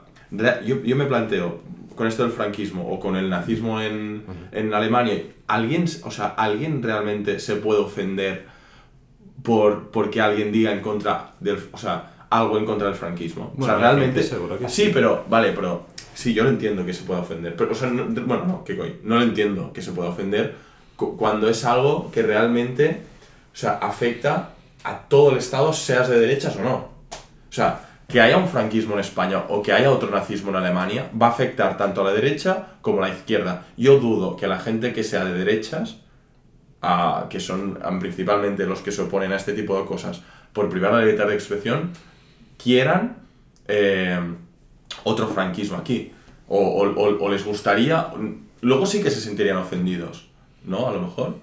yo, 0.65 0.81
yo 0.83 0.95
me 0.95 1.05
planteo, 1.05 1.61
con 1.95 2.07
esto 2.07 2.23
del 2.23 2.31
franquismo 2.31 2.89
o 2.89 2.99
con 2.99 3.15
el 3.15 3.29
nazismo 3.29 3.81
en, 3.81 4.23
en 4.51 4.73
Alemania, 4.73 5.21
¿alguien, 5.47 5.85
o 6.03 6.11
sea, 6.11 6.27
¿alguien 6.27 6.81
realmente 6.81 7.39
se 7.39 7.55
puede 7.57 7.81
ofender 7.81 8.45
por 9.43 9.89
porque 9.91 10.21
alguien 10.21 10.51
diga 10.51 10.71
en 10.71 10.81
contra 10.81 11.31
del, 11.39 11.59
o 11.71 11.77
sea, 11.77 12.25
algo 12.29 12.57
en 12.57 12.65
contra 12.65 12.87
del 12.87 12.95
franquismo? 12.95 13.53
Bueno, 13.55 13.73
o 13.73 13.77
sea, 13.77 13.85
realmente... 13.87 14.21
gente 14.21 14.35
seguro 14.35 14.57
que 14.59 14.69
sí, 14.69 14.85
sí. 14.85 14.91
pero, 14.93 15.25
vale, 15.29 15.51
pero 15.53 15.87
sí, 16.13 16.33
yo 16.33 16.43
lo 16.43 16.49
entiendo 16.49 16.85
que 16.85 16.93
se 16.93 17.03
pueda 17.03 17.21
ofender. 17.21 17.55
Pero, 17.55 17.71
o 17.71 17.75
sea, 17.75 17.89
no- 17.89 18.05
bueno, 18.25 18.45
no, 18.45 18.63
que 18.63 18.77
coño, 18.77 18.93
no 19.03 19.15
lo 19.15 19.23
entiendo 19.23 19.73
que 19.73 19.81
se 19.81 19.91
pueda 19.91 20.09
ofender 20.09 20.55
cu- 20.95 21.17
cuando 21.17 21.49
es 21.49 21.65
algo 21.65 22.11
que 22.11 22.21
realmente, 22.21 23.01
o 23.53 23.57
sea, 23.57 23.73
afecta 23.81 24.51
a 24.83 24.99
todo 25.07 25.31
el 25.31 25.37
Estado, 25.37 25.73
seas 25.73 26.07
de 26.09 26.19
derechas 26.19 26.55
o 26.55 26.61
no. 26.63 26.75
O 26.75 27.51
sea, 27.51 27.88
que 28.09 28.19
haya 28.19 28.37
un 28.37 28.47
franquismo 28.47 28.95
en 28.95 28.99
España 29.01 29.43
o 29.49 29.61
que 29.61 29.71
haya 29.71 29.91
otro 29.91 30.09
nazismo 30.09 30.49
en 30.49 30.55
Alemania 30.57 31.09
va 31.19 31.27
a 31.27 31.29
afectar 31.29 31.77
tanto 31.77 32.01
a 32.01 32.05
la 32.05 32.11
derecha 32.13 32.67
como 32.81 33.03
a 33.03 33.07
la 33.07 33.13
izquierda. 33.13 33.65
Yo 33.77 33.99
dudo 33.99 34.35
que 34.35 34.47
la 34.47 34.59
gente 34.59 34.91
que 34.93 35.03
sea 35.03 35.23
de 35.25 35.33
derechas, 35.33 35.97
que 37.29 37.39
son 37.39 37.77
principalmente 37.99 38.65
los 38.65 38.81
que 38.81 38.91
se 38.91 39.01
oponen 39.03 39.31
a 39.31 39.35
este 39.35 39.53
tipo 39.53 39.79
de 39.79 39.85
cosas, 39.85 40.21
por 40.53 40.69
privar 40.69 40.91
la 40.93 40.99
libertad 41.01 41.27
de 41.27 41.35
expresión, 41.35 41.91
quieran 42.61 43.17
eh, 43.67 44.19
otro 45.03 45.27
franquismo 45.27 45.77
aquí. 45.77 46.11
O- 46.47 46.81
o 47.19 47.29
les 47.29 47.45
gustaría... 47.45 48.07
Luego 48.61 48.85
sí 48.87 49.01
que 49.03 49.11
se 49.11 49.21
sentirían 49.21 49.57
ofendidos, 49.57 50.27
¿no? 50.65 50.87
A 50.87 50.91
lo 50.91 50.99
mejor. 51.01 51.37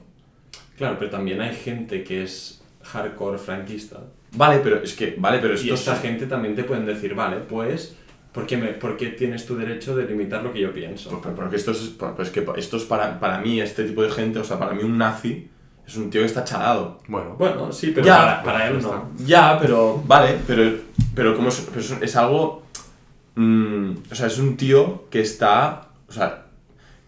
Claro, 0.77 0.97
pero 0.99 1.11
también 1.13 1.41
hay 1.41 1.55
gente 1.55 2.03
que 2.03 2.25
es 2.25 2.61
hardcore 2.83 3.39
franquista. 3.39 4.01
Vale, 4.35 4.61
pero 4.63 4.83
es 4.83 4.93
que... 4.95 5.15
Vale, 5.19 5.39
pero 5.39 5.55
Y 5.55 5.57
esto 5.57 5.75
esta 5.75 5.95
es- 5.95 6.01
gente 6.03 6.27
también 6.27 6.55
te 6.55 6.65
pueden 6.65 6.85
decir, 6.87 7.15
vale, 7.15 7.37
pues, 7.39 7.97
¿por 8.33 8.47
qué, 8.47 8.57
me, 8.57 8.69
por 8.69 8.97
qué 8.97 9.09
tienes 9.09 9.47
tu 9.47 9.57
derecho 9.57 9.97
de 9.97 10.05
limitar 10.07 10.43
lo 10.43 10.53
que 10.53 10.61
yo 10.61 10.73
pienso? 10.73 11.09
Pero, 11.09 11.23
pero- 11.23 11.35
pero 11.37 11.51
que 11.51 11.57
esto 11.57 11.71
es, 11.71 11.95
pues 12.17 12.31
que 12.31 12.47
esto 12.57 12.77
es 12.77 12.85
para, 12.85 13.19
para 13.19 13.39
mí, 13.39 13.61
este 13.61 13.85
tipo 13.85 14.03
de 14.03 14.11
gente, 14.11 14.39
o 14.39 14.45
sea, 14.45 14.59
para 14.59 14.73
mí 14.73 14.83
un 14.83 14.99
nazi 14.99 15.49
es 15.87 15.97
un 15.97 16.11
tío 16.11 16.21
que 16.21 16.27
está 16.27 16.43
chalado. 16.45 16.99
Bueno, 17.09 17.37
Bueno, 17.39 17.71
sí, 17.73 17.93
pero 17.95 18.05
Ya, 18.07 18.17
para, 18.19 18.43
para 18.43 18.69
él 18.69 18.83
no. 18.83 19.11
Ya, 19.25 19.59
pero 19.61 20.03
vale, 20.07 20.37
pero, 20.47 20.71
pero 21.15 21.35
como 21.37 21.49
es, 21.49 21.61
pero 21.71 21.81
es, 21.81 21.91
es 22.03 22.17
algo... 22.17 22.65
mm, 23.37 23.91
o 24.11 24.15
sea, 24.15 24.27
es 24.27 24.39
un 24.39 24.57
tío 24.57 25.05
que 25.11 25.21
está... 25.21 25.89
O 26.09 26.13
sea, 26.13 26.46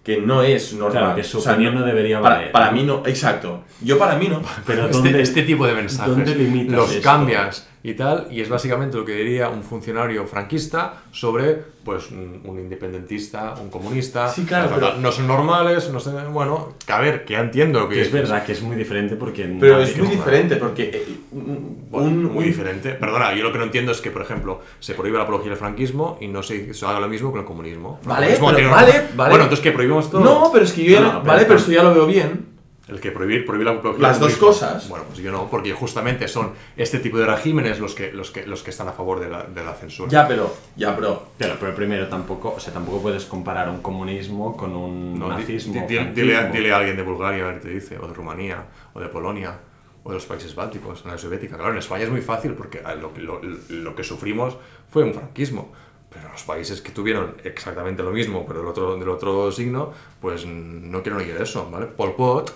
que 0.08 0.16
no 0.22 0.42
es 0.42 0.72
normal. 0.72 0.92
Claro, 1.02 1.16
que 1.16 1.22
su 1.22 1.36
O 1.36 1.40
sea, 1.42 1.52
opinión 1.52 1.74
no 1.74 1.84
debería 1.84 2.18
para, 2.22 2.36
valer. 2.36 2.50
para 2.52 2.70
mí 2.70 2.82
no, 2.82 3.02
exacto. 3.04 3.64
Yo 3.82 3.98
para 3.98 4.16
mí 4.16 4.26
no. 4.28 4.40
Pero 4.66 4.86
este, 4.86 4.92
¿dónde- 4.96 5.20
este 5.20 5.42
tipo 5.42 5.66
de 5.66 5.74
mensajes 5.74 6.14
¿dónde 6.16 6.34
limitas 6.34 6.74
los 6.74 6.90
esto? 6.92 7.02
cambias 7.02 7.68
y 7.82 7.94
tal, 7.94 8.26
y 8.30 8.40
es 8.40 8.48
básicamente 8.48 8.96
lo 8.96 9.04
que 9.04 9.12
diría 9.14 9.48
un 9.48 9.62
funcionario 9.62 10.26
franquista 10.26 11.02
sobre 11.12 11.78
pues 11.84 12.10
un, 12.10 12.42
un 12.44 12.58
independentista, 12.58 13.54
un 13.62 13.70
comunista. 13.70 14.28
Sí, 14.28 14.44
claro, 14.44 14.70
pero- 14.74 14.88
tal. 14.90 15.00
No 15.02 15.10
son 15.10 15.26
normales, 15.26 15.88
no 15.90 16.00
sé, 16.00 16.10
bueno, 16.30 16.74
que 16.84 16.92
a 16.92 17.00
ver, 17.00 17.24
que 17.24 17.34
entiendo 17.36 17.80
lo 17.80 17.88
que 17.88 17.94
Que 17.94 18.00
es 18.02 18.12
verdad 18.12 18.44
que 18.44 18.52
es 18.52 18.60
muy 18.62 18.76
diferente 18.76 19.16
porque... 19.16 19.44
Pero 19.58 19.80
es 19.80 19.96
muy 19.96 20.08
diferente 20.08 20.56
porque... 20.56 20.82
eh, 20.92 21.06
un, 21.32 21.86
Bueno, 21.90 22.08
un- 22.08 22.24
muy 22.24 22.38
un- 22.38 22.44
diferente. 22.44 22.90
Perdona, 22.90 23.32
yo 23.34 23.42
lo 23.44 23.52
que 23.52 23.58
no 23.58 23.64
entiendo 23.64 23.92
es 23.92 24.00
que, 24.02 24.10
por 24.10 24.20
ejemplo, 24.20 24.60
se 24.80 24.92
prohíbe 24.94 25.16
la 25.16 25.22
apología 25.24 25.48
del 25.50 25.58
franquismo 25.58 26.18
y 26.20 26.26
no 26.28 26.42
se, 26.42 26.74
se 26.74 26.84
haga 26.84 27.00
lo 27.00 27.08
mismo 27.08 27.30
con 27.30 27.40
el 27.40 27.46
comunismo. 27.46 28.00
El 28.02 28.08
Vale, 28.08 28.26
comunismo 28.34 28.52
pero 28.54 28.70
vale, 28.70 28.90
una- 28.90 29.00
vale. 29.16 29.30
Bueno, 29.30 29.44
entonces 29.44 29.60
que 29.62 29.72
prohibimos 29.72 30.10
todo. 30.10 30.20
No, 30.22 30.50
pero 30.52 30.64
es 30.66 30.72
que 30.72 30.84
yo 30.84 30.90
ya... 30.92 31.00
No, 31.00 31.06
no, 31.06 31.12
pero 31.20 31.24
vale, 31.24 31.40
está- 31.42 31.48
pero 31.48 31.58
esto 31.60 31.72
ya 31.72 31.82
lo 31.84 31.94
veo 31.94 32.06
bien. 32.06 32.47
El 32.88 33.00
que 33.00 33.10
prohibir, 33.12 33.44
prohibir 33.44 33.66
la 33.66 33.72
apología 33.74 34.02
Las 34.08 34.18
dos 34.18 34.36
cosas. 34.36 34.88
Bueno, 34.88 35.04
pues 35.06 35.18
yo 35.18 35.30
no, 35.30 35.48
porque 35.50 35.72
justamente 35.72 36.26
son 36.26 36.52
este 36.76 36.98
tipo 37.00 37.18
de 37.18 37.26
regímenes 37.26 37.78
los 37.80 37.94
que, 37.94 38.12
los 38.12 38.30
que, 38.30 38.46
los 38.46 38.62
que 38.62 38.70
están 38.70 38.88
a 38.88 38.92
favor 38.92 39.20
de 39.20 39.28
la, 39.28 39.42
de 39.44 39.62
la 39.62 39.74
censura. 39.74 40.08
Ya, 40.10 40.26
pero... 40.26 40.50
Ya, 40.76 40.96
pero... 40.96 41.24
Claro, 41.36 41.56
pero 41.60 41.74
primero 41.74 42.08
tampoco, 42.08 42.54
o 42.56 42.60
sea, 42.60 42.72
tampoco 42.72 43.02
puedes 43.02 43.26
comparar 43.26 43.68
un 43.68 43.82
comunismo 43.82 44.56
con 44.56 44.74
un 44.74 45.18
No, 45.18 45.28
nazismo. 45.28 45.74
di- 45.86 45.98
o 45.98 46.04
di- 46.04 46.10
dile, 46.14 46.48
dile 46.50 46.72
a 46.72 46.78
alguien 46.78 46.96
de 46.96 47.02
Bulgaria 47.02 47.44
a 47.44 47.48
ver 47.48 47.60
qué 47.60 47.68
te 47.68 47.74
dice, 47.74 47.98
o 47.98 48.06
de 48.08 48.14
Rumanía, 48.14 48.64
o 48.94 49.00
de 49.00 49.08
Polonia, 49.08 49.58
o 50.04 50.08
de 50.08 50.14
los 50.14 50.24
países 50.24 50.54
bálticos, 50.54 51.02
en 51.04 51.10
la 51.10 51.18
soviética. 51.18 51.56
Claro, 51.56 51.72
en 51.72 51.78
España 51.78 52.04
es 52.04 52.10
muy 52.10 52.22
fácil 52.22 52.52
porque 52.54 52.80
ah, 52.84 52.94
lo, 52.94 53.12
que- 53.12 53.20
lo- 53.20 53.40
lo 53.68 53.94
que 53.94 54.02
sufrimos 54.02 54.56
fue 54.90 55.02
un 55.04 55.12
franquismo. 55.12 55.72
Pero 56.10 56.30
los 56.32 56.42
países 56.42 56.80
que 56.80 56.90
tuvieron 56.90 57.34
exactamente 57.44 58.02
lo 58.02 58.12
mismo, 58.12 58.46
pero 58.46 58.60
del 58.60 58.68
otro, 58.68 58.96
del 58.96 59.10
otro 59.10 59.52
signo, 59.52 59.92
pues 60.22 60.46
no 60.46 61.02
quieren 61.02 61.20
oír 61.20 61.36
eso, 61.38 61.68
¿vale? 61.70 61.84
Pol 61.84 62.14
Pot, 62.16 62.50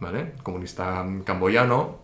¿vale? 0.00 0.32
Comunista 0.42 1.04
camboyano, 1.24 1.98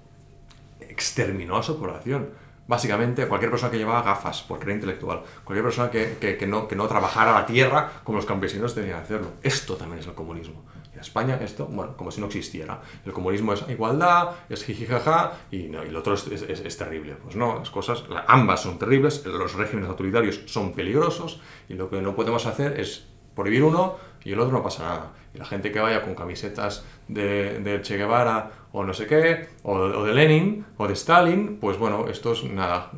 exterminó 0.81 1.57
a 1.57 1.63
su 1.63 1.79
población. 1.79 2.31
Básicamente, 2.67 3.27
cualquier 3.29 3.51
persona 3.51 3.71
que 3.71 3.77
llevaba 3.77 4.03
gafas, 4.03 4.43
porque 4.43 4.65
era 4.65 4.73
intelectual, 4.75 5.23
cualquier 5.45 5.65
persona 5.65 5.91
que, 5.91 6.17
que- 6.19 6.39
que 6.39 6.47
no, 6.47 6.67
que 6.67 6.77
no 6.77 6.87
trabajara 6.89 7.33
la 7.35 7.45
tierra 7.45 7.91
como 8.05 8.17
los 8.17 8.25
campesinos 8.25 8.75
tenían 8.75 8.97
que 8.99 9.03
hacerlo. 9.03 9.29
Esto 9.43 9.77
también 9.77 9.99
es 10.01 10.07
el 10.07 10.15
comunismo. 10.15 10.65
En 10.95 11.01
España, 11.01 11.39
esto, 11.43 11.67
bueno, 11.67 11.95
como 11.95 12.11
si 12.11 12.21
no 12.23 12.27
existiera. 12.29 12.81
El 13.05 13.13
comunismo 13.13 13.53
es 13.53 13.65
igualdad, 13.69 14.31
es 14.49 14.65
jijijaja, 14.65 15.33
y, 15.51 15.65
no, 15.65 15.85
y 15.85 15.89
el 15.89 15.97
otro 15.97 16.15
es, 16.15 16.27
es- 16.29 16.43
es- 16.61 16.77
terrible. 16.79 17.17
Pues 17.23 17.37
no, 17.37 17.59
las 17.59 17.69
cosas, 17.69 18.05
ambas 18.29 18.63
son 18.63 18.79
terribles, 18.79 19.27
los 19.27 19.53
regímenes 19.53 19.91
autoritarios 19.91 20.41
son 20.47 20.73
peligrosos, 20.73 21.43
y 21.69 21.75
lo 21.75 21.91
que 21.91 22.01
no 22.01 22.15
podemos 22.17 22.47
hacer 22.47 22.81
es 22.81 23.07
prohibir 23.35 23.63
uno 23.65 23.97
y 24.25 24.33
el 24.33 24.41
otro 24.41 24.53
no 24.53 24.63
pasa 24.63 24.83
nada. 24.85 25.13
Y 25.35 25.39
la 25.39 25.45
gente 25.45 25.71
que 25.73 25.81
vaya 25.81 26.03
con 26.03 26.15
camisetas 26.15 26.85
de, 27.09 27.59
de 27.61 27.83
Che 27.83 27.97
Guevara 27.97 28.51
o 28.73 28.85
no 28.85 28.93
sé 28.95 29.07
qué, 29.07 29.49
o, 29.63 29.75
o 29.75 30.05
de 30.05 30.15
Lenin 30.15 30.65
o 30.77 30.87
de 30.89 30.95
Stalin, 30.95 31.59
pues 31.61 31.79
bueno, 31.79 32.07
esto 32.09 32.33
es 32.33 32.45
nada, 32.45 32.91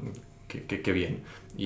qué 0.49 0.93
bien. 0.93 1.23
Y, 1.59 1.65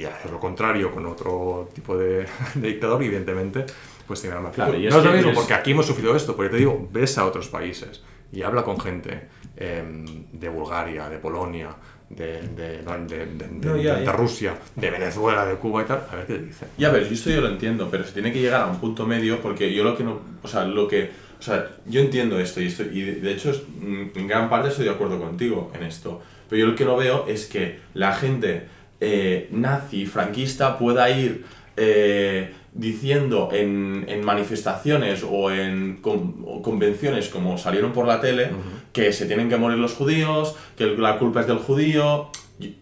y- 0.00 0.04
hacer 0.04 0.30
lo 0.32 0.40
contrario 0.40 0.92
con 0.92 1.06
otro 1.06 1.68
tipo 1.72 1.96
de, 1.96 2.26
de 2.56 2.68
dictador, 2.68 3.02
evidentemente, 3.02 3.64
pues 4.06 4.20
tiene 4.20 4.38
más. 4.40 4.52
Claro, 4.54 4.76
y 4.76 4.88
no 4.88 4.98
es 4.98 5.04
lo 5.04 5.12
mismo, 5.12 5.32
porque 5.34 5.54
aquí 5.54 5.70
hemos 5.70 5.86
sufrido 5.86 6.14
esto, 6.16 6.34
porque 6.36 6.50
te 6.50 6.56
digo, 6.56 6.88
ves 6.92 7.16
a 7.18 7.24
otros 7.24 7.48
países 7.48 8.02
y 8.32 8.42
habla 8.42 8.64
con 8.64 8.80
gente 8.80 9.28
em, 9.56 10.26
de 10.32 10.48
Bulgaria, 10.48 11.08
de 11.08 11.18
Polonia, 11.18 11.70
de, 12.10 12.42
de, 12.42 12.82
de- 12.82 13.26
de- 13.26 13.26
de- 13.26 13.66
No, 13.66 13.76
ya, 13.76 13.96
de 13.96 14.04
ya. 14.04 14.12
Rusia, 14.12 14.54
de 14.76 14.90
Venezuela, 14.90 15.44
de 15.46 15.56
Cuba 15.56 15.82
y 15.82 15.84
tal, 15.86 16.02
a 16.10 16.16
ver 16.16 16.26
qué 16.26 16.34
te 16.34 16.42
dicen. 16.46 16.68
Ya, 16.78 16.90
pero 16.92 17.04
esto 17.06 17.30
yo 17.30 17.40
lo 17.40 17.48
entiendo, 17.48 17.88
pero 17.90 18.04
se 18.04 18.12
tiene 18.12 18.32
que 18.32 18.40
llegar 18.40 18.62
a 18.62 18.66
un 18.66 18.78
punto 18.78 19.06
medio 19.06 19.40
porque 19.40 19.72
yo 19.74 19.82
lo 19.84 19.96
que 19.96 20.04
no... 20.04 20.20
O 20.42 20.48
sea, 20.48 20.64
lo 20.64 20.86
que... 20.88 21.10
O 21.38 21.42
sea, 21.42 21.68
yo 21.86 22.00
entiendo 22.00 22.38
esto 22.38 22.60
y, 22.60 22.66
esto, 22.68 22.84
y 22.84 23.02
de, 23.02 23.14
de 23.16 23.32
hecho 23.32 23.50
es- 23.50 23.62
mm, 23.80 24.16
en 24.16 24.26
gran 24.28 24.48
parte 24.48 24.68
estoy 24.68 24.84
de 24.84 24.92
acuerdo 24.92 25.18
contigo 25.18 25.70
en 25.74 25.82
esto. 25.82 26.22
Pero 26.48 26.60
yo 26.60 26.66
lo 26.68 26.74
que 26.76 26.84
no 26.84 26.96
veo 26.96 27.26
es 27.28 27.46
que 27.46 27.80
la 27.94 28.12
gente 28.14 28.66
eh, 29.00 29.48
nazi, 29.50 30.06
franquista, 30.06 30.78
pueda 30.78 31.10
ir 31.10 31.44
eh, 31.76 32.52
diciendo 32.72 33.48
en, 33.52 34.04
en 34.08 34.24
manifestaciones 34.24 35.24
o 35.28 35.50
en 35.50 35.96
con- 36.00 36.42
o 36.46 36.62
convenciones 36.62 37.28
como 37.28 37.58
salieron 37.58 37.92
por 37.92 38.06
la 38.06 38.20
tele 38.20 38.50
que 38.94 39.12
se 39.12 39.26
tienen 39.26 39.50
que 39.50 39.58
morir 39.58 39.76
los 39.76 39.92
judíos, 39.92 40.56
que 40.78 40.86
la 40.86 41.18
culpa 41.18 41.42
es 41.42 41.46
del 41.46 41.58
judío. 41.58 42.30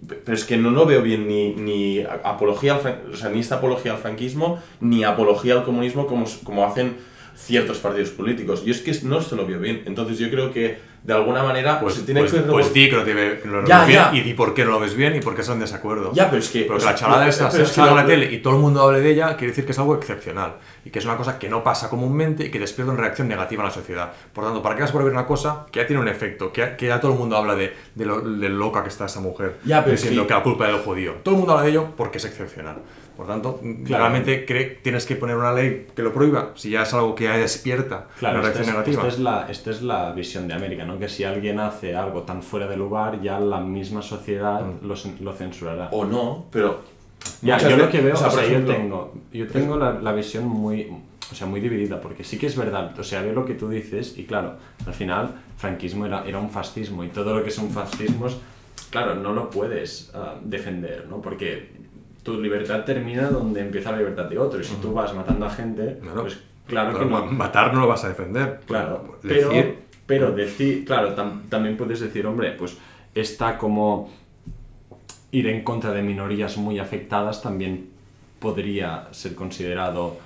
Pero 0.06 0.36
es 0.36 0.44
que 0.44 0.58
no 0.58 0.70
lo 0.70 0.84
veo 0.84 1.02
bien 1.02 1.26
ni, 1.26 1.54
ni 1.54 2.00
apología 2.00 2.74
al 2.74 3.10
o 3.10 3.16
sea, 3.16 3.30
ni 3.30 3.40
esta 3.40 3.56
apología 3.56 3.92
al 3.92 3.98
franquismo, 3.98 4.62
ni 4.80 5.02
apología 5.02 5.54
al 5.54 5.64
comunismo 5.64 6.06
como, 6.06 6.26
como 6.44 6.66
hacen 6.66 6.98
ciertos 7.34 7.78
partidos 7.78 8.10
políticos. 8.10 8.64
Yo 8.64 8.72
es 8.72 8.82
que 8.82 8.94
no 9.06 9.22
se 9.22 9.34
lo 9.34 9.46
veo 9.46 9.58
bien. 9.58 9.82
Entonces 9.86 10.18
yo 10.18 10.30
creo 10.30 10.52
que 10.52 10.76
de 11.04 11.12
alguna 11.12 11.42
manera 11.42 11.80
Pues, 11.80 11.94
se 11.94 12.02
tiene 12.02 12.20
pues, 12.20 12.32
que 12.32 12.40
pues 12.42 12.72
di 12.72 12.88
que 12.88 12.96
no, 12.96 13.02
te 13.02 13.12
que 13.12 13.40
no 13.48 13.60
lo 13.62 13.66
Ya, 13.66 13.78
ves 13.80 13.88
bien 13.88 14.02
y 14.12 14.20
di 14.20 14.34
por 14.34 14.54
qué 14.54 14.64
no 14.64 14.70
lo 14.70 14.80
ves 14.80 14.94
bien 14.94 15.16
y 15.16 15.20
por 15.20 15.34
qué 15.34 15.40
están 15.40 15.54
en 15.56 15.62
desacuerdo. 15.62 16.12
Ya, 16.14 16.30
pero 16.30 16.40
es 16.40 16.48
que... 16.48 16.62
Porque 16.62 16.76
o 16.78 16.80
sea, 16.80 16.92
la 16.92 16.96
chalada 16.96 17.18
pero- 17.20 17.30
esta 17.30 17.50
pero 17.50 17.64
se 17.64 17.70
es 17.70 17.76
que 17.76 17.80
en 17.90 17.96
la 17.96 18.06
tele 18.06 18.32
y 18.32 18.38
todo 18.38 18.54
el 18.54 18.60
mundo 18.60 18.82
hable 18.82 19.00
de 19.00 19.10
ella, 19.10 19.36
quiere 19.36 19.48
decir 19.48 19.64
que 19.66 19.72
es 19.72 19.78
algo 19.80 19.96
excepcional 19.96 20.54
y 20.84 20.90
que 20.90 21.00
es 21.00 21.04
una 21.04 21.16
cosa 21.16 21.38
que 21.38 21.48
no 21.48 21.64
pasa 21.64 21.88
comúnmente 21.90 22.44
y 22.46 22.50
que 22.50 22.58
despierta 22.60 22.92
una 22.92 23.00
reacción 23.00 23.26
negativa 23.28 23.62
en 23.62 23.68
la 23.68 23.74
sociedad. 23.74 24.12
Por 24.32 24.44
tanto, 24.44 24.62
¿para 24.62 24.76
qué 24.76 24.82
vas 24.82 24.90
a 24.90 24.94
prohibir 24.94 25.12
una 25.12 25.26
cosa 25.26 25.66
que 25.72 25.80
ya 25.80 25.86
tiene 25.86 26.00
un 26.02 26.08
efecto? 26.08 26.52
Que, 26.52 26.76
que 26.76 26.86
ya 26.86 27.00
todo 27.00 27.12
el 27.12 27.18
mundo 27.18 27.36
habla 27.36 27.54
de, 27.56 27.74
de 27.94 28.04
lo 28.06 28.20
de 28.20 28.48
loca 28.48 28.82
que 28.84 28.88
está 28.88 29.06
esa 29.06 29.20
mujer 29.20 29.56
Ya, 29.64 29.82
pero 29.82 29.94
es 29.94 30.00
diciendo 30.02 30.22
que- 30.22 30.28
que... 30.28 30.34
la 30.34 30.42
culpa 30.44 30.66
es 30.68 30.72
del 30.74 30.82
judío. 30.82 31.14
Todo 31.24 31.34
el 31.34 31.38
mundo 31.38 31.52
habla 31.54 31.64
de 31.64 31.70
ello 31.70 31.88
porque 31.96 32.18
es 32.18 32.24
excepcional. 32.24 32.76
Por 33.16 33.26
tanto, 33.26 33.60
claramente 33.84 34.44
cree, 34.46 34.78
tienes 34.82 35.04
que 35.06 35.16
poner 35.16 35.36
una 35.36 35.52
ley 35.52 35.86
que 35.94 36.02
lo 36.02 36.12
prohíba 36.12 36.52
si 36.54 36.70
ya 36.70 36.82
es 36.82 36.94
algo 36.94 37.14
que 37.14 37.24
ya 37.24 37.36
despierta 37.36 38.06
Claro, 38.18 38.36
una 38.40 38.42
reacción 38.48 38.68
es, 38.68 38.72
negativa. 38.72 39.02
esta 39.02 39.08
es 39.14 39.18
la, 39.20 39.46
esta 39.50 39.70
es 39.70 39.82
la 39.82 40.12
visión 40.12 40.48
de 40.48 40.54
América, 40.54 40.84
¿no? 40.84 40.98
Que 40.98 41.08
si 41.08 41.24
alguien 41.24 41.60
hace 41.60 41.94
algo 41.94 42.22
tan 42.22 42.42
fuera 42.42 42.66
de 42.66 42.76
lugar, 42.76 43.20
ya 43.22 43.38
la 43.38 43.60
misma 43.60 44.02
sociedad 44.02 44.62
Mm. 44.62 44.86
lo, 44.86 44.94
lo 45.20 45.32
censurará. 45.32 45.88
O 45.92 46.04
no, 46.04 46.46
pero 46.50 46.80
Ya, 47.42 47.58
yo 47.58 47.76
lo 47.76 47.88
que 47.90 48.00
veo, 48.00 48.14
o 48.14 48.16
sea, 48.16 48.28
o 48.28 48.30
sea, 48.30 48.42
por 48.42 48.50
yo 48.52 48.64
tengo, 48.64 49.14
yo 49.32 49.46
tengo 49.48 49.76
la, 49.76 49.92
la 49.92 50.12
visión 50.12 50.46
muy, 50.46 50.88
o 51.30 51.34
sea, 51.34 51.46
muy 51.46 51.60
dividida, 51.60 52.00
porque 52.00 52.24
sí 52.24 52.36
que 52.38 52.46
es 52.46 52.56
verdad, 52.56 52.98
o 52.98 53.04
sea, 53.04 53.22
veo 53.22 53.32
lo 53.32 53.44
que 53.44 53.54
tú 53.54 53.68
dices, 53.68 54.18
y 54.18 54.24
claro, 54.24 54.56
al 54.86 54.94
final, 54.94 55.34
franquismo 55.56 56.04
era, 56.06 56.24
era 56.26 56.38
un 56.38 56.50
fascismo, 56.50 57.04
y 57.04 57.08
todo 57.08 57.36
lo 57.36 57.44
que 57.44 57.50
son 57.50 57.70
fascismos, 57.70 58.38
claro, 58.90 59.14
no 59.14 59.32
lo 59.32 59.50
puedes 59.50 60.10
ah, 60.14 60.34
defender, 60.42 61.06
¿no? 61.08 61.20
Porque 61.22 61.70
tu 62.22 62.40
libertad 62.40 62.84
termina 62.84 63.28
donde 63.30 63.60
empieza 63.60 63.90
la 63.92 63.98
libertad 63.98 64.24
de 64.26 64.38
otro, 64.38 64.60
y 64.60 64.64
si 64.64 64.74
tú 64.76 64.92
vas 64.92 65.12
matando 65.14 65.46
a 65.46 65.50
gente, 65.50 65.98
Claro. 66.00 66.22
pues 66.22 66.38
claro 66.66 66.98
que 66.98 67.04
no. 67.04 67.26
Matar 67.26 67.74
no 67.74 67.80
lo 67.80 67.88
vas 67.88 68.04
a 68.04 68.08
defender. 68.08 68.60
Claro, 68.66 69.18
pero, 69.22 69.48
Decir, 69.50 69.78
pero 70.06 70.32
decir, 70.32 70.84
claro, 70.84 71.14
tam- 71.16 71.48
también 71.48 71.76
puedes 71.76 72.00
decir, 72.00 72.26
hombre, 72.26 72.52
pues 72.52 72.76
está 73.14 73.58
como 73.58 74.10
ir 75.32 75.46
en 75.48 75.64
contra 75.64 75.92
de 75.92 76.02
minorías 76.02 76.56
muy 76.58 76.78
afectadas 76.78 77.42
también 77.42 77.88
podría 78.38 79.08
ser 79.12 79.34
considerado 79.34 80.18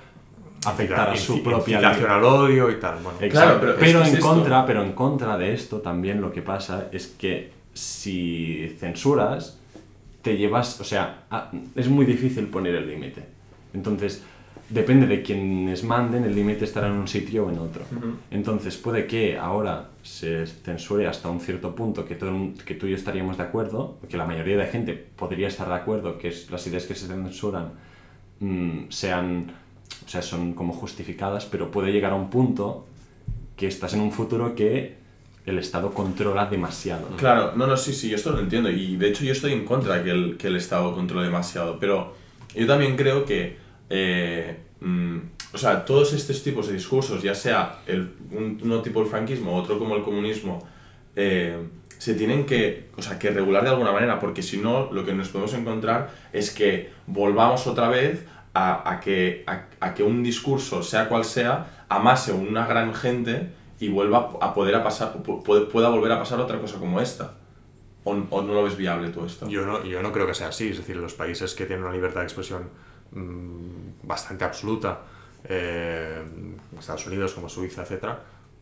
afectar 0.65 1.09
a 1.11 1.15
su 1.15 1.41
propia 1.43 1.77
incitación 1.77 2.11
al 2.11 2.23
odio 2.23 2.69
y 2.71 2.75
tal. 2.75 2.95
Bueno. 3.01 3.17
Claro, 3.29 3.57
pero 3.59 3.75
pero, 3.79 4.01
es 4.01 4.07
en 4.07 4.13
es 4.13 4.13
esto. 4.19 4.25
contra, 4.27 4.65
pero 4.65 4.83
en 4.83 4.91
contra 4.93 5.37
de 5.37 5.53
esto 5.53 5.77
también 5.81 6.19
lo 6.19 6.31
que 6.33 6.41
pasa 6.41 6.87
es 6.91 7.07
que 7.07 7.51
si 7.73 8.75
censuras 8.79 9.56
te 10.27 10.37
llevas, 10.37 10.81
o 10.81 10.83
sea, 10.83 11.23
a- 11.31 11.49
es 11.75 11.87
muy 11.87 12.05
difícil 12.05 12.47
poner 12.47 12.75
el 12.75 12.85
límite. 12.87 13.23
Entonces, 13.73 14.23
depende 14.69 15.07
de 15.07 15.21
quienes 15.21 15.85
manden, 15.85 16.25
el 16.25 16.35
límite 16.35 16.65
estará 16.65 16.87
en 16.87 16.93
un 16.93 17.07
sitio 17.07 17.45
o 17.45 17.49
en 17.49 17.59
otro. 17.59 17.83
Entonces, 18.29 18.75
puede 18.75 19.07
que 19.07 19.37
ahora 19.37 19.89
se 20.03 20.45
censure 20.45 21.07
hasta 21.07 21.29
un 21.29 21.39
cierto 21.39 21.73
punto 21.73 22.03
que, 22.05 22.15
todo, 22.15 22.33
que 22.65 22.75
tú 22.75 22.87
y 22.87 22.89
yo 22.89 22.95
estaríamos 22.97 23.37
de 23.37 23.43
acuerdo, 23.43 23.99
que 24.09 24.17
la 24.17 24.25
mayoría 24.25 24.57
de 24.57 24.65
gente 24.67 24.93
podría 24.93 25.47
estar 25.47 25.69
de 25.69 25.75
acuerdo, 25.75 26.17
que 26.17 26.27
es, 26.27 26.51
las 26.51 26.67
ideas 26.67 26.83
que 26.85 26.95
se 26.95 27.07
censuran 27.07 27.71
mm, 28.41 28.89
sean, 28.89 29.51
o 30.05 30.09
sea, 30.09 30.21
son 30.21 30.53
como 30.53 30.73
justificadas, 30.73 31.45
pero 31.45 31.71
puede 31.71 31.93
llegar 31.93 32.11
a 32.11 32.15
un 32.15 32.29
punto 32.29 32.85
que 33.55 33.67
estás 33.67 33.93
en 33.93 34.01
un 34.01 34.11
futuro 34.11 34.55
que 34.55 34.95
el 35.47 35.59
Estado 35.59 35.91
controla 35.91 36.45
demasiado. 36.45 37.07
Claro, 37.15 37.53
no, 37.55 37.67
no, 37.67 37.77
sí, 37.77 37.93
sí, 37.93 38.09
yo 38.09 38.17
esto 38.17 38.31
lo 38.31 38.39
entiendo. 38.39 38.69
Y 38.69 38.97
de 38.97 39.07
hecho 39.07 39.23
yo 39.23 39.31
estoy 39.31 39.53
en 39.53 39.63
contra 39.63 40.03
que 40.03 40.11
el, 40.11 40.37
que 40.37 40.47
el 40.47 40.57
Estado 40.57 40.93
controle 40.93 41.25
demasiado. 41.25 41.79
Pero 41.79 42.13
yo 42.53 42.67
también 42.67 42.97
creo 42.97 43.23
que, 43.23 43.57
eh, 43.89 44.57
mm, 44.81 45.17
o 45.53 45.57
sea, 45.57 45.85
todos 45.85 46.11
estos 46.11 46.43
tipos 46.43 46.67
de 46.67 46.73
discursos, 46.73 47.23
ya 47.23 47.33
sea 47.33 47.79
uno 48.61 48.81
tipo 48.81 49.01
el 49.01 49.07
franquismo, 49.07 49.55
otro 49.55 49.79
como 49.79 49.95
el 49.95 50.03
comunismo, 50.03 50.67
eh, 51.15 51.57
se 51.97 52.13
tienen 52.13 52.45
que, 52.45 52.89
o 52.97 53.01
sea, 53.01 53.17
que 53.17 53.31
regular 53.31 53.63
de 53.63 53.69
alguna 53.69 53.93
manera, 53.93 54.19
porque 54.19 54.43
si 54.43 54.57
no, 54.57 54.91
lo 54.91 55.05
que 55.05 55.13
nos 55.13 55.29
podemos 55.29 55.53
encontrar 55.53 56.11
es 56.33 56.51
que 56.51 56.91
volvamos 57.07 57.67
otra 57.67 57.87
vez 57.87 58.25
a, 58.53 58.99
que, 59.01 59.45
a 59.47 59.93
que 59.93 60.03
un 60.03 60.23
discurso, 60.23 60.83
sea 60.83 61.07
cual 61.07 61.23
sea, 61.23 61.85
amase 61.89 62.33
una 62.33 62.65
gran 62.65 62.93
gente 62.93 63.55
y 63.79 63.89
vuelva 63.89 64.31
a 64.41 64.53
poder 64.53 64.75
a 64.75 64.83
pasar, 64.83 65.13
pu- 65.23 65.43
pu- 65.43 65.67
pueda 65.69 65.89
volver 65.89 66.11
a 66.11 66.19
pasar 66.19 66.39
otra 66.39 66.59
cosa 66.59 66.77
como 66.79 66.99
esta. 67.01 67.33
¿O, 68.03 68.11
o 68.11 68.41
no 68.41 68.53
lo 68.53 68.63
ves 68.63 68.77
viable 68.77 69.09
todo 69.09 69.25
esto? 69.25 69.47
Yo 69.49 69.65
no, 69.65 69.83
yo 69.83 70.01
no 70.01 70.11
creo 70.13 70.25
que 70.27 70.33
sea 70.33 70.47
así. 70.47 70.69
Es 70.69 70.77
decir, 70.77 70.95
los 70.97 71.13
países 71.13 71.53
que 71.53 71.65
tienen 71.65 71.83
una 71.85 71.93
libertad 71.93 72.21
de 72.21 72.25
expresión 72.27 72.69
mm, 73.11 74.07
bastante 74.07 74.45
absoluta, 74.45 75.01
eh, 75.43 76.23
Estados 76.79 77.05
Unidos 77.07 77.33
como 77.33 77.49
Suiza, 77.49 77.83
etc., 77.83 78.05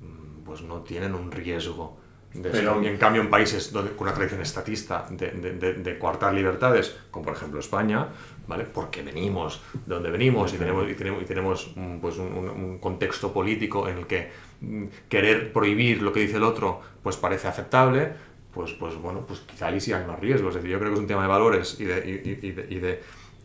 mm, 0.02 0.44
pues 0.46 0.62
no 0.64 0.82
tienen 0.82 1.14
un 1.16 1.32
riesgo. 1.32 1.98
De 2.36 2.50
Pero- 2.50 2.82
y 2.84 2.88
en 2.88 2.98
cambio 2.98 3.22
en 3.22 3.30
países 3.30 3.72
donde, 3.72 3.92
con 3.92 4.08
una 4.08 4.14
tradición 4.16 4.42
estatista 4.42 5.08
de, 5.10 5.32
de, 5.32 5.54
de- 5.54 5.74
de 5.76 5.98
coartar 5.98 6.34
libertades, 6.34 6.96
como 7.10 7.26
por 7.26 7.34
ejemplo 7.36 7.60
España, 7.60 8.10
¿vale? 8.48 8.66
porque 8.66 9.02
venimos 9.04 9.62
de 9.86 9.94
donde 9.96 10.10
venimos 10.12 10.54
y 10.54 10.58
tenemos, 10.58 10.90
y 10.90 10.94
tenemos, 10.96 11.22
y 11.24 11.26
tenemos 11.26 11.72
pues 12.02 12.18
un, 12.18 12.78
contexto 12.80 13.32
político 13.32 13.88
en 13.88 14.00
el 14.00 14.06
que 14.08 14.30
mm, 14.62 14.84
querer 15.08 15.54
prohibir 15.54 16.02
lo 16.02 16.12
que 16.12 16.20
dice 16.20 16.36
el 16.38 16.44
otro 16.44 16.82
pues 17.02 17.16
parece 17.16 17.48
aceptable, 17.48 18.12
pues, 18.54 18.74
pues 18.74 18.96
bueno, 18.96 19.22
pues 19.28 19.40
quizá 19.42 19.68
ahí 19.68 19.80
sí 19.80 19.94
hay 19.94 20.06
más 20.06 20.20
riesgos. 20.20 20.50
Es 20.56 20.56
decir, 20.62 20.72
yo 20.72 20.80
creo 20.80 20.92
que 20.92 20.96
es 20.96 21.00
un 21.02 21.08
tema 21.08 21.22
de 21.24 21.28
valores 21.30 21.78
y 21.80 21.86
de, 21.86 21.98
y, 22.10 22.30
y- 22.30 22.48
y 22.50 22.52
de, 22.52 22.68
y 22.70 22.80
de, 22.80 23.02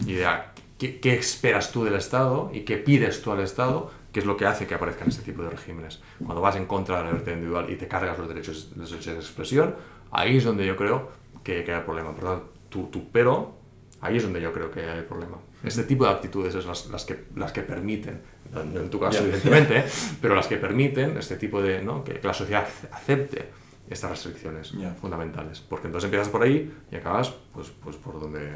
y 0.06 0.12
de 0.14 0.26
a- 0.26 0.52
qué, 0.78 0.98
qué 0.98 1.14
esperas 1.14 1.70
tú 1.72 1.84
del 1.84 1.94
Estado 1.94 2.50
y 2.52 2.60
qué 2.60 2.76
pides 2.76 3.22
tú 3.22 3.30
al 3.32 3.40
Estado, 3.40 3.90
que 4.12 4.20
es 4.20 4.26
lo 4.26 4.36
que 4.36 4.46
hace 4.46 4.66
que 4.66 4.74
aparezcan 4.74 5.08
este 5.08 5.22
tipo 5.22 5.42
de 5.42 5.50
regímenes. 5.50 6.00
Cuando 6.24 6.40
vas 6.40 6.56
en 6.56 6.66
contra 6.66 6.98
de 6.98 7.04
la 7.04 7.10
libertad 7.10 7.32
individual 7.32 7.70
y 7.70 7.76
te 7.76 7.86
cargas 7.88 8.18
los 8.18 8.28
derechos, 8.28 8.72
los 8.76 8.90
derechos 8.90 9.14
de 9.14 9.20
expresión, 9.20 9.74
ahí 10.10 10.36
es 10.38 10.44
donde 10.44 10.66
yo 10.66 10.76
creo 10.76 11.10
que, 11.44 11.62
que 11.64 11.72
hay 11.74 11.82
problema. 11.82 12.12
Por 12.14 12.24
lo 12.24 12.30
tanto, 12.30 12.52
tu, 12.68 12.86
tu 12.86 13.10
pero, 13.10 13.54
ahí 14.00 14.16
es 14.16 14.22
donde 14.22 14.40
yo 14.40 14.52
creo 14.52 14.70
que 14.70 14.80
hay 14.88 15.02
problema. 15.02 15.36
Este 15.62 15.84
tipo 15.84 16.04
de 16.04 16.10
actitudes 16.10 16.54
es 16.54 16.64
las, 16.66 16.86
las, 16.86 17.04
que, 17.04 17.24
las 17.36 17.52
que 17.52 17.62
permiten, 17.62 18.20
no 18.52 18.80
en 18.80 18.90
tu 18.90 18.98
caso 18.98 19.22
evidentemente, 19.22 19.78
¿eh? 19.80 19.84
pero 20.22 20.34
las 20.34 20.46
que 20.46 20.56
permiten 20.56 21.16
este 21.18 21.36
tipo 21.36 21.60
de, 21.62 21.82
¿no? 21.82 22.02
que, 22.02 22.14
que 22.14 22.26
la 22.26 22.32
sociedad 22.34 22.66
acepte 22.92 23.50
estas 23.90 24.10
restricciones 24.10 24.72
Ya. 24.72 24.94
fundamentales. 24.94 25.60
Porque 25.60 25.88
entonces 25.88 26.06
empiezas 26.06 26.28
por 26.30 26.42
ahí 26.42 26.72
y 26.90 26.96
acabas 26.96 27.34
pues, 27.52 27.70
pues 27.82 27.96
por 27.96 28.18
donde 28.20 28.50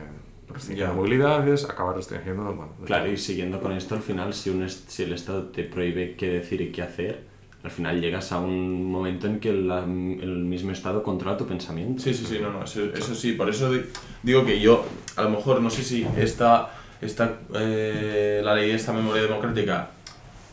restringiendo 0.55 0.93
Ya. 0.95 0.97
movilidades, 0.97 1.65
acabas 1.65 1.97
restringiendo... 1.97 2.45
Bueno, 2.45 2.73
Claro, 2.87 3.11
y 3.11 3.17
siguiendo 3.17 3.61
con 3.61 3.73
esto, 3.73 3.95
al 3.95 4.01
final, 4.03 4.33
si, 4.33 4.51
un 4.51 4.63
est- 4.63 4.89
si 4.89 5.03
el 5.03 5.13
Estado 5.13 5.45
te 5.49 5.65
prohíbe 5.65 6.15
qué 6.17 6.29
decir 6.29 6.61
y 6.61 6.71
qué 6.73 6.83
hacer, 6.83 7.25
al 7.63 7.71
final 7.71 8.01
llegas 8.01 8.31
a 8.33 8.39
un 8.39 8.91
momento 8.91 9.27
en 9.27 9.41
que 9.41 9.53
la- 9.53 9.81
el 9.85 10.45
mismo 10.45 10.71
Estado 10.71 11.03
controla 11.03 11.37
tu 11.37 11.47
pensamiento. 11.47 12.03
Sí, 12.03 12.15
sí, 12.15 12.25
sí, 12.27 12.39
no, 12.41 12.53
no, 12.53 12.65
eso, 12.65 12.85
eso 12.95 13.15
sí, 13.15 13.33
por 13.33 13.49
eso 13.49 13.73
di- 13.73 13.83
digo 14.23 14.45
que 14.45 14.61
yo, 14.61 14.85
a 15.17 15.23
lo 15.23 15.31
mejor, 15.31 15.61
no 15.61 15.71
sé 15.71 15.83
si 15.83 16.07
esta, 16.17 16.71
esta 17.01 17.39
eh, 17.55 18.41
la 18.45 18.55
ley 18.55 18.69
de 18.69 18.75
esta 18.77 18.93
memoria 18.93 19.23
democrática 19.23 19.91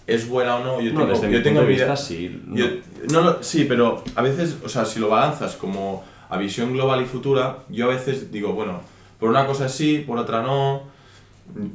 es 0.07 0.27
buena 0.27 0.55
o 0.57 0.63
no, 0.63 0.81
yo 0.81 0.91
No, 0.93 1.01
tengo, 1.01 1.11
desde 1.13 1.31
yo 1.31 1.37
mi 1.37 1.43
tengo 1.43 1.59
punto 1.59 1.69
de 1.69 1.75
vida- 1.75 1.85
vista, 1.91 1.95
sí. 1.97 2.41
no. 2.45 2.55
yo- 2.57 2.65
no, 3.11 3.21
no, 3.23 3.43
sí, 3.43 3.65
pero 3.67 4.03
a 4.15 4.21
veces, 4.21 4.57
o 4.63 4.69
sea, 4.69 4.85
si 4.85 4.99
lo 4.99 5.09
balanzas 5.09 5.55
como 5.55 6.03
a 6.29 6.37
visión 6.37 6.71
global 6.73 7.01
y 7.01 7.05
futura, 7.05 7.59
yo 7.69 7.85
a 7.85 7.89
veces 7.89 8.31
digo, 8.31 8.53
bueno, 8.53 8.79
por 9.21 9.29
una 9.29 9.45
cosa 9.47 9.69
sí, 9.69 10.03
por 10.05 10.17
otra 10.17 10.41
no, 10.41 10.83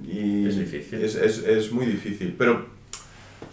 y 0.07 0.47
Es 0.47 0.59
difícil. 0.59 1.03
Es, 1.03 1.14
es, 1.14 1.38
es 1.38 1.72
muy 1.72 1.86
difícil, 1.86 2.34
pero 2.36 2.66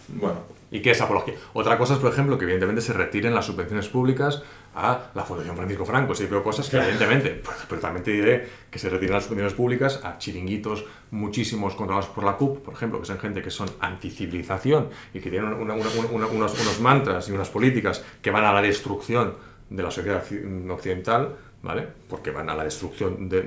bueno, 0.08 0.52
¿Y 0.70 0.80
qué 0.80 0.90
es 0.90 1.00
apología? 1.00 1.34
Otra 1.52 1.78
cosa 1.78 1.94
es, 1.94 2.00
por 2.00 2.10
ejemplo, 2.12 2.36
que 2.36 2.42
evidentemente 2.44 2.80
se 2.82 2.92
retiren 2.92 3.32
las 3.32 3.46
subvenciones 3.46 3.86
públicas 3.88 4.42
a 4.74 5.10
la 5.14 5.22
Fundación 5.22 5.54
Francisco 5.56 5.84
Franco. 5.84 6.16
Sí, 6.16 6.26
veo 6.26 6.42
cosas 6.42 6.68
que 6.68 6.78
evidentemente, 6.78 7.30
pues, 7.44 7.58
pero 7.68 7.80
también 7.80 8.02
te 8.02 8.10
diré 8.10 8.48
que 8.72 8.80
se 8.80 8.90
retiren 8.90 9.12
las 9.14 9.22
subvenciones 9.24 9.52
públicas 9.54 10.00
a 10.02 10.18
chiringuitos 10.18 10.84
muchísimos 11.12 11.76
controlados 11.76 12.10
por 12.10 12.24
la 12.24 12.32
CUP, 12.36 12.64
por 12.64 12.74
ejemplo, 12.74 12.98
que 13.00 13.06
son 13.06 13.20
gente 13.20 13.40
que 13.40 13.50
son 13.50 13.68
anticivilización 13.78 14.88
y 15.12 15.20
que 15.20 15.30
tienen 15.30 15.52
una- 15.52 15.74
una- 15.74 15.86
una- 16.10 16.26
unos, 16.26 16.60
unos 16.60 16.80
mantras 16.80 17.28
y 17.28 17.32
unas 17.32 17.50
políticas 17.50 18.04
que 18.20 18.32
van 18.32 18.44
a 18.44 18.52
la 18.52 18.60
destrucción 18.62 19.34
de 19.70 19.82
la 19.82 19.92
sociedad 19.92 20.24
occi- 20.28 20.70
occidental, 20.70 21.36
¿vale? 21.64 21.88
Porque 22.08 22.30
van 22.30 22.48
a 22.50 22.54
la 22.54 22.62
destrucción 22.64 23.28
de, 23.28 23.40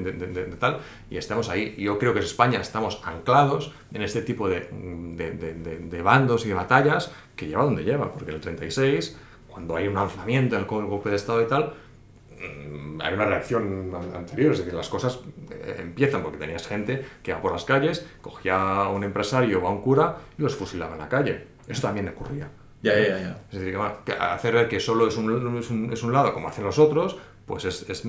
tal, 0.60 0.80
y 1.10 1.18
estamos 1.18 1.48
ahí. 1.50 1.76
Yo 1.78 1.98
creo 2.00 2.12
que 2.14 2.20
en 2.20 2.26
España 2.26 2.60
estamos 2.60 3.00
anclados 3.06 3.72
en 3.94 4.02
este 4.02 4.22
tipo 4.24 4.50
de, 4.50 4.68
bandos 6.04 6.46
y 6.46 6.50
de 6.50 6.54
batallas 6.56 7.12
que 7.36 7.48
lleva 7.48 7.64
donde 7.64 7.84
lleva, 7.84 8.12
porque 8.12 8.32
en 8.32 8.36
el 8.36 8.42
36, 8.42 9.18
cuando 9.48 9.76
hay 9.76 9.88
un 9.88 9.98
alzamiento 9.98 10.56
del 10.56 10.66
golpe 10.66 11.10
de 11.12 11.16
Estado 11.16 11.42
y 11.42 11.48
tal, 11.48 11.74
mm, 12.40 13.02
hay 13.02 13.14
una 13.14 13.26
reacción 13.26 13.92
an- 13.96 14.16
anterior, 14.16 14.52
es 14.54 14.60
decir, 14.60 14.74
las 14.74 14.90
cosas 14.90 15.20
eh, 15.52 15.78
empiezan 15.80 16.24
porque 16.24 16.38
tenías 16.38 16.68
gente 16.68 17.06
que 17.24 17.32
iba 17.32 17.42
por 17.42 17.52
las 17.52 17.66
calles, 17.66 18.06
cogía 18.22 18.56
a 18.82 18.90
un 18.90 19.04
empresario 19.04 19.62
o 19.64 19.68
a 19.68 19.72
un 19.72 19.82
cura 19.82 20.18
y 20.38 20.42
los 20.42 20.56
fusilaba 20.56 20.94
en 20.94 21.00
la 21.00 21.10
calle. 21.10 21.46
Eso 21.68 21.82
también 21.84 22.08
ocurría. 22.10 22.50
Ya, 22.94 23.08
ya, 23.10 23.20
ya. 23.20 23.38
Es 23.52 23.60
decir, 23.60 23.72
que, 23.72 23.78
bueno, 23.78 23.94
hacer 24.20 24.54
ver 24.54 24.68
que 24.70 24.80
solo 24.80 25.08
es 25.08 25.18
un, 25.18 25.58
es 25.58 25.70
un, 25.70 25.94
es 25.94 26.04
un 26.04 26.14
lado 26.14 26.34
como 26.34 26.48
hacen 26.48 26.64
los 26.64 26.78
otros, 26.80 27.18
pues 27.46 27.64
es, 27.66 27.86
es, 27.90 28.04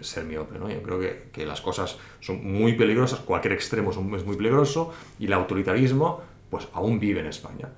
ser 0.00 0.24
miope. 0.24 0.58
¿no? 0.58 0.68
Yo 0.70 0.82
creo 0.82 0.98
que, 0.98 1.28
que 1.32 1.46
las 1.46 1.60
cosas 1.60 1.96
son 2.20 2.44
muy 2.44 2.72
peligrosas, 2.74 3.20
cualquier 3.20 3.52
extremo 3.54 3.90
es, 3.90 3.96
muy 3.98 4.36
peligroso 4.36 4.92
y 5.18 5.26
el 5.26 5.32
autoritarismo 5.32 6.20
pues 6.50 6.68
aún 6.72 6.98
vive 6.98 7.20
en 7.20 7.26
España, 7.26 7.68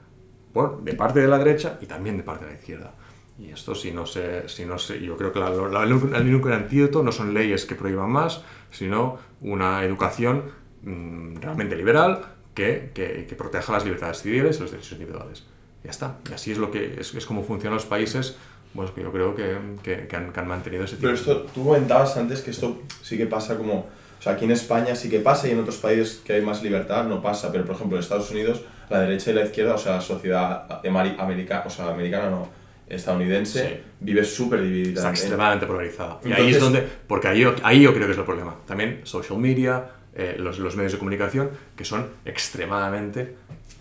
por, 0.52 0.82
de 0.82 0.94
parte 0.94 1.20
de 1.20 1.28
la 1.28 1.38
derecha 1.38 1.78
y 1.80 1.86
también 1.86 2.16
de 2.16 2.22
parte 2.22 2.44
de 2.46 2.52
la 2.52 2.56
izquierda. 2.58 2.94
Y 3.38 3.50
esto 3.50 3.74
si 3.74 3.92
no 3.92 4.06
se, 4.06 4.48
si 4.48 4.64
no 4.64 4.78
se, 4.78 5.00
yo 5.00 5.16
creo 5.18 5.30
que 5.32 5.38
la- 5.38 5.50
la- 5.50 5.82
el 5.84 5.92
único 5.92 6.48
antídoto 6.48 7.02
no 7.02 7.12
son 7.12 7.34
leyes 7.34 7.66
que 7.66 7.74
prohíban 7.74 8.10
más, 8.10 8.42
sino 8.70 9.18
una 9.42 9.84
educación 9.84 10.44
mm, 10.82 11.36
realmente 11.42 11.76
liberal 11.76 12.22
que, 12.54 12.90
que, 12.94 13.26
que 13.28 13.34
proteja 13.36 13.72
las 13.74 13.84
libertades 13.84 14.22
civiles 14.22 14.56
y 14.56 14.60
los 14.62 14.70
derechos 14.70 14.92
individuales. 14.92 15.44
Ya 15.86 15.90
está. 15.92 16.16
Y 16.28 16.34
así 16.34 16.52
es 16.52 16.58
lo 16.58 16.70
que 16.70 16.96
es, 17.00 17.14
es 17.14 17.24
como 17.24 17.42
funcionan 17.42 17.76
los 17.76 17.86
países, 17.86 18.36
bueno, 18.74 18.92
que 18.94 19.02
yo 19.02 19.10
creo 19.12 19.34
que, 19.34 19.56
que, 19.82 20.06
que 20.06 20.16
han, 20.16 20.32
que 20.32 20.40
han 20.40 20.48
mantenido 20.48 20.84
ese 20.84 20.96
tipo 20.96 21.06
Pero 21.06 21.14
esto, 21.14 21.42
tú 21.54 21.64
comentabas 21.64 22.16
antes 22.18 22.42
que 22.42 22.50
esto 22.50 22.82
sí 23.02 23.16
que 23.16 23.26
pasa 23.26 23.56
como, 23.56 23.74
o 24.18 24.22
sea, 24.22 24.32
aquí 24.32 24.44
en 24.44 24.50
España 24.50 24.94
sí 24.96 25.08
que 25.08 25.20
pasa 25.20 25.48
y 25.48 25.52
en 25.52 25.60
otros 25.60 25.76
países 25.76 26.20
que 26.24 26.34
hay 26.34 26.42
más 26.42 26.62
libertad 26.62 27.04
no 27.06 27.22
pasa, 27.22 27.50
pero 27.52 27.64
por 27.64 27.76
ejemplo 27.76 27.96
en 27.96 28.02
Estados 28.02 28.30
Unidos 28.32 28.62
la 28.90 29.00
derecha 29.00 29.30
y 29.30 29.34
la 29.34 29.44
izquierda, 29.44 29.74
o 29.74 29.78
sea, 29.78 29.92
la 29.92 30.00
sociedad 30.00 30.80
americana, 31.18 31.62
o 31.66 31.70
sea, 31.70 31.88
americana 31.88 32.28
no, 32.30 32.48
estadounidense, 32.88 33.68
Sí. 33.68 33.80
vive 34.00 34.24
súper 34.24 34.62
dividida. 34.62 34.94
está 35.00 35.08
En- 35.08 35.14
extremadamente 35.14 35.66
polarizada. 35.66 36.20
Y 36.24 36.26
ahí 36.28 36.32
Entonces- 36.52 36.56
es 36.56 36.62
donde, 36.62 36.88
porque 37.08 37.28
ahí, 37.28 37.40
yo- 37.40 37.54
ahí 37.62 37.80
yo 37.80 37.92
creo 37.94 38.06
que 38.06 38.12
es 38.12 38.18
el 38.18 38.24
problema. 38.24 38.56
También 38.66 39.00
social 39.04 39.38
media, 39.38 39.86
eh, 40.14 40.36
los, 40.38 40.58
los 40.58 40.76
medios 40.76 40.92
de 40.92 40.98
comunicación 40.98 41.50
que 41.76 41.84
son 41.84 42.08
extremadamente 42.24 43.34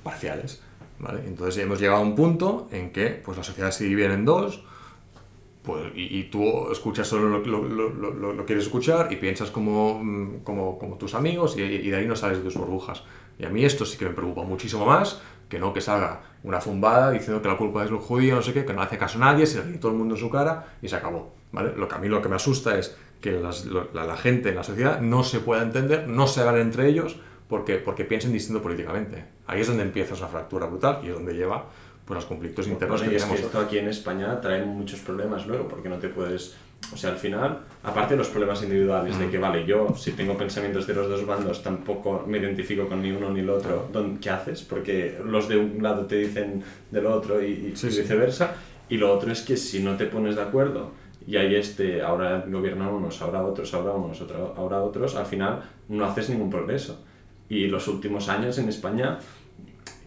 parciales. 0.03 0.61
¿Vale? 0.99 1.21
Entonces 1.25 1.61
hemos 1.63 1.79
llegado 1.79 1.99
a 1.99 2.03
un 2.03 2.15
punto 2.15 2.67
en 2.71 2.91
que 2.91 3.09
pues, 3.23 3.37
la 3.37 3.43
sociedad 3.43 3.71
se 3.71 3.85
divide 3.85 4.13
en 4.13 4.25
dos, 4.25 4.63
pues, 5.63 5.91
y, 5.95 6.23
tú 6.25 6.71
escuchas 6.71 7.07
solo 7.07 7.39
lo, 7.39 8.33
lo, 8.33 8.45
quieres 8.45 8.65
escuchar 8.65 9.11
y 9.11 9.15
piensas 9.15 9.49
como, 9.49 9.99
mm, 10.03 10.43
como, 10.43 10.77
tus 10.99 11.15
amigos 11.15 11.57
y, 11.57 11.89
de 11.89 11.95
ahí 11.95 12.05
no 12.05 12.15
sales 12.15 12.37
de 12.37 12.43
tus 12.43 12.55
burbujas. 12.55 13.03
Y 13.39 13.45
a 13.45 13.49
mí 13.49 13.65
esto 13.65 13.83
sí 13.83 13.97
que 13.97 14.05
me 14.05 14.11
preocupa 14.11 14.43
muchísimo 14.43 14.85
más 14.85 15.21
que 15.49 15.59
no 15.59 15.73
que 15.73 15.81
salga 15.81 16.21
una 16.43 16.61
zumbada 16.61 17.11
diciendo 17.11 17.41
que 17.41 17.47
la 17.47 17.57
culpa 17.57 17.83
es 17.83 17.91
los 17.91 18.03
judíos, 18.03 18.37
no 18.37 18.41
sé 18.41 18.53
qué, 18.53 18.65
que 18.65 18.73
no 18.73 18.81
hace 18.81 18.97
caso 18.97 19.17
a 19.17 19.21
nadie, 19.21 19.45
se 19.45 19.59
le 19.59 19.65
ríe 19.65 19.77
todo 19.77 19.91
el 19.91 19.97
mundo 19.97 20.15
en 20.15 20.21
su 20.21 20.29
cara 20.29 20.77
y 20.81 20.87
se 20.87 20.95
acabó. 20.95 21.33
¿vale? 21.51 21.73
Lo 21.75 21.87
que 21.87 21.95
a 21.95 21.97
mí 21.97 22.07
lo 22.07 22.21
que 22.21 22.29
me 22.29 22.35
asusta 22.35 22.77
es 22.77 22.95
que 23.21 23.31
la, 23.31 24.17
gente 24.17 24.49
en 24.49 24.55
la 24.55 24.63
sociedad 24.63 25.01
no 25.01 25.23
se 25.23 25.39
pueda 25.39 25.63
entender, 25.63 26.07
no 26.07 26.27
se 26.27 26.41
hablen 26.41 26.67
entre 26.67 26.87
ellos 26.87 27.17
porque, 27.47 27.75
porque 27.77 28.05
piensen 28.05 28.31
distinto 28.33 28.61
políticamente. 28.61 29.25
Ahí 29.47 29.61
es 29.61 29.67
donde 29.67 29.83
empieza 29.83 30.13
esa 30.15 30.27
fractura 30.27 30.65
brutal 30.67 30.99
y 31.03 31.07
es 31.09 31.13
donde 31.13 31.33
lleva 31.33 31.65
pues, 32.05 32.15
los 32.15 32.25
conflictos 32.25 32.67
internos 32.67 32.99
bueno, 33.01 33.09
que 33.11 33.13
y 33.15 33.17
es 33.17 33.23
tenemos. 33.23 33.39
que 33.41 33.45
esto 33.47 33.59
aquí 33.59 33.77
en 33.77 33.87
España 33.89 34.39
trae 34.41 34.63
muchos 34.65 34.99
problemas 34.99 35.45
luego, 35.47 35.67
porque 35.67 35.89
no 35.89 35.97
te 35.97 36.09
puedes... 36.09 36.55
O 36.93 36.97
sea, 36.97 37.09
al 37.11 37.17
final, 37.17 37.61
aparte 37.83 38.13
de 38.13 38.17
los 38.19 38.27
problemas 38.27 38.61
individuales, 38.61 39.17
de 39.17 39.29
que, 39.29 39.39
vale, 39.39 39.65
yo 39.65 39.95
si 39.95 40.11
tengo 40.11 40.37
pensamientos 40.37 40.85
de 40.85 40.93
los 40.93 41.09
dos 41.09 41.25
bandos, 41.25 41.63
tampoco 41.63 42.23
me 42.27 42.37
identifico 42.37 42.87
con 42.87 43.01
ni 43.01 43.11
uno 43.11 43.31
ni 43.31 43.39
el 43.39 43.49
otro, 43.49 43.87
¿dónde- 43.91 44.19
¿qué 44.19 44.29
haces? 44.29 44.61
Porque 44.61 45.17
los 45.25 45.47
de 45.47 45.57
un 45.57 45.81
lado 45.81 46.05
te 46.05 46.17
dicen 46.17 46.61
del 46.91 47.07
otro 47.07 47.41
y, 47.41 47.71
y 47.71 47.75
Sí, 47.75 47.87
y 47.87 47.91
sí. 47.91 48.01
viceversa. 48.01 48.53
Y 48.87 48.97
lo 48.97 49.11
otro 49.11 49.31
es 49.31 49.41
que 49.41 49.57
si 49.57 49.81
no 49.81 49.95
te 49.97 50.05
pones 50.05 50.35
de 50.35 50.43
acuerdo 50.43 50.91
y 51.25 51.37
hay 51.37 51.55
este, 51.55 52.03
ahora 52.03 52.45
gobiernan 52.47 52.89
unos, 52.89 53.19
ahora 53.23 53.41
otros, 53.43 53.73
ahora 53.73 53.93
unos, 53.93 54.21
otro- 54.21 54.53
ahora 54.55 54.83
otros, 54.83 55.15
al 55.15 55.25
final 55.25 55.63
no 55.89 56.05
haces 56.05 56.29
ningún 56.29 56.51
progreso. 56.51 57.03
Y 57.49 57.67
los 57.67 57.87
últimos 57.87 58.29
años 58.29 58.57
en 58.57 58.69
España 58.69 59.19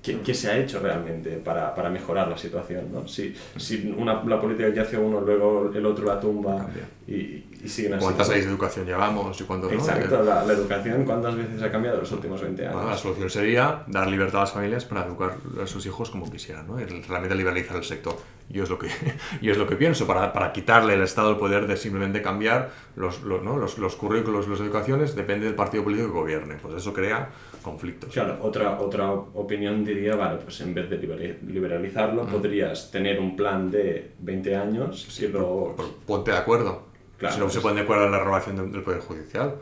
¿Qué, 0.09 0.21
qué 0.21 0.35
se 0.35 0.51
ha 0.51 0.57
hecho 0.57 0.81
realmente 0.81 1.31
para, 1.37 1.75
para 1.75 1.91
mejorar 1.91 2.29
la 2.29 2.39
situación? 2.39 2.93
¿no? 2.93 3.07
Si, 3.07 3.35
si 3.57 3.95
una, 3.97 4.23
la 4.25 4.41
política 4.41 4.73
que 4.73 4.81
hace 4.81 4.97
uno, 4.97 5.21
luego 5.21 5.71
el 5.75 5.85
otro 5.85 6.07
la 6.07 6.19
tumba 6.19 6.67
y, 7.07 7.45
y 7.63 7.69
siguen 7.69 7.95
así. 7.95 8.05
¿Cuántas 8.05 8.29
leyes 8.29 8.47
de 8.47 8.51
educación 8.53 8.87
llevamos 8.87 9.41
y 9.41 9.45
cuánto 9.45 9.69
no? 9.69 9.75
Exacto, 9.75 10.23
la, 10.23 10.45
la 10.45 10.53
educación, 10.53 11.05
¿cuántas 11.05 11.37
veces 11.37 11.63
ha 11.63 11.71
cambiado 11.71 11.97
en 11.97 12.03
los 12.03 12.13
últimos 12.13 12.41
20 12.41 12.63
años? 12.63 12.75
Bueno, 12.75 12.91
la 12.91 12.97
solución 12.97 13.31
sería 13.31 13.83
dar 13.87 14.09
libertad 14.09 14.39
a 14.39 14.45
las 14.45 14.53
familias 14.53 14.85
para 14.85 15.05
educar 15.05 15.37
a 15.63 15.67
sus 15.67 15.85
hijos 15.87 16.11
como 16.11 16.31
quisieran, 16.31 16.67
¿no? 16.67 16.77
Realmente 16.77 17.35
liberalizar 17.35 17.77
el 17.77 17.85
sector. 17.85 18.17
Yo 18.49 18.63
es 18.63 18.71
lo 18.71 18.79
que, 18.79 18.89
yo 19.43 19.53
es 19.53 19.59
lo 19.59 19.67
que 19.67 19.77
pienso, 19.77 20.07
para, 20.07 20.33
para 20.33 20.53
quitarle 20.53 20.95
al 20.95 21.03
Estado 21.03 21.31
el 21.31 21.37
poder 21.37 21.67
de 21.67 21.77
simplemente 21.77 22.23
cambiar 22.23 22.71
los, 22.97 23.23
los, 23.23 23.43
¿no? 23.43 23.57
los, 23.57 23.79
los 23.79 23.97
currículos, 23.97 24.49
las 24.49 24.61
educaciones, 24.61 25.15
depende 25.15 25.47
del 25.47 25.55
partido 25.55 25.85
político 25.85 26.09
que 26.09 26.19
gobierne. 26.19 26.55
Pues 26.61 26.75
eso 26.75 26.93
crea 26.93 27.29
conflictos. 27.63 28.13
Claro, 28.13 28.39
otra, 28.43 28.79
otra 28.81 29.11
opinión 29.13 29.85
diría, 29.85 30.15
vale, 30.17 30.39
pues 30.43 30.61
en 30.61 30.75
vez 30.75 30.89
de 30.91 30.99
libera- 30.99 31.37
liberalizarlo, 31.47 32.27
podrías 32.27 32.91
tener 32.91 33.19
un 33.21 33.37
plan 33.37 33.71
de 33.71 34.13
20 34.21 34.57
años 34.57 35.21
lo... 35.33 35.75
Por- 35.77 35.95
ponte 36.07 36.31
de 36.31 36.37
acuerdo. 36.39 36.87
Claro, 37.19 37.35
si 37.35 37.41
no 37.41 37.49
se 37.49 37.55
pues- 37.55 37.63
ponen 37.63 37.77
de 37.77 37.83
acuerdo 37.83 38.05
en 38.07 38.13
la 38.13 38.19
renovación 38.21 38.57
del, 38.57 38.71
del 38.73 38.83
Poder 38.83 39.01
Judicial, 39.01 39.55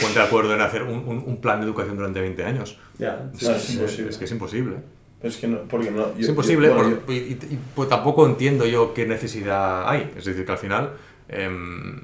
ponte, 0.00 0.18
de 0.18 0.24
acuerdo 0.24 0.54
en 0.54 0.60
hacer 0.60 0.82
un, 0.82 0.98
un- 1.06 1.22
un 1.26 1.40
plan 1.40 1.60
de 1.60 1.66
educación 1.66 1.96
durante 1.96 2.20
20 2.20 2.44
años. 2.44 2.76
Ya, 2.98 3.30
No, 3.32 3.38
es, 3.38 3.42
es 3.48 3.74
imposible. 3.74 4.10
es 4.10 4.18
que 4.18 4.24
es 4.24 4.32
imposible. 4.32 4.76
Es 5.22 5.36
que 5.36 5.46
no, 5.48 5.60
porque 5.68 5.90
no... 5.90 6.08
Es 6.18 6.28
imposible, 6.28 6.68
yo- 6.68 6.74
bueno, 6.74 6.96
por- 7.06 7.14
y, 7.14 7.18
y- 7.18 7.38
y, 7.54 7.58
pues 7.74 7.88
tampoco 7.88 8.26
entiendo 8.26 8.66
yo 8.66 8.92
qué 8.94 9.06
necesidad 9.06 9.88
hay. 9.88 10.12
Es 10.16 10.24
decir, 10.24 10.44
que 10.44 10.52
al 10.52 10.58
final, 10.58 10.92
em, 11.28 12.00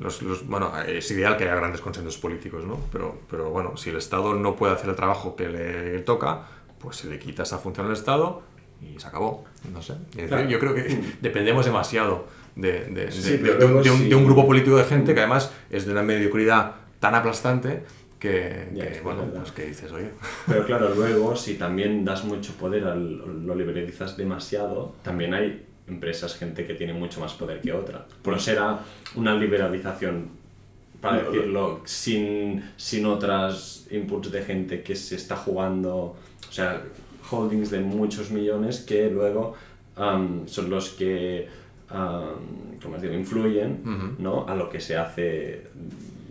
los, 0.00 0.20
los- 0.22 0.46
bueno, 0.46 0.72
es 0.82 1.08
ideal 1.12 1.36
que 1.36 1.44
haya 1.44 1.54
grandes 1.54 1.80
consensos 1.80 2.18
políticos, 2.18 2.64
¿no? 2.64 2.80
Pero, 2.90 3.20
pero 3.30 3.50
bueno, 3.50 3.76
si 3.76 3.90
el 3.90 3.96
Estado 3.96 4.34
no 4.34 4.56
puede 4.56 4.72
hacer 4.74 4.90
el 4.90 4.96
trabajo 4.96 5.36
que 5.36 5.48
le 5.48 6.00
toca, 6.00 6.46
pues 6.80 6.96
se 6.96 7.08
le 7.08 7.18
quita 7.18 7.44
esa 7.44 7.58
función 7.58 7.86
al 7.86 7.92
Estado 7.92 8.42
y 8.82 8.98
se 8.98 9.06
acabó. 9.06 9.44
No 9.72 9.80
sé. 9.82 9.94
Claro. 10.26 10.48
Yo 10.48 10.58
creo 10.58 10.74
que 10.74 10.98
dependemos 11.20 11.64
demasiado 11.66 12.24
de, 12.56 12.86
de- 12.86 13.12
Sí, 13.12 13.36
de- 13.36 13.54
de 13.56 13.64
un, 13.66 13.76
un- 13.76 13.84
sí. 13.84 14.08
de 14.08 14.14
un 14.14 14.24
grupo 14.24 14.46
político 14.46 14.76
de 14.76 14.84
gente 14.84 15.12
que 15.14 15.20
además 15.20 15.52
es 15.70 15.84
de 15.86 15.92
una 15.92 16.02
mediocridad 16.02 16.76
tan 16.98 17.14
aplastante 17.14 17.82
que, 18.18 18.68
que, 18.74 19.00
bueno, 19.02 19.22
verdad. 19.22 19.40
pues 19.40 19.52
que 19.52 19.64
dices, 19.66 19.90
oye, 19.92 20.10
Pero 20.46 20.66
claro, 20.66 20.90
luego, 20.94 21.34
si 21.36 21.54
también 21.54 22.04
das 22.04 22.24
mucho 22.24 22.52
poder, 22.54 22.84
al, 22.84 23.46
lo 23.46 23.54
liberalizas 23.54 24.16
demasiado, 24.16 24.94
también 25.02 25.32
hay 25.34 25.66
empresas, 25.90 26.36
gente 26.36 26.64
que 26.66 26.74
tiene 26.74 26.92
mucho 26.94 27.20
más 27.20 27.32
poder 27.34 27.60
que 27.60 27.72
otra. 27.72 28.06
Pero 28.22 28.38
será 28.38 28.78
una 29.16 29.34
liberalización, 29.34 30.28
para 31.00 31.16
Lo- 31.16 31.22
lo- 31.24 31.30
decirlo, 31.32 31.80
sin, 31.84 32.62
sin 32.76 33.06
otras 33.06 33.86
inputs 33.90 34.30
de 34.30 34.42
gente 34.42 34.82
que 34.82 34.94
se 34.94 35.16
está 35.16 35.36
jugando, 35.36 35.94
o 36.48 36.52
sea, 36.52 36.82
holdings 37.30 37.70
de 37.70 37.80
muchos 37.80 38.30
millones 38.30 38.80
que 38.80 39.10
luego 39.10 39.54
son 40.46 40.70
los 40.70 40.90
que, 40.90 41.46
am, 41.90 42.78
¿cómo 42.82 42.96
os 42.96 43.02
digo?, 43.02 43.14
influyen. 43.14 44.16
¿no? 44.18 44.46
a 44.48 44.54
lo 44.54 44.68
que 44.70 44.80
se 44.80 44.96
hace, 44.96 45.66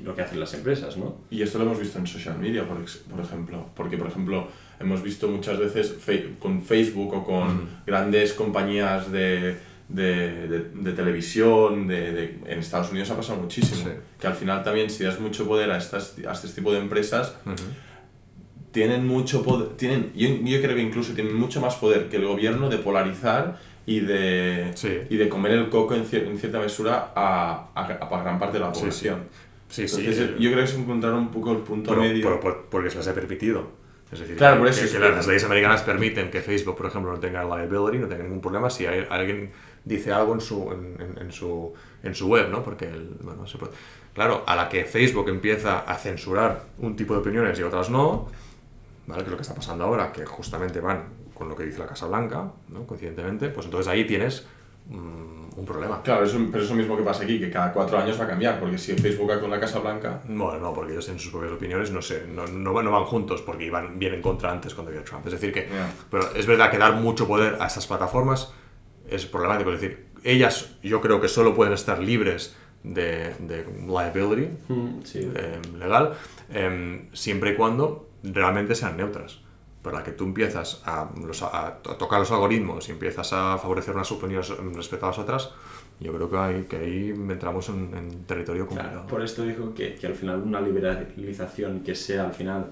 lo 0.03 0.15
que 0.15 0.21
hacen 0.21 0.39
las 0.39 0.53
empresas, 0.53 0.97
¿no? 0.97 1.17
Y 1.29 1.41
esto 1.41 1.57
lo 1.57 1.65
hemos 1.65 1.79
visto 1.79 1.97
en 1.99 2.07
social 2.07 2.37
media, 2.39 2.67
por, 2.67 2.77
ejemplo. 3.23 3.65
Porque, 3.75 3.97
por 3.97 4.07
ejemplo, 4.07 4.47
hemos 4.79 5.01
visto 5.03 5.27
muchas 5.27 5.57
veces 5.59 5.95
con 6.39 6.61
Facebook 6.63 7.13
o 7.13 7.23
con 7.25 7.67
grandes 7.85 8.33
compañías 8.33 9.11
de, 9.11 9.57
de, 9.87 10.47
de- 10.47 10.69
de 10.73 10.91
televisión, 10.93 11.87
de, 11.87 12.39
en 12.45 12.59
Estados 12.59 12.91
Unidos 12.91 13.09
ha 13.11 13.15
pasado 13.17 13.39
muchísimo. 13.41 13.83
Sí. 13.83 13.89
Que 14.19 14.27
al 14.27 14.35
final 14.35 14.63
también, 14.63 14.89
si 14.89 15.03
das 15.03 15.19
mucho 15.19 15.47
poder 15.47 15.69
a, 15.71 15.77
estas, 15.77 16.15
a 16.27 16.31
este 16.33 16.47
tipo 16.49 16.71
de 16.71 16.79
empresas, 16.79 17.35
tienen 18.71 19.07
mucho 19.07 19.41
poder, 19.43 19.69
tienen, 19.77 20.11
yo, 20.15 20.29
yo 20.29 20.61
creo 20.61 20.75
que 20.75 20.81
incluso 20.81 21.13
tienen 21.13 21.35
mucho 21.35 21.59
más 21.59 21.75
poder 21.75 22.07
que 22.09 22.17
el 22.17 22.25
gobierno 22.25 22.69
de 22.69 22.77
polarizar 22.77 23.57
y 23.85 24.01
de, 24.01 24.71
Sí. 24.75 24.99
y 25.09 25.17
de 25.17 25.27
comer 25.27 25.53
el 25.53 25.69
coco 25.69 25.95
en, 25.95 26.05
cier- 26.05 26.27
en 26.27 26.37
cierta 26.37 26.59
mesura 26.59 27.11
a, 27.15 27.69
a, 27.73 27.81
a 27.85 28.23
gran 28.23 28.37
parte 28.37 28.59
de 28.59 28.63
la 28.65 28.73
sí. 28.73 28.81
población. 28.81 29.19
Sí, 29.31 29.37
sí. 29.69 29.83
Entonces, 29.83 30.17
yo 30.39 30.51
creo 30.51 30.55
que 30.57 30.63
es 30.63 30.73
encontrar 30.75 31.13
un 31.13 31.29
poco 31.31 31.51
el 31.53 31.59
punto 31.59 31.91
Pero- 31.91 32.01
medio. 32.01 32.23
pero 32.23 32.39
por- 32.39 32.65
porque 32.65 32.89
se 32.89 32.97
les 32.97 33.07
ha 33.07 33.13
permitido. 33.13 33.67
Es 34.11 34.19
decir, 34.19 34.35
Claro, 34.37 34.55
que, 34.55 34.59
por 34.61 34.67
eso 34.69 34.79
que- 34.79 34.85
es 34.87 34.91
que 34.91 34.97
que- 34.99 35.09
las 35.09 35.27
leyes 35.27 35.43
americanas 35.43 35.83
permiten 35.83 36.31
que 36.31 36.41
Facebook, 36.41 36.75
por 36.75 36.87
ejemplo, 36.87 37.11
no 37.11 37.19
tenga 37.19 37.43
liability, 37.43 37.99
no 37.99 38.07
tenga 38.07 38.23
ningún 38.23 38.41
problema 38.41 38.69
si 38.69 38.85
hay- 38.87 39.05
alguien 39.09 39.51
dice 39.85 40.11
algo 40.11 40.33
en 40.33 40.41
su, 40.41 40.71
en, 40.71 40.99
en- 40.99 41.17
en 41.21 41.31
su, 41.31 41.71
en 42.03 42.15
su 42.15 42.27
web, 42.27 42.49
¿no? 42.49 42.63
Porque, 42.63 42.85
el- 42.85 43.17
bueno, 43.21 43.45
se 43.47 43.57
puede- 43.59 43.71
Claro, 44.13 44.43
a 44.47 44.55
la 44.55 44.67
que 44.67 44.83
Facebook 44.85 45.29
empieza 45.29 45.79
a 45.81 45.95
censurar 45.95 46.63
un 46.79 46.95
tipo 46.95 47.13
de 47.13 47.19
opiniones 47.19 47.57
y 47.59 47.63
otras 47.63 47.89
no, 47.91 48.27
¿vale? 49.05 49.21
Que 49.21 49.27
es 49.27 49.31
lo 49.31 49.37
que 49.37 49.43
está 49.43 49.53
pasando 49.55 49.83
ahora, 49.85 50.11
que 50.11 50.25
justamente 50.25 50.79
van 50.81 51.03
con 51.35 51.47
lo 51.47 51.55
que 51.55 51.63
dice 51.63 51.77
la 51.79 51.85
Casa 51.87 52.07
Blanca, 52.07 52.51
¿no? 52.69 52.85
Coincidentemente, 52.87 53.49
pues 53.49 53.67
entonces 53.67 53.87
ahí 53.87 54.05
tienes 54.05 54.45
mm, 54.89 55.38
un 55.59 55.65
problema. 55.65 56.01
Claro, 56.01 56.25
eso, 56.25 56.37
pero 56.51 56.63
eso 56.63 56.73
mismo 56.75 56.95
que 56.97 57.03
pasa 57.03 57.23
aquí, 57.23 57.39
que 57.39 57.49
cada 57.49 57.71
cuatro 57.73 57.97
años 57.97 58.19
va 58.19 58.23
a 58.25 58.27
cambiar, 58.27 58.59
porque 58.59 58.77
si 58.77 58.93
Facebook 58.95 59.29
va 59.29 59.39
con 59.39 59.49
la 59.51 59.59
Casa 59.59 59.79
Blanca, 59.79 60.21
Bueno, 60.27 60.57
no, 60.59 60.73
porque 60.73 60.93
ellos 60.93 61.05
tienen 61.05 61.19
sus 61.19 61.31
propias 61.31 61.51
opiniones, 61.53 61.91
no 61.91 62.01
sé, 62.01 62.25
no, 62.27 62.45
no, 62.47 62.73
van- 62.73 62.85
no 62.85 62.91
van 62.91 63.03
juntos 63.05 63.41
porque 63.41 63.65
iban 63.65 63.99
bien 63.99 64.13
en 64.13 64.21
contra 64.21 64.51
antes 64.51 64.73
cuando 64.73 64.91
había 64.91 65.03
Trump. 65.03 65.25
Es 65.27 65.33
decir, 65.33 65.51
que. 65.53 65.67
Pero 66.09 66.33
es 66.35 66.45
verdad 66.47 66.71
que 66.71 66.77
dar 66.77 66.93
mucho 66.95 67.27
poder 67.27 67.57
a 67.59 67.67
estas 67.67 67.85
plataformas 67.87 68.53
es 69.09 69.25
problemático. 69.25 69.71
Es 69.71 69.81
decir, 69.81 70.07
ellas 70.23 70.75
yo 70.83 71.01
creo 71.01 71.19
que 71.21 71.27
solo 71.27 71.53
pueden 71.55 71.73
estar 71.73 71.99
libres 71.99 72.55
de, 72.83 73.33
de 73.39 73.65
liability 73.87 74.49
Mm, 74.69 75.01
sí. 75.03 75.29
eh, 75.35 75.59
legal 75.77 76.13
em, 76.53 77.09
siempre 77.13 77.51
y 77.51 77.55
cuando 77.55 78.09
realmente 78.23 78.75
sean 78.75 78.95
neutras. 78.97 79.39
Para 79.81 80.03
que 80.03 80.11
tú 80.11 80.25
empiezas 80.25 80.81
a, 80.85 81.09
los- 81.25 81.41
a- 81.41 81.77
tocar 81.97 82.19
los 82.19 82.31
algoritmos 82.31 82.89
y 82.89 82.91
empiezas 82.91 83.31
a 83.31 83.57
favorecer 83.57 83.95
unas 83.95 84.11
opiniones 84.11 84.49
respecto 84.75 85.05
a 85.05 85.09
las 85.09 85.19
otras, 85.19 85.51
yo 86.01 86.13
creo 86.13 86.29
que, 86.29 86.37
hay, 86.37 86.63
que 86.63 86.77
ahí 86.77 87.09
entramos 87.11 87.69
en, 87.69 87.91
en 87.95 88.23
territorio 88.25 88.67
complicado. 88.67 88.93
Claro, 88.95 89.07
por 89.07 89.21
esto 89.21 89.43
dijo 89.43 89.73
que, 89.73 89.95
que 89.95 90.07
al 90.07 90.15
final 90.15 90.41
una 90.41 90.59
liberalización 90.61 91.79
que 91.81 91.95
sea 91.95 92.25
al 92.25 92.33
final 92.33 92.67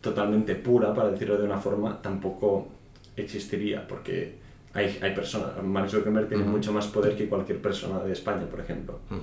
totalmente 0.00 0.54
pura, 0.54 0.94
para 0.94 1.10
decirlo 1.10 1.36
de 1.36 1.44
una 1.44 1.58
forma, 1.58 2.00
tampoco 2.00 2.68
existiría, 3.16 3.86
porque 3.88 4.34
hay, 4.72 4.98
hay 5.02 5.14
personas, 5.14 5.60
Mark 5.64 5.88
Zuckerberg 5.90 6.28
tiene 6.28 6.44
Ujú. 6.44 6.52
mucho 6.52 6.72
más 6.72 6.86
poder 6.86 7.16
que 7.16 7.28
cualquier 7.28 7.60
persona 7.60 7.98
de 8.04 8.12
España, 8.12 8.46
por 8.48 8.60
ejemplo. 8.60 9.00
Ujú. 9.10 9.20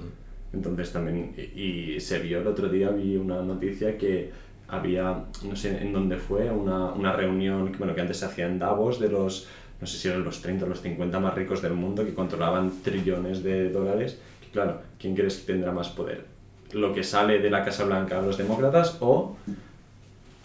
Entonces 0.51 0.91
también, 0.91 1.34
y, 1.38 1.61
y 1.95 1.99
se 1.99 2.19
vio 2.19 2.39
el 2.39 2.47
otro 2.47 2.67
día, 2.69 2.89
vi 2.89 3.15
una 3.15 3.41
noticia 3.41 3.97
que 3.97 4.32
había, 4.76 5.26
no 5.43 5.55
sé 5.55 5.82
en 5.82 5.93
dónde 5.93 6.17
fue, 6.17 6.49
una, 6.49 6.86
una 6.93 7.13
reunión 7.13 7.71
que, 7.71 7.78
bueno, 7.78 7.93
que 7.95 8.01
antes 8.01 8.17
se 8.17 8.26
hacía 8.26 8.45
en 8.47 8.59
Davos 8.59 8.99
de 8.99 9.09
los, 9.09 9.47
no 9.80 9.88
sé 9.88 9.97
si 9.97 10.07
eran 10.07 10.24
los 10.24 10.41
30 10.41 10.65
o 10.65 10.69
los 10.69 10.82
50 10.82 11.19
más 11.19 11.34
ricos 11.34 11.61
del 11.61 11.74
mundo 11.74 12.05
que 12.05 12.13
controlaban 12.13 12.71
trillones 12.84 13.43
de 13.43 13.69
dólares. 13.69 14.19
Claro, 14.51 14.82
¿quién 14.99 15.15
crees 15.15 15.38
que 15.38 15.53
tendrá 15.53 15.71
más 15.71 15.89
poder? 15.89 16.26
¿Lo 16.74 16.93
que 16.93 17.03
sale 17.03 17.39
de 17.39 17.49
la 17.49 17.63
Casa 17.63 17.84
Blanca 17.86 18.19
a 18.19 18.21
los 18.21 18.38
demócratas 18.38 18.97
o 18.99 19.36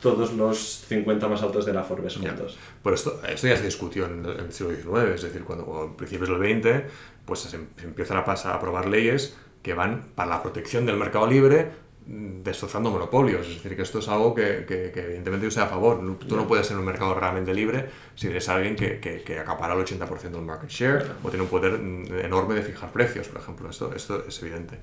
todos 0.00 0.32
los 0.34 0.58
50 0.88 1.26
más 1.28 1.42
altos 1.42 1.66
de 1.66 1.72
la 1.72 1.82
Forbes 1.82 2.14
Ya. 2.20 2.30
juntos? 2.30 2.56
Pero 2.82 2.94
esto, 2.94 3.20
esto 3.28 3.48
ya 3.48 3.56
se 3.56 3.64
discutió 3.64 4.06
en 4.06 4.24
el, 4.24 4.32
en 4.32 4.44
el 4.46 4.52
siglo 4.52 4.74
XIX, 4.74 5.14
es 5.14 5.22
decir, 5.22 5.42
cuando 5.44 5.64
o 5.66 5.84
en 5.86 5.94
principios 5.94 6.28
del 6.30 6.38
XX 6.62 6.84
pues 7.24 7.40
se, 7.40 7.50
se 7.50 7.56
empiezan 7.84 8.16
a, 8.18 8.24
pasar, 8.24 8.52
a 8.52 8.56
aprobar 8.56 8.86
leyes 8.88 9.36
que 9.62 9.74
van 9.74 10.04
para 10.14 10.30
la 10.30 10.42
protección 10.42 10.86
del 10.86 10.96
mercado 10.96 11.26
libre 11.26 11.70
destrozando 12.09 12.90
monopolios. 12.90 13.46
Es 13.46 13.56
decir, 13.56 13.76
que 13.76 13.82
esto 13.82 13.98
es 13.98 14.09
algo 14.09 14.34
que, 14.34 14.64
que, 14.66 14.90
que 14.90 15.00
evidentemente 15.00 15.44
yo 15.44 15.48
estoy 15.48 15.64
a 15.64 15.66
favor. 15.66 16.00
Tú 16.26 16.36
no 16.36 16.48
puedes 16.48 16.66
ser 16.66 16.78
un 16.78 16.84
mercado 16.84 17.14
realmente 17.14 17.52
libre 17.52 17.90
si 18.14 18.28
eres 18.28 18.48
alguien 18.48 18.76
que, 18.76 18.98
que, 18.98 19.22
que 19.22 19.38
acapara 19.38 19.74
el 19.74 19.84
80% 19.84 20.30
del 20.30 20.42
market 20.42 20.70
share 20.70 21.06
o 21.22 21.28
tiene 21.28 21.42
un 21.42 21.50
poder 21.50 21.74
enorme 22.24 22.54
de 22.54 22.62
fijar 22.62 22.90
precios, 22.90 23.28
por 23.28 23.42
ejemplo. 23.42 23.68
Esto, 23.68 23.94
esto 23.94 24.24
es 24.26 24.42
evidente. 24.42 24.78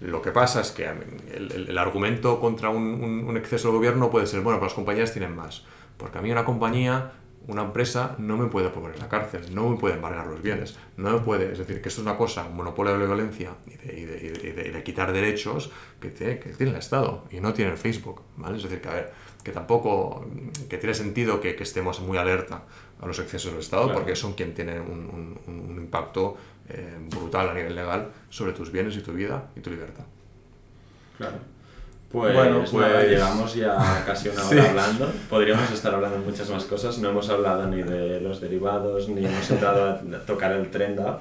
Lo 0.00 0.22
que 0.22 0.30
pasa 0.30 0.60
es 0.60 0.70
que 0.70 0.84
el, 0.86 1.50
el, 1.52 1.70
el 1.70 1.78
argumento 1.78 2.38
contra 2.38 2.70
un, 2.70 2.82
un, 2.82 3.24
un, 3.24 3.36
exceso 3.36 3.68
del 3.68 3.76
gobierno 3.78 4.10
puede 4.10 4.26
ser, 4.26 4.40
bueno, 4.40 4.58
pues 4.60 4.70
las 4.70 4.74
compañías 4.74 5.12
tienen 5.12 5.34
más. 5.34 5.64
Porque 5.96 6.18
a 6.18 6.22
mí 6.22 6.30
una 6.30 6.44
compañía 6.44 7.12
una 7.48 7.62
empresa 7.62 8.14
no 8.18 8.36
me 8.36 8.46
puede 8.46 8.68
poner 8.70 8.94
en 8.94 9.00
la 9.00 9.08
cárcel, 9.08 9.54
no 9.54 9.68
me 9.68 9.76
puede 9.76 9.96
embargar 9.96 10.26
los 10.26 10.40
bienes, 10.42 10.78
no 10.96 11.12
me 11.12 11.18
puede, 11.20 11.52
es 11.52 11.58
decir, 11.58 11.82
que 11.82 11.88
esto 11.88 12.00
es 12.00 12.06
una 12.06 12.16
cosa, 12.16 12.46
un 12.46 12.56
monopolio 12.56 12.92
de 12.92 12.98
la 13.00 13.06
violencia 13.06 13.54
y 13.66 13.76
de, 13.76 13.96
y 13.96 14.04
de, 14.04 14.48
y 14.48 14.52
de, 14.52 14.70
de 14.70 14.82
quitar 14.82 15.12
derechos 15.12 15.70
que 16.00 16.10
tiene, 16.10 16.38
que 16.38 16.50
tiene 16.50 16.72
el 16.72 16.78
Estado 16.78 17.24
y 17.30 17.40
no 17.40 17.52
tiene 17.52 17.72
el 17.72 17.78
Facebook, 17.78 18.22
¿vale? 18.36 18.56
Es 18.56 18.62
decir, 18.62 18.80
que 18.80 18.88
a 18.88 18.94
ver, 18.94 19.12
que 19.42 19.50
tampoco, 19.50 20.24
que 20.68 20.78
tiene 20.78 20.94
sentido 20.94 21.40
que, 21.40 21.56
que 21.56 21.64
estemos 21.64 22.00
muy 22.00 22.16
alerta 22.16 22.62
a 23.00 23.06
los 23.06 23.18
excesos 23.18 23.50
del 23.52 23.60
Estado 23.60 23.84
claro. 23.84 23.98
porque 23.98 24.14
son 24.14 24.34
quien 24.34 24.54
tiene 24.54 24.80
un, 24.80 25.36
un, 25.46 25.68
un 25.68 25.76
impacto 25.76 26.36
eh, 26.68 26.96
brutal 27.10 27.48
a 27.50 27.54
nivel 27.54 27.74
legal 27.74 28.12
sobre 28.30 28.52
tus 28.52 28.70
bienes 28.70 28.96
y 28.96 29.00
tu 29.00 29.12
vida 29.12 29.50
y 29.56 29.60
tu 29.60 29.70
libertad. 29.70 30.04
Claro. 31.18 31.38
Pues, 32.12 32.34
bueno, 32.34 32.58
pues 32.58 32.72
nada, 32.74 33.04
llevamos 33.04 33.54
ya 33.54 34.04
casi 34.06 34.28
una 34.28 34.46
hora 34.46 34.62
sí. 34.62 34.68
hablando. 34.68 35.12
Podríamos 35.30 35.70
estar 35.70 35.94
hablando 35.94 36.18
de 36.18 36.24
muchas 36.24 36.50
más 36.50 36.64
cosas. 36.64 36.98
No 36.98 37.08
hemos 37.10 37.28
hablado 37.30 37.66
ni 37.68 37.82
de 37.82 38.20
los 38.20 38.40
derivados, 38.40 39.08
ni 39.08 39.24
hemos 39.24 39.50
entrado 39.50 39.90
a 39.90 39.98
tocar 40.26 40.52
el 40.52 40.70
trend 40.70 41.00
up, 41.00 41.20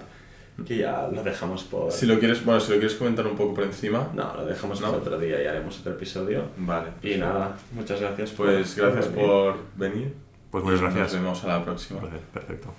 que 0.66 0.78
ya 0.78 1.08
lo 1.12 1.24
dejamos 1.24 1.64
por... 1.64 1.92
Si 1.92 2.06
lo 2.06 2.20
quieres, 2.20 2.44
bueno, 2.44 2.60
si 2.60 2.72
lo 2.74 2.78
quieres 2.78 2.96
comentar 2.96 3.26
un 3.26 3.38
poco 3.38 3.54
por 3.56 3.64
encima. 3.64 4.10
No, 4.14 4.36
lo 4.36 4.46
dejamos 4.46 4.82
¿no? 4.82 4.88
para 4.88 4.98
otro 4.98 5.18
día 5.18 5.42
y 5.42 5.48
haremos 5.48 5.80
otro 5.80 5.94
episodio. 5.94 6.44
Vale. 6.58 6.90
Y 7.02 7.16
nada, 7.16 7.56
muchas 7.72 8.02
gracias. 8.02 8.32
Pues 8.32 8.74
por, 8.74 8.84
gracias 8.84 9.08
por 9.08 9.56
venir. 9.76 9.96
venir. 9.96 10.14
Pues 10.52 10.64
muchas 10.64 10.82
gracias. 10.82 11.14
Nos 11.14 11.22
vemos 11.22 11.44
a 11.46 11.48
la 11.48 11.64
próxima. 11.64 12.02
Perfecto. 12.34 12.74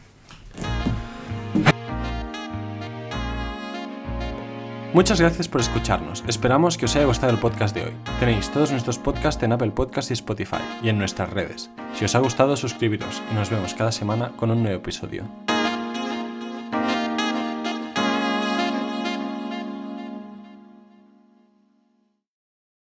Muchas 4.95 5.19
gracias 5.19 5.49
por 5.49 5.63
escucharnos. 5.63 6.23
Esperamos 6.29 6.77
que 6.77 6.85
os 6.85 6.95
haya 6.97 7.07
gustado 7.07 7.33
el 7.33 7.39
podcast 7.39 7.75
de 7.75 7.85
hoy. 7.85 7.93
Tenéis 8.21 8.51
todos 8.51 8.73
nuestros 8.73 8.99
podcasts 8.99 9.43
en 9.43 9.53
Apple 9.53 9.71
Podcasts 9.71 10.11
y 10.11 10.15
Spotify 10.15 10.61
y 10.83 10.91
en 10.91 10.99
nuestras 10.99 11.31
redes. 11.31 11.71
Si 11.95 12.05
os 12.05 12.15
ha 12.15 12.19
gustado, 12.19 12.57
suscribiros 12.59 13.23
y 13.31 13.35
nos 13.35 13.49
vemos 13.49 13.73
cada 13.73 13.91
semana 13.91 14.33
con 14.37 14.51
un 14.51 14.63
nuevo 14.63 14.77
episodio. 14.77 15.25